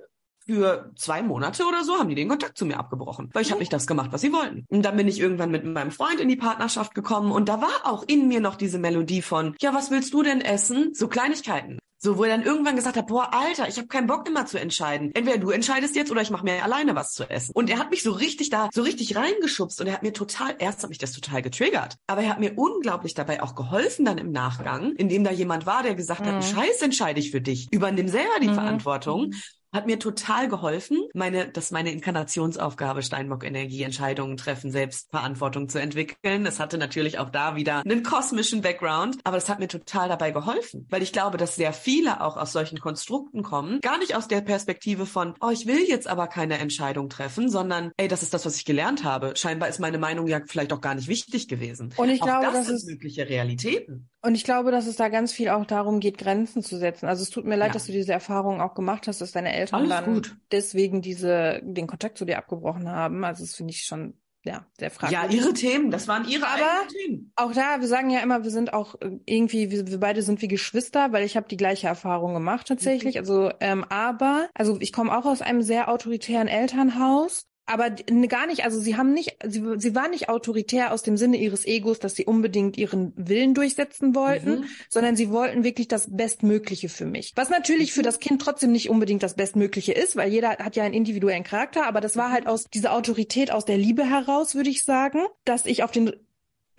für 0.47 0.91
zwei 0.95 1.21
Monate 1.21 1.65
oder 1.65 1.83
so 1.83 1.97
haben 1.97 2.09
die 2.09 2.15
den 2.15 2.29
Kontakt 2.29 2.57
zu 2.57 2.65
mir 2.65 2.79
abgebrochen, 2.79 3.29
weil 3.33 3.43
ich 3.43 3.51
habe 3.51 3.59
nicht 3.59 3.73
das 3.73 3.87
gemacht, 3.87 4.11
was 4.11 4.21
sie 4.21 4.33
wollten. 4.33 4.65
Und 4.69 4.83
dann 4.83 4.97
bin 4.97 5.07
ich 5.07 5.19
irgendwann 5.19 5.51
mit 5.51 5.65
meinem 5.65 5.91
Freund 5.91 6.19
in 6.19 6.29
die 6.29 6.35
Partnerschaft 6.35 6.95
gekommen 6.95 7.31
und 7.31 7.49
da 7.49 7.61
war 7.61 7.85
auch 7.85 8.03
in 8.07 8.27
mir 8.27 8.39
noch 8.39 8.55
diese 8.55 8.79
Melodie 8.79 9.21
von, 9.21 9.55
ja, 9.59 9.73
was 9.73 9.91
willst 9.91 10.13
du 10.13 10.23
denn 10.23 10.41
essen? 10.41 10.93
So 10.93 11.07
Kleinigkeiten. 11.07 11.79
So, 11.99 12.19
wo 12.19 12.25
er 12.25 12.29
dann 12.29 12.45
irgendwann 12.45 12.75
gesagt 12.75 12.95
hat, 12.95 13.07
boah, 13.07 13.33
Alter, 13.33 13.67
ich 13.67 13.77
habe 13.77 13.87
keinen 13.87 14.05
Bock 14.05 14.29
immer 14.29 14.45
zu 14.45 14.59
entscheiden. 14.59 15.09
Entweder 15.15 15.39
du 15.39 15.49
entscheidest 15.49 15.95
jetzt 15.95 16.11
oder 16.11 16.21
ich 16.21 16.29
mache 16.29 16.43
mir 16.43 16.63
alleine 16.63 16.93
was 16.93 17.13
zu 17.13 17.27
essen. 17.27 17.53
Und 17.55 17.71
er 17.71 17.79
hat 17.79 17.89
mich 17.89 18.03
so 18.03 18.11
richtig 18.11 18.51
da, 18.51 18.69
so 18.71 18.83
richtig 18.83 19.15
reingeschubst 19.15 19.81
und 19.81 19.87
er 19.87 19.93
hat 19.93 20.03
mir 20.03 20.13
total, 20.13 20.53
erst 20.59 20.83
hat 20.83 20.89
mich 20.89 20.99
das 20.99 21.11
total 21.11 21.41
getriggert, 21.41 21.95
aber 22.05 22.21
er 22.21 22.29
hat 22.29 22.39
mir 22.39 22.53
unglaublich 22.55 23.15
dabei 23.15 23.41
auch 23.41 23.55
geholfen 23.55 24.05
dann 24.05 24.19
im 24.19 24.31
Nachgang, 24.31 24.91
indem 24.93 25.23
da 25.23 25.31
jemand 25.31 25.65
war, 25.65 25.81
der 25.81 25.95
gesagt 25.95 26.21
mhm. 26.21 26.27
hat, 26.27 26.43
Scheiß 26.45 26.83
entscheide 26.83 27.19
ich 27.19 27.31
für 27.31 27.41
dich. 27.41 27.67
Übernimm 27.71 28.09
selber 28.09 28.39
die 28.41 28.49
mhm. 28.49 28.55
Verantwortung 28.55 29.33
hat 29.77 29.85
mir 29.85 29.99
total 29.99 30.49
geholfen, 30.49 30.97
meine, 31.13 31.47
das 31.47 31.65
ist 31.65 31.71
meine 31.71 31.91
Inkarnationsaufgabe, 31.91 33.03
Steinbock-Energie, 33.03 33.83
Entscheidungen 33.83 34.35
treffen, 34.35 34.71
Selbstverantwortung 34.71 35.69
zu 35.69 35.79
entwickeln. 35.79 36.43
Das 36.43 36.59
hatte 36.59 36.77
natürlich 36.77 37.19
auch 37.19 37.29
da 37.29 37.55
wieder 37.55 37.83
einen 37.85 38.03
kosmischen 38.03 38.61
Background, 38.61 39.19
aber 39.23 39.37
das 39.37 39.47
hat 39.47 39.59
mir 39.59 39.67
total 39.67 40.09
dabei 40.09 40.31
geholfen, 40.31 40.87
weil 40.89 41.03
ich 41.03 41.13
glaube, 41.13 41.37
dass 41.37 41.55
sehr 41.55 41.73
viele 41.73 42.21
auch 42.21 42.37
aus 42.37 42.51
solchen 42.51 42.79
Konstrukten 42.79 43.43
kommen, 43.43 43.79
gar 43.81 43.99
nicht 43.99 44.15
aus 44.15 44.27
der 44.27 44.41
Perspektive 44.41 45.05
von, 45.05 45.35
oh, 45.39 45.49
ich 45.49 45.67
will 45.67 45.83
jetzt 45.87 46.07
aber 46.07 46.27
keine 46.27 46.57
Entscheidung 46.57 47.09
treffen, 47.09 47.49
sondern, 47.49 47.91
ey, 47.97 48.07
das 48.07 48.23
ist 48.23 48.33
das, 48.33 48.45
was 48.45 48.57
ich 48.57 48.65
gelernt 48.65 49.03
habe. 49.03 49.33
Scheinbar 49.35 49.69
ist 49.69 49.79
meine 49.79 49.99
Meinung 49.99 50.27
ja 50.27 50.41
vielleicht 50.45 50.73
auch 50.73 50.81
gar 50.81 50.95
nicht 50.95 51.07
wichtig 51.07 51.47
gewesen. 51.47 51.93
Und 51.97 52.09
ich 52.09 52.21
auch 52.23 52.25
glaube, 52.25 52.45
das, 52.45 52.53
das 52.53 52.65
sind 52.67 52.75
ist 52.77 52.87
mögliche 52.87 53.29
Realitäten. 53.29 54.09
Und 54.23 54.35
ich 54.35 54.43
glaube, 54.43 54.71
dass 54.71 54.87
es 54.87 54.95
da 54.95 55.09
ganz 55.09 55.31
viel 55.31 55.49
auch 55.49 55.65
darum 55.65 55.99
geht, 55.99 56.17
Grenzen 56.17 56.63
zu 56.63 56.77
setzen. 56.77 57.05
Also 57.07 57.21
es 57.23 57.29
tut 57.29 57.45
mir 57.45 57.55
leid, 57.55 57.69
Ja. 57.69 57.73
dass 57.73 57.85
du 57.85 57.91
diese 57.91 58.11
Erfahrung 58.13 58.61
auch 58.61 58.73
gemacht 58.73 59.07
hast, 59.07 59.21
dass 59.21 59.31
deine 59.31 59.53
Eltern 59.53 59.81
Alles 59.81 59.89
dann 59.89 60.13
gut. 60.15 60.35
deswegen 60.51 61.01
diese, 61.01 61.61
den 61.63 61.87
Kontakt 61.87 62.17
zu 62.17 62.25
dir 62.25 62.37
abgebrochen 62.37 62.89
haben. 62.89 63.23
Also 63.23 63.43
das 63.43 63.53
finde 63.55 63.71
ich 63.73 63.83
schon, 63.85 64.15
ja, 64.43 64.65
sehr 64.79 64.89
fragwürdig. 64.89 65.31
Ja, 65.39 65.43
ihre 65.45 65.53
Themen, 65.53 65.91
das 65.91 66.07
waren 66.07 66.27
ihre 66.27 66.47
Aber- 66.47 66.87
Themen. 66.91 67.31
Auch 67.35 67.53
da, 67.53 67.79
wir 67.79 67.87
sagen 67.87 68.09
ja 68.09 68.19
immer, 68.21 68.43
wir 68.43 68.49
sind 68.51 68.73
auch 68.73 68.95
irgendwie, 69.25 69.69
wir, 69.69 69.87
wir 69.87 69.99
beide 69.99 70.21
sind 70.23 70.41
wie 70.41 70.47
Geschwister, 70.47 71.11
weil 71.11 71.23
ich 71.23 71.37
habe 71.37 71.47
die 71.47 71.57
gleiche 71.57 71.87
Erfahrung 71.87 72.33
gemacht 72.33 72.67
tatsächlich. 72.67 73.15
Mhm. 73.15 73.19
Also, 73.19 73.51
ähm, 73.59 73.85
aber, 73.89 74.49
also 74.55 74.77
ich 74.79 74.91
komme 74.93 75.15
auch 75.15 75.25
aus 75.25 75.41
einem 75.43 75.61
sehr 75.61 75.89
autoritären 75.89 76.47
Elternhaus. 76.47 77.45
Aber 77.69 77.93
ne, 78.09 78.27
gar 78.29 78.47
nicht, 78.47 78.63
also 78.63 78.79
sie 78.79 78.95
haben 78.95 79.13
nicht, 79.13 79.35
sie, 79.45 79.61
sie 79.77 79.93
waren 79.93 80.11
nicht 80.11 80.29
autoritär 80.29 80.93
aus 80.93 81.03
dem 81.03 81.17
Sinne 81.17 81.35
ihres 81.37 81.65
Egos, 81.65 81.99
dass 81.99 82.15
sie 82.15 82.25
unbedingt 82.25 82.77
ihren 82.77 83.11
Willen 83.17 83.53
durchsetzen 83.53 84.15
wollten, 84.15 84.61
Mhm. 84.61 84.65
sondern 84.89 85.17
sie 85.17 85.29
wollten 85.31 85.65
wirklich 85.65 85.89
das 85.89 86.07
Bestmögliche 86.09 86.87
für 86.87 87.05
mich. 87.05 87.33
Was 87.35 87.49
natürlich 87.49 87.89
Mhm. 87.91 87.95
für 87.95 88.01
das 88.03 88.19
Kind 88.19 88.41
trotzdem 88.41 88.71
nicht 88.71 88.89
unbedingt 88.89 89.21
das 89.21 89.35
Bestmögliche 89.35 89.91
ist, 89.91 90.15
weil 90.15 90.31
jeder 90.31 90.51
hat 90.57 90.77
ja 90.77 90.83
einen 90.83 90.93
individuellen 90.93 91.43
Charakter, 91.43 91.85
aber 91.85 91.99
das 91.99 92.15
war 92.15 92.29
Mhm. 92.29 92.33
halt 92.33 92.47
aus 92.47 92.65
dieser 92.73 92.93
Autorität, 92.93 93.51
aus 93.51 93.65
der 93.65 93.77
Liebe 93.77 94.09
heraus, 94.09 94.55
würde 94.55 94.69
ich 94.69 94.83
sagen, 94.85 95.19
dass 95.43 95.65
ich 95.65 95.83
auf 95.83 95.91
den 95.91 96.13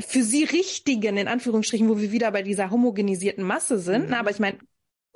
für 0.00 0.22
sie 0.22 0.44
richtigen, 0.44 1.16
in 1.16 1.28
Anführungsstrichen, 1.28 1.88
wo 1.88 1.98
wir 2.00 2.12
wieder 2.12 2.30
bei 2.30 2.42
dieser 2.42 2.70
homogenisierten 2.70 3.44
Masse 3.44 3.78
sind. 3.78 4.04
Mhm. 4.04 4.10
Na, 4.10 4.20
aber 4.20 4.30
ich 4.30 4.38
meine, 4.38 4.56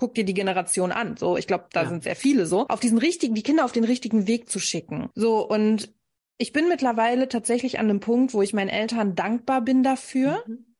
guck 0.02 0.14
dir 0.16 0.24
die 0.24 0.34
Generation 0.34 0.90
an. 0.90 1.16
So, 1.16 1.36
ich 1.36 1.46
glaube, 1.46 1.66
da 1.72 1.84
Ja. 1.84 1.88
sind 1.88 2.02
sehr 2.02 2.16
viele 2.16 2.44
so. 2.44 2.66
Auf 2.66 2.80
diesen 2.80 2.98
richtigen, 2.98 3.36
die 3.36 3.44
Kinder 3.44 3.64
auf 3.64 3.70
den 3.70 3.84
richtigen 3.84 4.26
Weg 4.26 4.50
zu 4.50 4.58
schicken. 4.58 5.10
So, 5.14 5.48
und 5.48 5.94
ich 6.38 6.52
bin 6.52 6.68
mittlerweile 6.68 7.28
tatsächlich 7.28 7.78
an 7.78 7.88
einem 7.88 8.00
Punkt, 8.00 8.34
wo 8.34 8.42
ich 8.42 8.52
meinen 8.52 8.68
Eltern 8.68 9.14
dankbar 9.14 9.60
bin 9.60 9.84
dafür. 9.84 10.42
Mhm. 10.48 10.71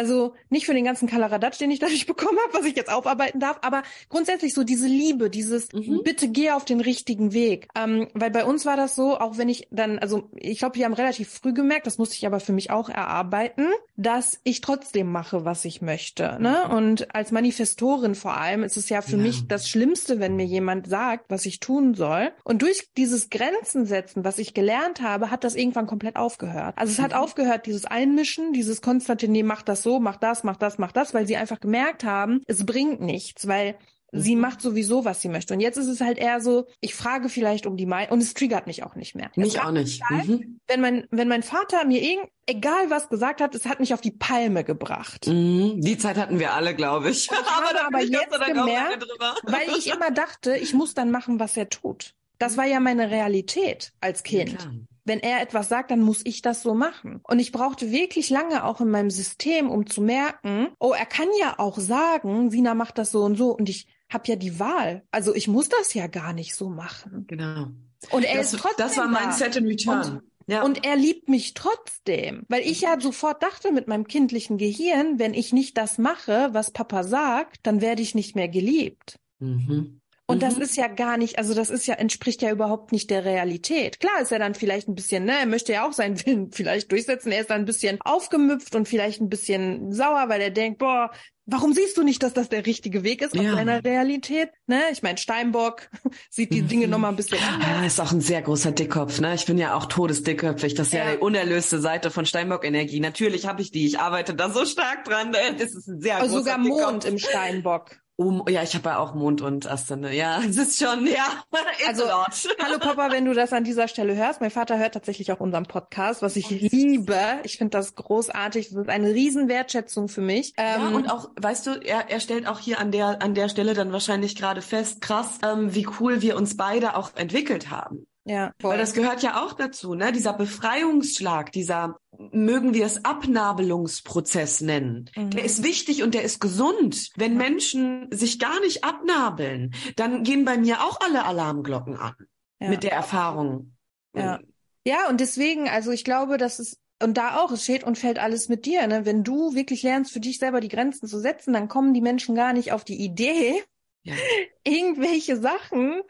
Also 0.00 0.32
nicht 0.48 0.64
für 0.64 0.72
den 0.72 0.84
ganzen 0.84 1.06
Kalaradatsch, 1.06 1.58
den 1.58 1.70
ich 1.70 1.78
dadurch 1.84 2.06
bekommen 2.06 2.38
habe, 2.46 2.54
was 2.58 2.64
ich 2.64 2.74
jetzt 2.74 2.90
aufarbeiten 2.90 3.38
darf, 3.38 3.58
aber 3.60 3.82
grundsätzlich 4.08 4.54
so 4.54 4.64
diese 4.64 4.86
Liebe, 4.86 5.28
dieses 5.28 5.68
Mhm. 5.74 6.00
bitte 6.04 6.28
geh 6.28 6.52
auf 6.52 6.64
den 6.64 6.80
richtigen 6.80 7.34
Weg. 7.34 7.68
Ähm, 7.76 8.08
weil 8.14 8.30
bei 8.30 8.44
uns 8.46 8.64
war 8.64 8.76
das 8.78 8.94
so, 8.94 9.18
auch 9.18 9.36
wenn 9.36 9.50
ich 9.50 9.68
dann, 9.70 9.98
also 9.98 10.30
ich 10.36 10.58
glaube, 10.58 10.76
wir 10.76 10.86
haben 10.86 10.94
relativ 10.94 11.28
früh 11.30 11.52
gemerkt, 11.52 11.86
das 11.86 11.98
musste 11.98 12.16
ich 12.16 12.26
aber 12.26 12.40
für 12.40 12.52
mich 12.52 12.70
auch 12.70 12.88
erarbeiten, 12.88 13.66
dass 13.96 14.40
ich 14.44 14.62
trotzdem 14.62 15.12
mache, 15.12 15.44
was 15.44 15.64
ich 15.66 15.82
möchte. 15.82 16.38
Ne? 16.40 16.66
Und 16.70 17.14
als 17.14 17.30
Manifestorin 17.30 18.14
vor 18.14 18.36
allem 18.38 18.62
ist 18.62 18.76
es 18.78 18.88
ja 18.88 19.02
für 19.02 19.16
Ja. 19.16 19.22
mich 19.22 19.46
das 19.48 19.68
Schlimmste, 19.68 20.18
wenn 20.20 20.36
mir 20.36 20.46
jemand 20.46 20.88
sagt, 20.88 21.26
was 21.28 21.44
ich 21.44 21.60
tun 21.60 21.92
soll. 21.94 22.30
Und 22.44 22.62
durch 22.62 22.88
dieses 22.96 23.28
Grenzen 23.28 23.84
setzen, 23.84 24.24
was 24.24 24.38
ich 24.38 24.54
gelernt 24.54 25.02
habe, 25.02 25.30
hat 25.30 25.44
das 25.44 25.54
irgendwann 25.56 25.86
komplett 25.86 26.16
aufgehört. 26.16 26.74
Also 26.78 26.92
es 26.92 26.98
hat 26.98 27.10
Mhm. 27.12 27.18
aufgehört, 27.18 27.66
dieses 27.66 27.84
Einmischen, 27.84 28.52
dieses 28.52 28.80
konstante, 28.80 29.28
nee, 29.28 29.42
mach 29.42 29.62
das 29.62 29.82
so, 29.82 29.89
mach 29.98 30.16
das, 30.16 30.44
mach 30.44 30.56
das, 30.56 30.78
mach 30.78 30.92
das, 30.92 31.14
weil 31.14 31.26
sie 31.26 31.36
einfach 31.36 31.58
gemerkt 31.60 32.04
haben, 32.04 32.42
es 32.46 32.64
bringt 32.64 33.00
nichts, 33.00 33.48
weil 33.48 33.76
sie 34.12 34.34
Mhm. 34.34 34.40
macht 34.40 34.60
sowieso, 34.60 35.04
was 35.04 35.20
sie 35.20 35.28
möchte. 35.28 35.54
Und 35.54 35.60
jetzt 35.60 35.76
ist 35.76 35.86
es 35.86 36.00
halt 36.00 36.18
eher 36.18 36.40
so, 36.40 36.66
ich 36.80 36.94
frage 36.96 37.28
vielleicht 37.28 37.64
um 37.64 37.76
die 37.76 37.86
Meinung, 37.86 38.12
und 38.14 38.20
es 38.20 38.34
triggert 38.34 38.66
mich 38.66 38.82
auch 38.82 38.96
nicht 38.96 39.14
mehr. 39.14 39.30
Mich 39.36 39.60
auch 39.60 39.70
nicht. 39.70 40.02
Zeit, 40.08 40.26
Mhm. 40.26 40.58
Wenn 40.66 40.80
mein, 40.80 41.06
wenn 41.12 41.28
mein 41.28 41.44
Vater 41.44 41.84
mir 41.84 42.02
irgend, 42.02 42.28
egal 42.46 42.90
was 42.90 43.08
gesagt 43.08 43.40
hat, 43.40 43.54
es 43.54 43.66
hat 43.66 43.78
mich 43.80 43.94
auf 43.94 44.00
die 44.00 44.10
Palme 44.10 44.64
gebracht. 44.64 45.26
Mhm. 45.28 45.80
Die 45.80 45.96
Zeit 45.96 46.16
hatten 46.16 46.38
wir 46.40 46.54
alle, 46.54 46.74
glaube 46.74 47.10
ich. 47.10 47.30
ich 47.30 47.30
habe 47.30 47.66
da 47.74 47.86
aber 47.86 48.02
jetzt 48.02 48.30
gemerkt. 48.46 49.06
Weil 49.44 49.68
ich 49.78 49.86
immer 49.94 50.10
dachte, 50.10 50.56
ich 50.56 50.74
muss 50.74 50.92
dann 50.94 51.10
machen, 51.12 51.38
was 51.38 51.56
er 51.56 51.68
tut. 51.68 52.14
Das 52.38 52.56
war 52.56 52.64
ja 52.66 52.80
meine 52.80 53.10
Realität 53.10 53.92
als 54.00 54.22
Kind. 54.24 54.58
Klar. 54.58 54.72
Wenn 55.10 55.18
er 55.18 55.42
etwas 55.42 55.68
sagt, 55.68 55.90
dann 55.90 56.02
muss 56.02 56.20
ich 56.24 56.40
das 56.40 56.62
so 56.62 56.72
machen. 56.72 57.18
Und 57.24 57.40
ich 57.40 57.50
brauchte 57.50 57.90
wirklich 57.90 58.30
lange 58.30 58.62
auch 58.62 58.80
in 58.80 58.90
meinem 58.90 59.10
System, 59.10 59.68
um 59.68 59.84
zu 59.88 60.02
merken, 60.02 60.68
oh, 60.78 60.92
er 60.96 61.04
kann 61.04 61.26
ja 61.40 61.58
auch 61.58 61.78
sagen, 61.80 62.48
Sina 62.52 62.74
macht 62.76 62.96
das 62.96 63.10
so 63.10 63.24
und 63.24 63.36
so 63.36 63.50
und 63.50 63.68
ich 63.68 63.88
habe 64.08 64.28
ja 64.28 64.36
die 64.36 64.60
Wahl. 64.60 65.02
Also 65.10 65.34
ich 65.34 65.48
muss 65.48 65.68
das 65.68 65.94
ja 65.94 66.06
gar 66.06 66.32
nicht 66.32 66.54
so 66.54 66.68
machen. 66.68 67.24
Genau. 67.26 67.66
Und 68.12 68.22
er 68.24 68.36
Das, 68.36 68.52
ist 68.52 68.60
trotzdem 68.60 68.86
das 68.86 68.96
war 68.98 69.08
mein. 69.08 69.32
Set 69.32 69.56
in 69.56 69.66
Return. 69.66 70.22
ja. 70.46 70.62
Und 70.62 70.84
er 70.86 70.94
liebt 70.94 71.28
mich 71.28 71.54
trotzdem, 71.54 72.44
weil 72.48 72.62
ich 72.62 72.82
ja 72.82 73.00
sofort 73.00 73.42
dachte 73.42 73.72
mit 73.72 73.88
meinem 73.88 74.06
kindlichen 74.06 74.58
Gehirn, 74.58 75.18
wenn 75.18 75.34
ich 75.34 75.52
nicht 75.52 75.76
das 75.76 75.98
mache, 75.98 76.50
was 76.52 76.70
Papa 76.70 77.02
sagt, 77.02 77.58
dann 77.64 77.80
werde 77.80 78.00
ich 78.02 78.14
nicht 78.14 78.36
mehr 78.36 78.48
geliebt. 78.48 79.18
mhm. 79.40 79.99
Und 80.30 80.42
das 80.42 80.56
Mhm. 80.56 80.62
ist 80.62 80.76
ja 80.76 80.86
gar 80.86 81.16
nicht, 81.16 81.38
also 81.38 81.54
das 81.54 81.70
ist 81.70 81.86
ja, 81.86 81.94
entspricht 81.94 82.40
ja 82.42 82.50
überhaupt 82.50 82.92
nicht 82.92 83.10
der 83.10 83.24
Realität. 83.24 84.00
Klar 84.00 84.20
ist 84.22 84.32
er 84.32 84.38
dann 84.38 84.54
vielleicht 84.54 84.88
ein 84.88 84.94
bisschen, 84.94 85.24
ne, 85.24 85.32
er 85.40 85.46
möchte 85.46 85.72
ja 85.72 85.86
auch 85.88 85.92
seinen 85.92 86.16
Willen 86.26 86.52
vielleicht 86.52 86.90
durchsetzen. 86.92 87.32
Er 87.32 87.40
ist 87.40 87.50
dann 87.50 87.62
ein 87.62 87.66
bisschen 87.66 87.98
aufgemüpft 88.02 88.74
und 88.74 88.88
vielleicht 88.88 89.20
ein 89.20 89.28
bisschen 89.28 89.92
sauer, 89.92 90.24
weil 90.28 90.40
er 90.40 90.50
denkt, 90.50 90.78
boah, 90.78 91.10
warum 91.46 91.72
siehst 91.72 91.96
du 91.96 92.04
nicht, 92.04 92.22
dass 92.22 92.32
das 92.32 92.48
der 92.48 92.64
richtige 92.66 93.02
Weg 93.02 93.22
ist 93.22 93.36
aus 93.36 93.44
Ja. 93.44 93.56
deiner 93.56 93.82
Realität? 93.84 94.50
Ne? 94.68 94.80
Ich 94.92 95.02
meine, 95.02 95.18
Steinbock 95.18 95.88
sieht 96.30 96.52
die 96.52 96.62
Dinge 96.62 96.86
Mhm. 96.86 96.92
nochmal 96.92 97.10
ein 97.10 97.16
bisschen 97.16 97.38
Ja, 97.60 97.84
ist 97.84 98.00
auch 98.00 98.12
ein 98.12 98.20
sehr 98.20 98.42
großer 98.42 98.70
Dickkopf, 98.70 99.20
ne? 99.20 99.34
Ich 99.34 99.46
bin 99.46 99.58
ja 99.58 99.74
auch 99.74 99.86
todesdickköpfig. 99.86 100.74
Das 100.74 100.88
ist 100.88 100.92
ja, 100.92 101.04
Ja. 101.06 101.12
die 101.16 101.18
unerlöste 101.18 101.80
Seite 101.80 102.10
von 102.10 102.24
Steinbock-Energie. 102.26 103.00
Natürlich 103.00 103.46
habe 103.46 103.62
ich 103.62 103.72
die. 103.72 103.86
Ich 103.86 103.98
arbeite 103.98 104.34
da 104.34 104.50
so 104.50 104.64
stark 104.64 105.04
dran. 105.04 105.30
ne? 105.30 105.38
Das 105.58 105.74
ist 105.74 105.88
ein 105.88 106.00
sehr 106.00 106.16
Also 106.18 106.36
großer 106.36 106.38
sogar 106.52 106.62
Dickkopf. 106.62 106.80
Mond 106.92 107.04
im 107.04 107.18
Steinbock. 107.18 107.96
Um, 108.20 108.44
ja, 108.50 108.62
ich 108.62 108.74
habe 108.74 108.90
ja 108.90 108.98
auch 108.98 109.14
Mond 109.14 109.40
und 109.40 109.66
Aszende. 109.66 110.12
Ja, 110.12 110.42
es 110.46 110.58
ist 110.58 110.78
schon, 110.78 111.06
ja, 111.06 111.42
Also. 111.88 112.04
Hallo 112.62 112.78
Papa, 112.78 113.10
wenn 113.10 113.24
du 113.24 113.32
das 113.32 113.54
an 113.54 113.64
dieser 113.64 113.88
Stelle 113.88 114.14
hörst. 114.14 114.42
Mein 114.42 114.50
Vater 114.50 114.78
hört 114.78 114.92
tatsächlich 114.92 115.32
auch 115.32 115.40
unseren 115.40 115.64
Podcast, 115.64 116.20
was 116.20 116.36
ich 116.36 116.50
liebe. 116.50 117.18
Ich 117.44 117.56
finde 117.56 117.70
das 117.70 117.94
großartig. 117.94 118.68
Das 118.68 118.76
ist 118.76 118.88
eine 118.90 119.08
riesen 119.14 119.48
Wertschätzung 119.48 120.08
für 120.08 120.20
mich. 120.20 120.52
Ja, 120.58 120.76
Ähm, 120.76 120.96
und 120.96 121.10
auch, 121.10 121.30
weißt 121.40 121.66
du, 121.66 121.70
er, 121.82 122.10
er 122.10 122.20
stellt 122.20 122.46
auch 122.46 122.58
hier 122.58 122.78
an 122.78 122.92
der, 122.92 123.22
an 123.22 123.32
der 123.34 123.48
Stelle 123.48 123.72
dann 123.72 123.90
wahrscheinlich 123.90 124.36
gerade 124.36 124.60
fest, 124.60 125.00
krass, 125.00 125.38
ähm, 125.42 125.74
wie 125.74 125.88
cool 125.98 126.20
wir 126.20 126.36
uns 126.36 126.58
beide 126.58 126.96
auch 126.96 127.12
entwickelt 127.16 127.70
haben. 127.70 128.04
Ja, 128.24 128.52
voll. 128.60 128.72
Weil 128.72 128.78
das 128.78 128.92
gehört 128.92 129.22
ja 129.22 129.42
auch 129.44 129.54
dazu, 129.54 129.94
ne? 129.94 130.12
Dieser 130.12 130.32
Befreiungsschlag, 130.34 131.52
dieser, 131.52 131.96
mögen 132.32 132.74
wir 132.74 132.84
es 132.84 133.04
Abnabelungsprozess 133.04 134.60
nennen. 134.60 135.10
Mhm. 135.16 135.30
Der 135.30 135.44
ist 135.44 135.62
wichtig 135.64 136.02
und 136.02 136.14
der 136.14 136.22
ist 136.22 136.40
gesund. 136.40 137.10
Wenn 137.16 137.36
Menschen 137.36 138.08
sich 138.10 138.38
gar 138.38 138.60
nicht 138.60 138.84
abnabeln, 138.84 139.74
dann 139.96 140.22
gehen 140.22 140.44
bei 140.44 140.58
mir 140.58 140.82
auch 140.82 141.00
alle 141.00 141.24
Alarmglocken 141.24 141.96
an. 141.96 142.14
ja. 142.60 142.68
Mit 142.68 142.82
der 142.82 142.92
Erfahrung. 142.92 143.74
Ja. 144.14 144.40
Ja, 144.86 145.08
und 145.08 145.20
deswegen, 145.20 145.68
also 145.68 145.90
ich 145.90 146.04
glaube, 146.04 146.38
dass 146.38 146.58
es, 146.58 146.78
und 147.02 147.16
da 147.16 147.36
auch, 147.38 147.50
es 147.52 147.64
steht 147.64 147.84
und 147.84 147.98
fällt 147.98 148.18
alles 148.18 148.48
mit 148.48 148.64
dir, 148.66 148.86
ne? 148.86 149.04
Wenn 149.06 149.24
du 149.24 149.54
wirklich 149.54 149.82
lernst, 149.82 150.12
für 150.12 150.20
dich 150.20 150.38
selber 150.38 150.60
die 150.60 150.68
Grenzen 150.68 151.06
zu 151.06 151.18
setzen, 151.18 151.52
dann 151.52 151.68
kommen 151.68 151.94
die 151.94 152.00
Menschen 152.00 152.34
gar 152.34 152.52
nicht 152.52 152.72
auf 152.72 152.84
die 152.84 153.00
Idee, 153.02 153.62
Ja. 154.04 154.14
irgendwelche 154.64 155.36
Sachen 155.36 156.00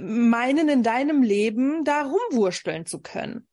meinen 0.00 0.68
in 0.68 0.82
deinem 0.82 1.22
Leben 1.22 1.84
da 1.84 2.02
rumwursteln 2.02 2.86
zu 2.86 3.00
können. 3.00 3.46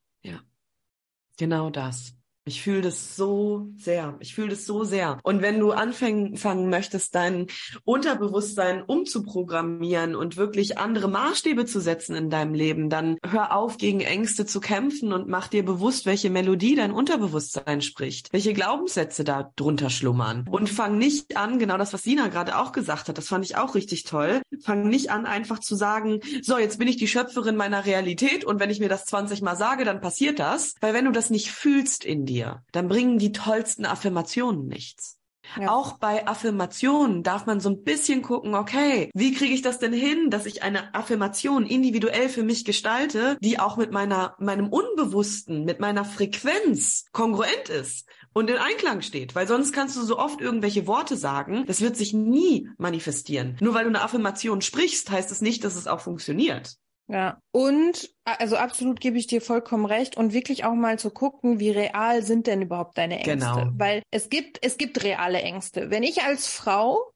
Genau 1.38 1.70
das. 1.70 2.16
Ich 2.46 2.62
fühle 2.62 2.82
das 2.82 3.16
so 3.16 3.70
sehr. 3.78 4.16
Ich 4.20 4.36
fühle 4.36 4.50
das 4.50 4.66
so 4.66 4.84
sehr. 4.84 5.20
Und 5.24 5.42
wenn 5.42 5.60
du 5.60 5.72
anfangen 5.72 6.36
fangen 6.36 6.70
möchtest, 6.70 7.16
dein 7.16 7.48
Unterbewusstsein 7.86 8.84
umzuprogrammieren 8.84 10.14
und 10.16 10.36
wirklich 10.36 10.78
andere 10.78 11.08
Maßstäbe 11.08 11.66
zu 11.66 11.80
setzen 11.80 12.16
in 12.16 12.30
deinem 12.30 12.54
Leben, 12.54 12.90
dann 12.90 13.18
hör 13.26 13.56
auf, 13.56 13.78
gegen 13.78 14.02
Ängste 14.02 14.46
zu 14.46 14.60
kämpfen 14.60 15.14
und 15.14 15.30
mach 15.30 15.48
dir 15.48 15.64
bewusst, 15.64 16.06
welche 16.06 16.30
Melodie 16.30 16.76
dein 16.76 16.92
Unterbewusstsein 16.92 17.82
spricht, 17.82 18.34
welche 18.34 18.54
Glaubenssätze 18.54 19.24
da 19.24 19.52
drunter 19.56 19.90
schlummern. 19.90 20.46
Und 20.50 20.70
fang 20.70 20.98
nicht 20.98 21.38
an, 21.38 21.60
genau 21.60 21.78
das, 21.78 21.94
was 21.94 22.04
Sina 22.04 22.28
gerade 22.28 22.58
auch 22.58 22.74
gesagt 22.74 23.08
hat, 23.08 23.18
das 23.18 23.30
fand 23.30 23.46
ich 23.46 23.56
auch 23.56 23.74
richtig 23.74 24.04
toll. 24.04 24.42
Fang 24.62 24.90
nicht 24.90 25.12
an, 25.12 25.26
einfach 25.26 25.60
zu 25.60 25.76
sagen, 25.76 26.20
so, 26.42 26.58
jetzt 26.58 26.78
bin 26.78 26.90
ich 26.90 26.98
die 26.98 27.08
Schöpferin 27.08 27.56
meiner 27.56 27.86
Realität 27.86 28.44
und 28.44 28.60
wenn 28.60 28.70
ich 28.70 28.82
mir 28.82 28.90
das 28.90 29.06
20 29.06 29.42
Mal 29.42 29.56
sage, 29.56 29.86
dann 29.86 30.02
passiert 30.02 30.40
das. 30.40 30.76
Weil 30.82 30.94
wenn 30.94 31.06
du 31.06 31.12
das 31.12 31.30
nicht 31.30 31.50
fühlst 31.50 32.04
in 32.04 32.26
dir, 32.26 32.33
dann 32.72 32.88
bringen 32.88 33.18
die 33.20 33.32
tollsten 33.32 33.86
Affirmationen 33.86 34.68
nichts. 34.68 35.20
Ja. 35.60 35.70
Auch 35.70 35.98
bei 36.00 36.26
Affirmationen 36.28 37.22
darf 37.22 37.46
man 37.46 37.60
so 37.60 37.70
ein 37.70 37.84
bisschen 37.84 38.22
gucken, 38.22 38.56
okay, 38.56 39.12
wie 39.14 39.34
kriege 39.34 39.54
ich 39.54 39.62
das 39.62 39.78
denn 39.80 39.94
hin, 39.94 40.30
dass 40.30 40.46
ich 40.46 40.64
eine 40.64 40.96
Affirmation 40.96 41.66
individuell 41.66 42.30
für 42.30 42.44
mich 42.44 42.66
gestalte, 42.66 43.38
die 43.42 43.60
auch 43.60 43.78
mit 43.78 43.92
meiner, 43.92 44.36
meinem 44.40 44.70
Unbewussten, 44.70 45.66
mit 45.66 45.80
meiner 45.80 46.06
Frequenz 46.06 47.06
kongruent 47.12 47.70
ist. 47.70 48.08
und 48.36 48.50
in 48.50 48.58
Einklang 48.58 49.02
steht, 49.02 49.36
weil 49.36 49.48
sonst 49.48 49.74
kannst 49.74 49.96
du 49.96 50.02
so 50.02 50.18
oft 50.18 50.42
irgendwelche 50.42 50.88
Worte 50.88 51.16
sagen, 51.18 51.66
das 51.68 51.82
wird 51.82 51.96
sich 51.96 52.14
nie 52.14 52.68
manifestieren. 52.78 53.58
Nur 53.60 53.76
weil 53.76 53.84
du 53.84 53.90
eine 53.90 54.02
Affirmation 54.02 54.62
sprichst, 54.62 55.12
heißt 55.12 55.30
es 55.30 55.42
nicht, 55.42 55.64
dass 55.64 55.76
es 55.76 55.86
auch 55.86 56.00
funktioniert. 56.00 56.78
Ja, 57.08 57.40
und 57.52 58.14
also 58.24 58.56
absolut 58.56 59.02
gebe 59.02 59.18
ich 59.18 59.28
dir 59.28 59.42
vollkommen 59.42 59.86
recht 59.86 60.16
und 60.16 60.34
wirklich 60.34 60.64
auch 60.64 60.74
mal 60.74 60.98
zu 60.98 61.10
gucken, 61.10 61.60
wie 61.60 61.70
real 61.70 62.24
sind 62.24 62.48
denn 62.48 62.62
überhaupt 62.62 62.98
deine 62.98 63.16
Ängste? 63.16 63.34
Genau. 63.34 63.70
Weil 63.76 64.04
es 64.10 64.30
gibt 64.30 64.60
es 64.66 64.78
gibt 64.78 65.04
reale 65.04 65.42
Ängste. 65.42 65.90
Wenn 65.90 66.04
ich 66.04 66.24
als 66.24 66.48
Frau 66.48 67.14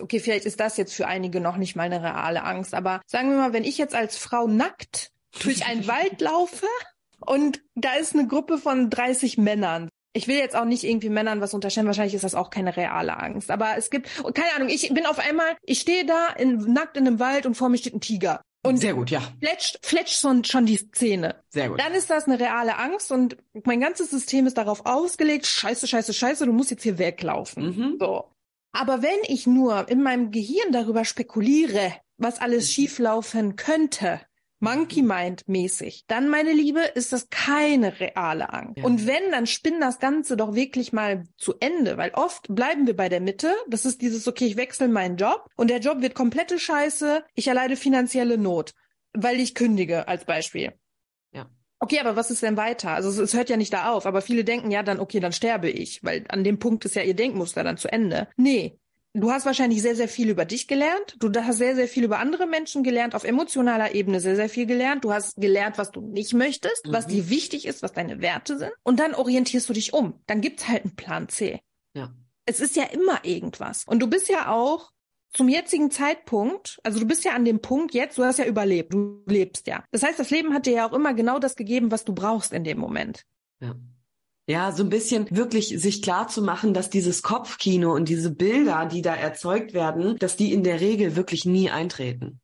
okay, 0.00 0.20
vielleicht 0.20 0.44
ist 0.44 0.60
das 0.60 0.76
jetzt 0.76 0.94
für 0.94 1.06
einige 1.06 1.40
noch 1.40 1.56
nicht 1.56 1.76
mal 1.76 1.84
eine 1.84 2.02
reale 2.02 2.44
Angst, 2.44 2.74
aber 2.74 3.00
sagen 3.06 3.30
wir 3.30 3.36
mal, 3.36 3.52
wenn 3.52 3.64
ich 3.64 3.78
jetzt 3.78 3.94
als 3.94 4.16
Frau 4.16 4.46
nackt 4.46 5.12
durch 5.42 5.66
einen 5.66 5.86
Wald 5.88 6.20
laufe 6.20 6.66
und 7.20 7.62
da 7.74 7.94
ist 7.94 8.14
eine 8.14 8.26
Gruppe 8.26 8.58
von 8.58 8.90
30 8.90 9.38
Männern. 9.38 9.88
Ich 10.14 10.26
will 10.26 10.36
jetzt 10.36 10.56
auch 10.56 10.64
nicht 10.64 10.84
irgendwie 10.84 11.10
Männern 11.10 11.40
was 11.40 11.54
unterstellen, 11.54 11.86
wahrscheinlich 11.86 12.14
ist 12.14 12.24
das 12.24 12.34
auch 12.34 12.50
keine 12.50 12.76
reale 12.76 13.16
Angst. 13.18 13.50
Aber 13.50 13.76
es 13.76 13.90
gibt, 13.90 14.08
keine 14.34 14.52
Ahnung, 14.56 14.68
ich 14.68 14.88
bin 14.92 15.06
auf 15.06 15.18
einmal, 15.18 15.56
ich 15.62 15.80
stehe 15.80 16.06
da 16.06 16.28
in, 16.30 16.58
nackt 16.72 16.96
in 16.96 17.06
einem 17.06 17.20
Wald 17.20 17.46
und 17.46 17.54
vor 17.54 17.68
mir 17.68 17.78
steht 17.78 17.94
ein 17.94 18.00
Tiger. 18.00 18.40
Und 18.68 18.76
Sehr 18.76 18.94
gut, 18.94 19.10
ja. 19.10 19.22
fletscht, 19.40 19.78
fletscht 19.82 20.20
schon, 20.20 20.44
schon 20.44 20.66
die 20.66 20.76
Szene. 20.76 21.42
Sehr 21.48 21.70
gut. 21.70 21.80
Dann 21.80 21.94
ist 21.94 22.10
das 22.10 22.26
eine 22.26 22.38
reale 22.38 22.76
Angst 22.78 23.10
und 23.10 23.36
mein 23.64 23.80
ganzes 23.80 24.10
System 24.10 24.46
ist 24.46 24.58
darauf 24.58 24.84
ausgelegt, 24.84 25.46
scheiße, 25.46 25.86
scheiße, 25.86 26.12
scheiße, 26.12 26.44
du 26.46 26.52
musst 26.52 26.70
jetzt 26.70 26.82
hier 26.82 26.98
weglaufen. 26.98 27.76
Mhm. 27.76 27.96
So. 27.98 28.24
Aber 28.72 29.02
wenn 29.02 29.18
ich 29.26 29.46
nur 29.46 29.88
in 29.88 30.02
meinem 30.02 30.30
Gehirn 30.30 30.72
darüber 30.72 31.04
spekuliere, 31.04 31.94
was 32.18 32.40
alles 32.40 32.70
schieflaufen 32.70 33.56
könnte, 33.56 34.20
Monkey 34.60 35.02
Mind 35.02 35.48
mäßig, 35.48 36.04
dann, 36.08 36.28
meine 36.28 36.52
Liebe, 36.52 36.80
ist 36.80 37.12
das 37.12 37.30
keine 37.30 38.00
reale 38.00 38.52
Angst. 38.52 38.78
Ja. 38.78 38.84
Und 38.84 39.06
wenn, 39.06 39.30
dann 39.30 39.46
spinn 39.46 39.80
das 39.80 40.00
Ganze 40.00 40.36
doch 40.36 40.54
wirklich 40.54 40.92
mal 40.92 41.24
zu 41.36 41.54
Ende, 41.60 41.96
weil 41.96 42.10
oft 42.14 42.46
bleiben 42.48 42.86
wir 42.86 42.96
bei 42.96 43.08
der 43.08 43.20
Mitte. 43.20 43.54
Das 43.68 43.84
ist 43.86 44.02
dieses, 44.02 44.26
okay, 44.26 44.46
ich 44.46 44.56
wechsle 44.56 44.88
meinen 44.88 45.16
Job 45.16 45.48
und 45.56 45.70
der 45.70 45.78
Job 45.78 46.02
wird 46.02 46.14
komplette 46.14 46.58
Scheiße, 46.58 47.24
ich 47.34 47.48
erleide 47.48 47.76
finanzielle 47.76 48.38
Not, 48.38 48.74
weil 49.12 49.38
ich 49.38 49.54
kündige, 49.54 50.08
als 50.08 50.24
Beispiel. 50.24 50.72
Ja. 51.32 51.48
Okay, 51.78 52.00
aber 52.00 52.16
was 52.16 52.30
ist 52.30 52.42
denn 52.42 52.56
weiter? 52.56 52.90
Also 52.90 53.08
es, 53.08 53.18
es 53.18 53.34
hört 53.34 53.50
ja 53.50 53.56
nicht 53.56 53.72
da 53.72 53.92
auf, 53.92 54.06
aber 54.06 54.22
viele 54.22 54.42
denken, 54.42 54.70
ja, 54.70 54.82
dann, 54.82 54.98
okay, 54.98 55.20
dann 55.20 55.32
sterbe 55.32 55.70
ich, 55.70 56.02
weil 56.02 56.24
an 56.28 56.42
dem 56.42 56.58
Punkt 56.58 56.84
ist 56.84 56.96
ja 56.96 57.02
ihr 57.02 57.14
Denkmuster 57.14 57.62
dann 57.62 57.76
zu 57.76 57.92
Ende. 57.92 58.28
Nee. 58.36 58.78
Du 59.20 59.30
hast 59.30 59.46
wahrscheinlich 59.46 59.82
sehr, 59.82 59.96
sehr 59.96 60.08
viel 60.08 60.28
über 60.30 60.44
dich 60.44 60.68
gelernt. 60.68 61.16
Du 61.18 61.30
hast 61.32 61.58
sehr, 61.58 61.74
sehr 61.74 61.88
viel 61.88 62.04
über 62.04 62.18
andere 62.18 62.46
Menschen 62.46 62.82
gelernt, 62.82 63.14
auf 63.14 63.24
emotionaler 63.24 63.94
Ebene 63.94 64.20
sehr, 64.20 64.36
sehr 64.36 64.48
viel 64.48 64.66
gelernt. 64.66 65.04
Du 65.04 65.12
hast 65.12 65.36
gelernt, 65.36 65.78
was 65.78 65.90
du 65.90 66.00
nicht 66.00 66.34
möchtest, 66.34 66.82
was 66.88 67.06
Mhm. 67.06 67.10
dir 67.10 67.30
wichtig 67.30 67.66
ist, 67.66 67.82
was 67.82 67.92
deine 67.92 68.20
Werte 68.20 68.58
sind. 68.58 68.72
Und 68.82 69.00
dann 69.00 69.14
orientierst 69.14 69.68
du 69.68 69.72
dich 69.72 69.92
um. 69.92 70.20
Dann 70.26 70.40
gibt's 70.40 70.68
halt 70.68 70.84
einen 70.84 70.96
Plan 70.96 71.28
C. 71.28 71.60
Ja. 71.94 72.12
Es 72.46 72.60
ist 72.60 72.76
ja 72.76 72.84
immer 72.84 73.24
irgendwas. 73.24 73.84
Und 73.86 74.00
du 74.00 74.06
bist 74.06 74.28
ja 74.28 74.50
auch 74.50 74.90
zum 75.34 75.48
jetzigen 75.48 75.90
Zeitpunkt, 75.90 76.78
also 76.82 76.98
du 76.98 77.04
bist 77.06 77.24
ja 77.24 77.32
an 77.34 77.44
dem 77.44 77.60
Punkt 77.60 77.92
jetzt, 77.94 78.16
du 78.16 78.24
hast 78.24 78.38
ja 78.38 78.46
überlebt, 78.46 78.94
du 78.94 79.22
lebst 79.26 79.66
ja. 79.66 79.84
Das 79.90 80.02
heißt, 80.02 80.18
das 80.18 80.30
Leben 80.30 80.54
hat 80.54 80.64
dir 80.64 80.72
ja 80.72 80.88
auch 80.88 80.94
immer 80.94 81.12
genau 81.12 81.38
das 81.38 81.54
gegeben, 81.54 81.90
was 81.90 82.04
du 82.06 82.14
brauchst 82.14 82.52
in 82.54 82.64
dem 82.64 82.78
Moment. 82.78 83.24
Ja. 83.60 83.74
Ja, 84.48 84.72
so 84.72 84.82
ein 84.82 84.88
bisschen 84.88 85.26
wirklich 85.30 85.68
sich 85.78 86.00
klar 86.00 86.28
zu 86.28 86.40
machen, 86.40 86.72
dass 86.72 86.88
dieses 86.88 87.22
Kopfkino 87.22 87.94
und 87.94 88.08
diese 88.08 88.30
Bilder, 88.30 88.86
die 88.86 89.02
da 89.02 89.14
erzeugt 89.14 89.74
werden, 89.74 90.16
dass 90.18 90.36
die 90.36 90.54
in 90.54 90.64
der 90.64 90.80
Regel 90.80 91.16
wirklich 91.16 91.44
nie 91.44 91.68
eintreten. 91.68 92.40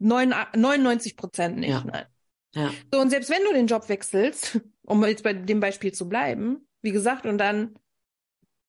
Neun- 0.00 0.34
99 0.56 1.16
Prozent 1.16 1.58
nicht, 1.58 1.70
Ja. 1.70 1.84
nein. 1.84 2.06
Ja. 2.54 2.70
So, 2.92 3.00
und 3.00 3.10
selbst 3.10 3.30
wenn 3.30 3.44
du 3.44 3.52
den 3.52 3.68
Job 3.68 3.88
wechselst, 3.88 4.60
um 4.82 5.04
jetzt 5.04 5.22
bei 5.22 5.32
dem 5.32 5.60
Beispiel 5.60 5.92
zu 5.92 6.08
bleiben, 6.08 6.66
wie 6.82 6.90
gesagt, 6.90 7.24
und 7.24 7.38
dann 7.38 7.76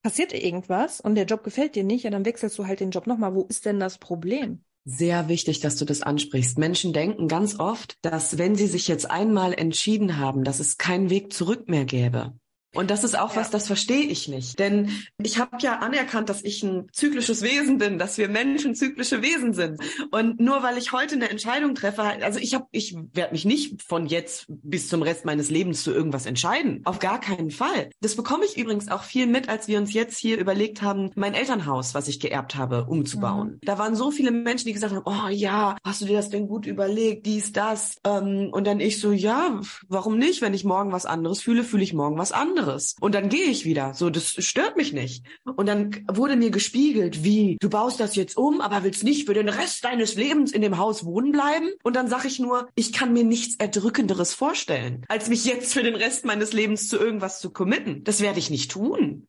passiert 0.03 0.31
irgendwas 0.31 1.01
und 1.01 1.15
der 1.15 1.25
Job 1.25 1.43
gefällt 1.43 1.75
dir 1.75 1.83
nicht, 1.83 2.03
ja, 2.03 2.11
dann 2.11 2.23
wechselst 2.25 2.59
du 2.59 2.67
halt 2.67 2.81
den 2.81 2.91
Job 2.91 3.07
nochmal. 3.07 3.33
Wo 3.33 3.45
ist 3.49 3.65
denn 3.65 3.79
das 3.79 3.97
Problem? 3.97 4.63
Sehr 4.85 5.27
wichtig, 5.27 5.59
dass 5.61 5.77
du 5.77 5.85
das 5.85 6.01
ansprichst. 6.03 6.59
Menschen 6.59 6.93
denken 6.93 7.27
ganz 7.27 7.57
oft, 7.59 7.97
dass 8.03 8.37
wenn 8.37 8.55
sie 8.55 8.67
sich 8.67 8.87
jetzt 8.87 9.09
einmal 9.09 9.53
entschieden 9.53 10.17
haben, 10.17 10.43
dass 10.43 10.59
es 10.59 10.77
keinen 10.77 11.09
Weg 11.09 11.33
zurück 11.33 11.67
mehr 11.67 11.85
gäbe. 11.85 12.37
Und 12.73 12.89
das 12.91 13.03
ist 13.03 13.17
auch 13.17 13.35
Ja. 13.35 13.41
was, 13.41 13.49
das 13.49 13.67
verstehe 13.67 14.03
ich 14.03 14.27
nicht. 14.27 14.59
Denn 14.59 14.89
ich 15.21 15.37
habe 15.39 15.57
ja 15.61 15.79
anerkannt, 15.79 16.29
dass 16.29 16.43
ich 16.43 16.63
ein 16.63 16.87
zyklisches 16.91 17.41
Wesen 17.41 17.77
bin, 17.77 17.99
dass 17.99 18.17
wir 18.17 18.29
Menschen 18.29 18.75
zyklische 18.75 19.21
Wesen 19.21 19.53
sind. 19.53 19.79
Und 20.11 20.39
nur 20.39 20.63
weil 20.63 20.77
ich 20.77 20.91
heute 20.91 21.15
eine 21.15 21.29
Entscheidung 21.29 21.75
treffe, 21.75 22.01
also 22.01 22.39
ich 22.39 22.53
habe, 22.53 22.65
ich 22.71 22.95
werde 23.13 23.33
mich 23.33 23.45
nicht 23.45 23.81
von 23.81 24.05
jetzt 24.07 24.45
bis 24.47 24.89
zum 24.89 25.01
Rest 25.01 25.25
meines 25.25 25.49
Lebens 25.49 25.83
zu 25.83 25.91
irgendwas 25.91 26.25
entscheiden. 26.25 26.81
Auf 26.85 26.99
gar 26.99 27.19
keinen 27.19 27.51
Fall. 27.51 27.89
Das 28.01 28.15
bekomme 28.15 28.45
ich 28.45 28.57
übrigens 28.57 28.89
auch 28.89 29.03
viel 29.03 29.27
mit, 29.27 29.49
als 29.49 29.67
wir 29.67 29.77
uns 29.77 29.93
jetzt 29.93 30.17
hier 30.17 30.37
überlegt 30.37 30.81
haben, 30.81 31.11
mein 31.15 31.33
Elternhaus, 31.33 31.93
was 31.93 32.07
ich 32.07 32.19
geerbt 32.19 32.55
habe, 32.55 32.85
umzubauen. 32.85 33.59
Da 33.63 33.77
waren 33.77 33.95
so 33.95 34.11
viele 34.11 34.31
Menschen, 34.31 34.67
die 34.67 34.73
gesagt 34.73 34.93
haben, 34.93 35.03
oh 35.05 35.29
ja, 35.29 35.77
hast 35.83 36.01
du 36.01 36.05
dir 36.05 36.17
das 36.17 36.29
denn 36.29 36.47
gut 36.47 36.65
überlegt, 36.65 37.25
dies, 37.25 37.51
das. 37.51 37.97
Ähm, 38.03 38.49
und 38.51 38.65
dann 38.67 38.79
ich 38.79 38.99
so, 38.99 39.11
ja, 39.11 39.61
warum 39.87 40.17
nicht? 40.17 40.41
Wenn 40.41 40.53
ich 40.53 40.63
morgen 40.63 40.91
was 40.91 41.05
anderes 41.05 41.41
fühle, 41.41 41.63
fühle 41.63 41.83
ich 41.83 41.93
morgen 41.93 42.17
was 42.17 42.31
anderes. 42.31 42.62
Und 42.99 43.15
dann 43.15 43.29
gehe 43.29 43.45
ich 43.45 43.65
wieder. 43.65 43.93
So, 43.93 44.09
das 44.09 44.29
stört 44.29 44.77
mich 44.77 44.93
nicht. 44.93 45.25
Und 45.43 45.67
dann 45.67 46.05
wurde 46.11 46.35
mir 46.35 46.51
gespiegelt, 46.51 47.23
wie, 47.23 47.57
du 47.59 47.69
baust 47.69 47.99
das 47.99 48.15
jetzt 48.15 48.37
um, 48.37 48.61
aber 48.61 48.83
willst 48.83 49.03
nicht 49.03 49.25
für 49.25 49.33
den 49.33 49.49
Rest 49.49 49.83
deines 49.83 50.15
Lebens 50.15 50.51
in 50.51 50.61
dem 50.61 50.77
Haus 50.77 51.05
wohnen 51.05 51.31
bleiben? 51.31 51.69
Und 51.83 51.95
dann 51.95 52.07
sage 52.07 52.27
ich 52.27 52.39
nur, 52.39 52.67
ich 52.75 52.93
kann 52.93 53.13
mir 53.13 53.23
nichts 53.23 53.55
Erdrückenderes 53.55 54.33
vorstellen, 54.33 55.05
als 55.07 55.29
mich 55.29 55.45
jetzt 55.45 55.73
für 55.73 55.83
den 55.83 55.95
Rest 55.95 56.25
meines 56.25 56.53
Lebens 56.53 56.87
zu 56.87 56.97
irgendwas 56.97 57.39
zu 57.39 57.51
committen. 57.51 58.03
Das 58.03 58.21
werde 58.21 58.39
ich 58.39 58.49
nicht 58.49 58.71
tun. 58.71 59.27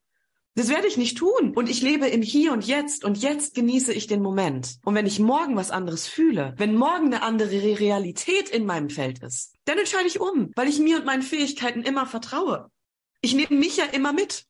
Das 0.56 0.68
werde 0.68 0.86
ich 0.86 0.96
nicht 0.96 1.18
tun. 1.18 1.52
Und 1.56 1.68
ich 1.68 1.82
lebe 1.82 2.06
im 2.06 2.22
Hier 2.22 2.52
und 2.52 2.64
Jetzt 2.64 3.04
und 3.04 3.20
jetzt 3.20 3.56
genieße 3.56 3.92
ich 3.92 4.06
den 4.06 4.22
Moment. 4.22 4.78
Und 4.84 4.94
wenn 4.94 5.04
ich 5.04 5.18
morgen 5.18 5.56
was 5.56 5.72
anderes 5.72 6.06
fühle, 6.06 6.54
wenn 6.58 6.76
morgen 6.76 7.06
eine 7.06 7.22
andere 7.22 7.50
Re- 7.50 7.80
Realität 7.80 8.50
in 8.50 8.64
meinem 8.64 8.88
Feld 8.88 9.20
ist, 9.20 9.54
dann 9.64 9.78
entscheide 9.78 10.06
ich 10.06 10.20
um, 10.20 10.52
weil 10.54 10.68
ich 10.68 10.78
mir 10.78 10.98
und 10.98 11.06
meinen 11.06 11.22
Fähigkeiten 11.22 11.82
immer 11.82 12.06
vertraue. 12.06 12.70
Ich 13.24 13.34
nehme 13.34 13.56
mich 13.58 13.76
ja 13.76 13.84
immer 13.92 14.12
mit. 14.12 14.44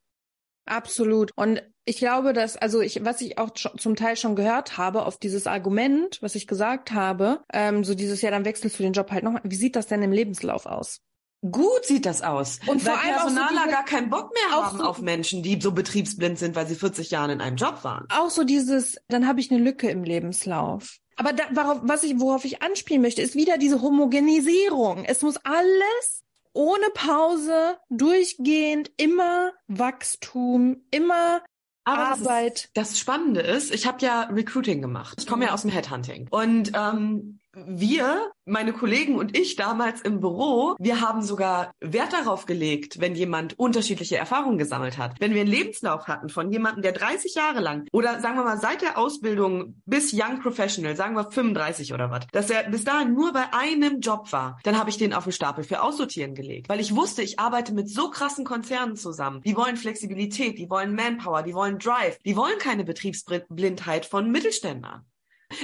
Absolut. 0.66 1.30
Und 1.36 1.62
ich 1.84 1.98
glaube, 1.98 2.32
dass, 2.32 2.56
also 2.56 2.80
ich, 2.80 3.04
was 3.04 3.20
ich 3.20 3.36
auch 3.38 3.50
zum 3.50 3.96
Teil 3.96 4.16
schon 4.16 4.34
gehört 4.36 4.78
habe 4.78 5.04
auf 5.04 5.18
dieses 5.18 5.46
Argument, 5.46 6.18
was 6.22 6.34
ich 6.34 6.46
gesagt 6.46 6.92
habe, 6.92 7.42
ähm, 7.52 7.84
so 7.84 7.94
dieses 7.94 8.22
Jahr, 8.22 8.32
dann 8.32 8.46
wechselst 8.46 8.78
du 8.78 8.82
den 8.82 8.94
Job 8.94 9.10
halt 9.10 9.24
nochmal. 9.24 9.42
Wie 9.44 9.56
sieht 9.56 9.76
das 9.76 9.86
denn 9.86 10.02
im 10.02 10.12
Lebenslauf 10.12 10.64
aus? 10.66 11.00
Gut 11.42 11.84
sieht 11.84 12.06
das 12.06 12.22
aus. 12.22 12.58
Und 12.66 12.86
weil 12.86 12.94
vor 12.94 13.02
allem 13.02 13.14
auch 13.16 13.18
so 13.28 13.34
Personaler 13.34 13.60
diese- 13.64 13.70
gar 13.74 13.84
keinen 13.84 14.08
Bock 14.08 14.32
mehr 14.32 14.56
haben 14.56 14.78
so- 14.78 14.84
auf 14.84 15.02
Menschen, 15.02 15.42
die 15.42 15.60
so 15.60 15.72
betriebsblind 15.72 16.38
sind, 16.38 16.56
weil 16.56 16.66
sie 16.66 16.74
40 16.74 17.10
Jahre 17.10 17.32
in 17.34 17.42
einem 17.42 17.56
Job 17.56 17.84
waren. 17.84 18.06
Auch 18.10 18.30
so 18.30 18.44
dieses, 18.44 18.96
dann 19.08 19.28
habe 19.28 19.40
ich 19.40 19.50
eine 19.50 19.60
Lücke 19.62 19.90
im 19.90 20.04
Lebenslauf. 20.04 20.96
Aber 21.16 21.34
da, 21.34 21.44
worauf, 21.52 21.80
was 21.82 22.02
ich, 22.02 22.18
worauf 22.18 22.46
ich 22.46 22.62
anspielen 22.62 23.02
möchte, 23.02 23.20
ist 23.20 23.34
wieder 23.36 23.58
diese 23.58 23.82
Homogenisierung. 23.82 25.04
Es 25.04 25.20
muss 25.20 25.36
alles 25.44 26.23
ohne 26.54 26.86
Pause, 26.94 27.78
durchgehend, 27.90 28.90
immer 28.96 29.52
Wachstum, 29.68 30.86
immer 30.90 31.42
das 31.84 32.20
ist- 32.20 32.26
Arbeit. 32.26 32.70
Das 32.74 32.98
Spannende 32.98 33.40
ist, 33.40 33.74
ich 33.74 33.86
habe 33.86 33.98
ja 34.00 34.22
Recruiting 34.22 34.80
gemacht. 34.80 35.16
Ich 35.20 35.26
komme 35.26 35.44
ja 35.46 35.52
aus 35.52 35.62
dem 35.62 35.70
Headhunting. 35.70 36.28
Und 36.30 36.72
ähm, 36.74 37.40
wir, 37.56 38.30
meine 38.44 38.72
Kollegen 38.72 39.16
und 39.16 39.36
ich 39.36 39.56
damals 39.56 40.00
im 40.02 40.20
Büro, 40.20 40.74
wir 40.78 41.00
haben 41.00 41.22
sogar 41.22 41.72
Wert 41.80 42.12
darauf 42.12 42.46
gelegt, 42.46 43.00
wenn 43.00 43.14
jemand 43.14 43.58
unterschiedliche 43.58 44.16
Erfahrungen 44.16 44.58
gesammelt 44.58 44.98
hat. 44.98 45.20
Wenn 45.20 45.34
wir 45.34 45.42
einen 45.42 45.50
Lebenslauf 45.50 46.08
hatten 46.08 46.28
von 46.28 46.50
jemandem, 46.50 46.82
der 46.82 46.92
30 46.92 47.34
Jahre 47.34 47.60
lang 47.60 47.86
oder 47.92 48.20
sagen 48.20 48.36
wir 48.36 48.44
mal 48.44 48.58
seit 48.58 48.82
der 48.82 48.98
Ausbildung 48.98 49.80
bis 49.86 50.12
Young 50.12 50.40
Professional, 50.40 50.96
sagen 50.96 51.16
wir 51.16 51.30
35 51.30 51.94
oder 51.94 52.10
was, 52.10 52.26
dass 52.32 52.50
er 52.50 52.64
bis 52.70 52.84
dahin 52.84 53.14
nur 53.14 53.32
bei 53.32 53.52
einem 53.52 54.00
Job 54.00 54.32
war, 54.32 54.58
dann 54.64 54.78
habe 54.78 54.90
ich 54.90 54.98
den 54.98 55.14
auf 55.14 55.24
den 55.24 55.32
Stapel 55.32 55.64
für 55.64 55.82
Aussortieren 55.82 56.34
gelegt. 56.34 56.68
Weil 56.68 56.80
ich 56.80 56.94
wusste, 56.94 57.22
ich 57.22 57.38
arbeite 57.38 57.72
mit 57.72 57.88
so 57.88 58.10
krassen 58.10 58.44
Konzernen 58.44 58.96
zusammen. 58.96 59.40
Die 59.42 59.56
wollen 59.56 59.76
Flexibilität, 59.76 60.58
die 60.58 60.70
wollen 60.70 60.94
Manpower, 60.94 61.42
die 61.42 61.54
wollen 61.54 61.78
Drive, 61.78 62.18
die 62.24 62.36
wollen 62.36 62.58
keine 62.58 62.84
Betriebsblindheit 62.84 64.06
von 64.06 64.30
Mittelständlern. 64.30 65.04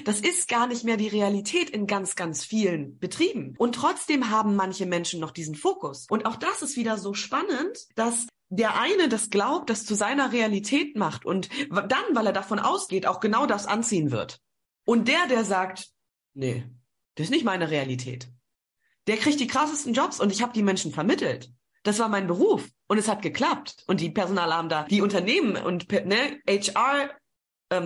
Das 0.05 0.21
ist 0.21 0.49
gar 0.49 0.67
nicht 0.67 0.85
mehr 0.85 0.97
die 0.97 1.09
Realität 1.09 1.71
in 1.71 1.87
ganz, 1.87 2.17
ganz 2.17 2.45
vielen 2.45 2.99
Betrieben. 2.99 3.55
Und 3.59 3.75
trotzdem 3.75 4.31
haben 4.31 4.57
manche 4.57 4.87
Menschen 4.87 5.21
noch 5.21 5.31
diesen 5.31 5.55
Fokus. 5.55 6.07
Und 6.11 6.27
auch 6.27 6.37
das 6.37 6.63
ist 6.63 6.77
wieder 6.77 6.99
so 6.99 7.15
spannend, 7.15 7.79
dass 7.97 8.27
der 8.51 8.79
eine 8.81 9.09
das 9.09 9.31
glaubt, 9.31 9.71
das 9.71 9.85
zu 9.85 9.95
seiner 9.95 10.33
Realität 10.33 10.97
macht 10.97 11.25
und 11.25 11.49
dann, 11.71 12.05
weil 12.13 12.27
er 12.27 12.33
davon 12.33 12.59
ausgeht, 12.59 13.07
auch 13.07 13.21
genau 13.21 13.47
das 13.47 13.67
anziehen 13.67 14.11
wird. 14.11 14.41
Und 14.85 15.07
der, 15.09 15.27
der 15.29 15.45
sagt, 15.45 15.89
nee, 16.35 16.65
das 17.15 17.27
ist 17.27 17.31
nicht 17.31 17.45
meine 17.45 17.71
Realität. 17.71 18.29
Der 19.07 19.17
kriegt 19.17 19.41
die 19.41 19.47
krassesten 19.47 19.95
Jobs 19.95 20.21
und 20.21 20.33
ich 20.33 20.43
habe 20.43 20.53
die 20.53 20.63
Menschen 20.63 20.93
vermittelt. 20.93 21.53
Das 21.83 21.99
war 21.99 22.09
mein 22.09 22.27
Beruf 22.27 22.69
und 22.89 22.99
es 22.99 23.09
hat 23.09 23.23
geklappt. 23.23 23.85
Und 23.87 24.01
die 24.01 24.11
Personale 24.11 24.55
haben 24.55 24.69
da, 24.69 24.85
die 24.85 25.01
Unternehmen 25.01 25.57
und 25.57 25.91
ne, 25.91 26.41
HR 26.49 27.11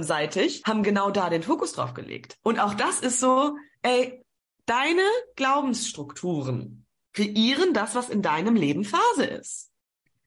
seitig 0.01 0.63
haben 0.65 0.83
genau 0.83 1.11
da 1.11 1.29
den 1.29 1.43
Fokus 1.43 1.73
drauf 1.73 1.95
gelegt. 1.95 2.39
Und 2.43 2.59
auch 2.59 2.75
das 2.75 3.01
ist 3.01 3.21
so, 3.21 3.57
ey, 3.83 4.25
deine 4.67 5.03
Glaubensstrukturen 5.37 6.87
kreieren 7.13 7.75
das, 7.75 7.95
was 7.95 8.09
in 8.09 8.23
deinem 8.23 8.57
Leben 8.57 8.85
Phase 8.85 9.25
ist. 9.25 9.71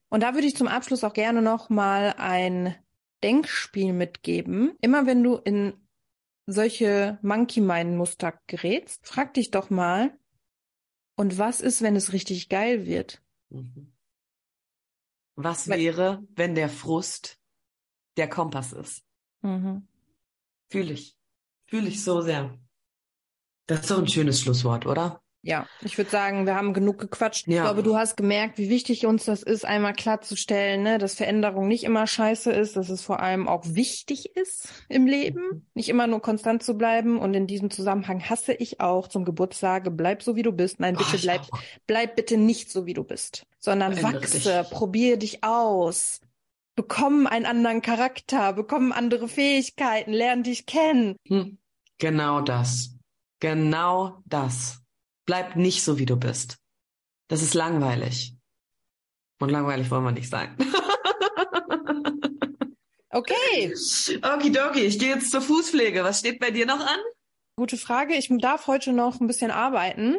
Und 0.08 0.22
da 0.22 0.34
würde 0.34 0.46
ich 0.46 0.56
zum 0.56 0.68
Abschluss 0.68 1.04
auch 1.04 1.12
gerne 1.12 1.42
noch 1.42 1.68
mal 1.70 2.14
ein 2.16 2.74
Denkspiel 3.22 3.92
mitgeben. 3.92 4.76
Immer 4.80 5.06
wenn 5.06 5.22
du 5.22 5.36
in 5.36 5.74
solche 6.46 7.18
Monkey 7.22 7.60
Mind 7.60 7.96
Muster 7.96 8.38
gerätst, 8.46 9.06
frag 9.06 9.34
dich 9.34 9.50
doch 9.50 9.70
mal, 9.70 10.16
und 11.16 11.36
was 11.36 11.60
ist, 11.60 11.82
wenn 11.82 11.96
es 11.96 12.12
richtig 12.12 12.48
geil 12.48 12.86
wird? 12.86 13.20
Mhm. 13.50 13.92
Was 15.34 15.68
wäre, 15.68 16.22
wenn 16.36 16.54
der 16.54 16.68
Frust 16.68 17.40
der 18.16 18.28
Kompass 18.28 18.72
ist? 18.72 19.07
Mhm. 19.42 19.86
Fühle 20.70 20.92
ich. 20.92 21.16
Fühle 21.66 21.88
ich 21.88 22.02
so 22.02 22.20
sehr. 22.20 22.58
Das 23.66 23.80
ist 23.80 23.90
doch 23.90 23.98
ein 23.98 24.08
schönes 24.08 24.40
Schlusswort, 24.40 24.86
oder? 24.86 25.20
Ja, 25.42 25.66
ich 25.82 25.96
würde 25.96 26.10
sagen, 26.10 26.46
wir 26.46 26.56
haben 26.56 26.74
genug 26.74 26.98
gequatscht. 26.98 27.46
Ja. 27.46 27.56
Ich 27.56 27.62
glaube, 27.62 27.82
du 27.84 27.96
hast 27.96 28.16
gemerkt, 28.16 28.58
wie 28.58 28.68
wichtig 28.68 29.06
uns 29.06 29.24
das 29.26 29.44
ist, 29.44 29.64
einmal 29.64 29.92
klarzustellen, 29.92 30.82
ne, 30.82 30.98
dass 30.98 31.14
Veränderung 31.14 31.68
nicht 31.68 31.84
immer 31.84 32.06
scheiße 32.06 32.50
ist, 32.50 32.76
dass 32.76 32.88
es 32.88 33.02
vor 33.02 33.20
allem 33.20 33.46
auch 33.46 33.62
wichtig 33.64 34.34
ist 34.36 34.68
im 34.88 35.06
Leben, 35.06 35.40
mhm. 35.40 35.66
nicht 35.74 35.88
immer 35.90 36.08
nur 36.08 36.20
konstant 36.20 36.64
zu 36.64 36.76
bleiben. 36.76 37.18
Und 37.18 37.34
in 37.34 37.46
diesem 37.46 37.70
Zusammenhang 37.70 38.20
hasse 38.28 38.52
ich 38.52 38.80
auch 38.80 39.06
zum 39.06 39.24
Geburtstag, 39.24 39.88
bleib 39.96 40.22
so 40.22 40.34
wie 40.34 40.42
du 40.42 40.50
bist. 40.52 40.80
Nein, 40.80 40.96
bitte 40.96 41.16
oh, 41.16 41.20
bleib, 41.22 41.42
bleib 41.86 42.16
bitte 42.16 42.36
nicht 42.36 42.70
so 42.70 42.86
wie 42.86 42.94
du 42.94 43.04
bist, 43.04 43.46
sondern 43.60 44.02
wachse, 44.02 44.62
dich. 44.62 44.70
probier 44.70 45.18
dich 45.18 45.44
aus. 45.44 46.20
Bekomm 46.78 47.26
einen 47.26 47.44
anderen 47.44 47.82
Charakter, 47.82 48.52
bekomm 48.52 48.92
andere 48.92 49.26
Fähigkeiten, 49.26 50.12
lern 50.12 50.44
dich 50.44 50.64
kennen. 50.64 51.16
Hm. 51.26 51.58
Genau 51.98 52.40
das. 52.40 52.94
Genau 53.40 54.22
das. 54.26 54.78
Bleib 55.26 55.56
nicht 55.56 55.82
so, 55.82 55.98
wie 55.98 56.06
du 56.06 56.14
bist. 56.14 56.58
Das 57.26 57.42
ist 57.42 57.54
langweilig. 57.54 58.36
Und 59.40 59.50
langweilig 59.50 59.90
wollen 59.90 60.04
wir 60.04 60.12
nicht 60.12 60.30
sein. 60.30 60.56
okay. 63.10 63.74
Okidoki, 64.22 64.82
ich 64.82 65.00
gehe 65.00 65.16
jetzt 65.16 65.32
zur 65.32 65.40
Fußpflege. 65.40 66.04
Was 66.04 66.20
steht 66.20 66.38
bei 66.38 66.52
dir 66.52 66.64
noch 66.64 66.78
an? 66.78 67.00
Gute 67.56 67.76
Frage. 67.76 68.14
Ich 68.14 68.28
darf 68.38 68.68
heute 68.68 68.92
noch 68.92 69.20
ein 69.20 69.26
bisschen 69.26 69.50
arbeiten. 69.50 70.18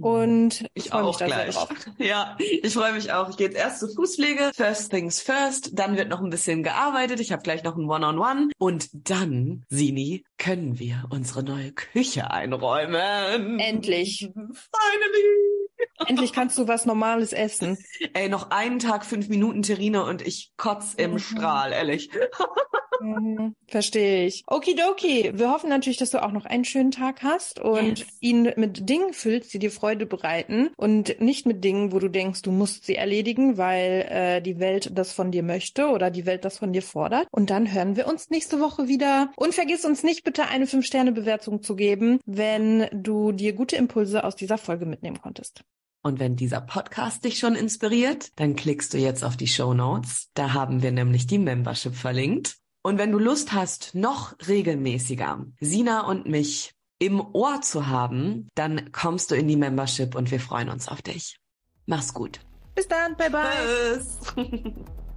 Und 0.00 0.62
ich, 0.74 0.86
ich 0.86 0.90
freue 0.90 1.04
mich 1.04 1.16
da 1.16 1.26
gleich. 1.26 1.52
sehr 1.54 1.66
drauf. 1.66 1.68
Ja, 1.98 2.36
ich 2.38 2.72
freue 2.74 2.92
mich 2.92 3.12
auch. 3.12 3.30
Ich 3.30 3.36
gehe 3.36 3.48
jetzt 3.48 3.56
erst 3.56 3.80
zur 3.80 3.90
Fußpflege. 3.90 4.52
First 4.54 4.90
things 4.90 5.20
first. 5.20 5.78
Dann 5.78 5.96
wird 5.96 6.08
noch 6.08 6.20
ein 6.20 6.30
bisschen 6.30 6.62
gearbeitet. 6.62 7.20
Ich 7.20 7.32
habe 7.32 7.42
gleich 7.42 7.64
noch 7.64 7.76
ein 7.76 7.88
One-on-One. 7.88 8.18
-on 8.18 8.46
-One. 8.46 8.52
Und 8.58 8.88
dann, 9.10 9.64
Sini, 9.68 10.24
können 10.38 10.78
wir 10.78 11.04
unsere 11.10 11.42
neue 11.42 11.72
Küche 11.72 12.30
einräumen. 12.30 13.58
Endlich. 13.58 14.30
Finally. 14.32 15.59
Endlich 16.06 16.32
kannst 16.32 16.56
du 16.58 16.68
was 16.68 16.86
Normales 16.86 17.32
essen. 17.32 17.78
Ey, 18.14 18.28
noch 18.28 18.50
einen 18.50 18.78
Tag, 18.78 19.04
fünf 19.04 19.28
Minuten 19.28 19.62
Terrine 19.62 20.04
und 20.04 20.26
ich 20.26 20.52
kotz 20.56 20.94
im 20.96 21.12
mhm. 21.12 21.18
Strahl, 21.18 21.72
ehrlich. 21.72 22.10
mhm, 23.00 23.54
verstehe 23.66 24.26
ich. 24.26 24.44
Okidoki. 24.46 25.32
Wir 25.34 25.50
hoffen 25.50 25.68
natürlich, 25.68 25.98
dass 25.98 26.10
du 26.10 26.22
auch 26.22 26.32
noch 26.32 26.44
einen 26.46 26.64
schönen 26.64 26.90
Tag 26.90 27.22
hast 27.22 27.60
und 27.60 28.00
yes. 28.00 28.08
ihn 28.20 28.52
mit 28.56 28.88
Dingen 28.88 29.12
füllst, 29.12 29.52
die 29.52 29.58
dir 29.58 29.70
Freude 29.70 30.06
bereiten 30.06 30.70
und 30.76 31.20
nicht 31.20 31.46
mit 31.46 31.64
Dingen, 31.64 31.92
wo 31.92 31.98
du 31.98 32.08
denkst, 32.08 32.42
du 32.42 32.52
musst 32.52 32.84
sie 32.84 32.96
erledigen, 32.96 33.56
weil 33.56 34.06
äh, 34.08 34.40
die 34.40 34.58
Welt 34.58 34.90
das 34.94 35.12
von 35.12 35.30
dir 35.30 35.42
möchte 35.42 35.88
oder 35.88 36.10
die 36.10 36.26
Welt 36.26 36.44
das 36.44 36.58
von 36.58 36.72
dir 36.72 36.82
fordert. 36.82 37.26
Und 37.30 37.50
dann 37.50 37.72
hören 37.72 37.96
wir 37.96 38.06
uns 38.06 38.30
nächste 38.30 38.60
Woche 38.60 38.88
wieder. 38.88 39.32
Und 39.36 39.54
vergiss 39.54 39.84
uns 39.84 40.02
nicht 40.02 40.24
bitte 40.24 40.46
eine 40.46 40.66
5-Sterne-Bewertung 40.66 41.62
zu 41.62 41.76
geben, 41.76 42.20
wenn 42.26 42.88
du 42.92 43.32
dir 43.32 43.52
gute 43.52 43.76
Impulse 43.76 44.24
aus 44.24 44.36
dieser 44.36 44.58
Folge 44.58 44.86
mitnehmen 44.86 45.20
konntest. 45.20 45.64
Und 46.02 46.18
wenn 46.18 46.36
dieser 46.36 46.60
Podcast 46.60 47.24
dich 47.24 47.38
schon 47.38 47.54
inspiriert, 47.54 48.30
dann 48.36 48.56
klickst 48.56 48.94
du 48.94 48.98
jetzt 48.98 49.22
auf 49.22 49.36
die 49.36 49.46
Show 49.46 49.74
Notes. 49.74 50.28
Da 50.34 50.54
haben 50.54 50.82
wir 50.82 50.92
nämlich 50.92 51.26
die 51.26 51.38
Membership 51.38 51.94
verlinkt. 51.94 52.56
Und 52.82 52.96
wenn 52.96 53.12
du 53.12 53.18
Lust 53.18 53.52
hast, 53.52 53.94
noch 53.94 54.34
regelmäßiger 54.46 55.44
Sina 55.60 56.06
und 56.06 56.26
mich 56.26 56.72
im 56.98 57.20
Ohr 57.34 57.60
zu 57.60 57.86
haben, 57.86 58.48
dann 58.54 58.92
kommst 58.92 59.30
du 59.30 59.34
in 59.34 59.48
die 59.48 59.56
Membership 59.56 60.14
und 60.14 60.30
wir 60.30 60.40
freuen 60.40 60.70
uns 60.70 60.88
auf 60.88 61.02
dich. 61.02 61.38
Mach's 61.86 62.14
gut. 62.14 62.40
Bis 62.74 62.88
dann, 62.88 63.16
bye 63.16 63.30
bye. 63.30 63.50
Tschüss. 63.52 64.34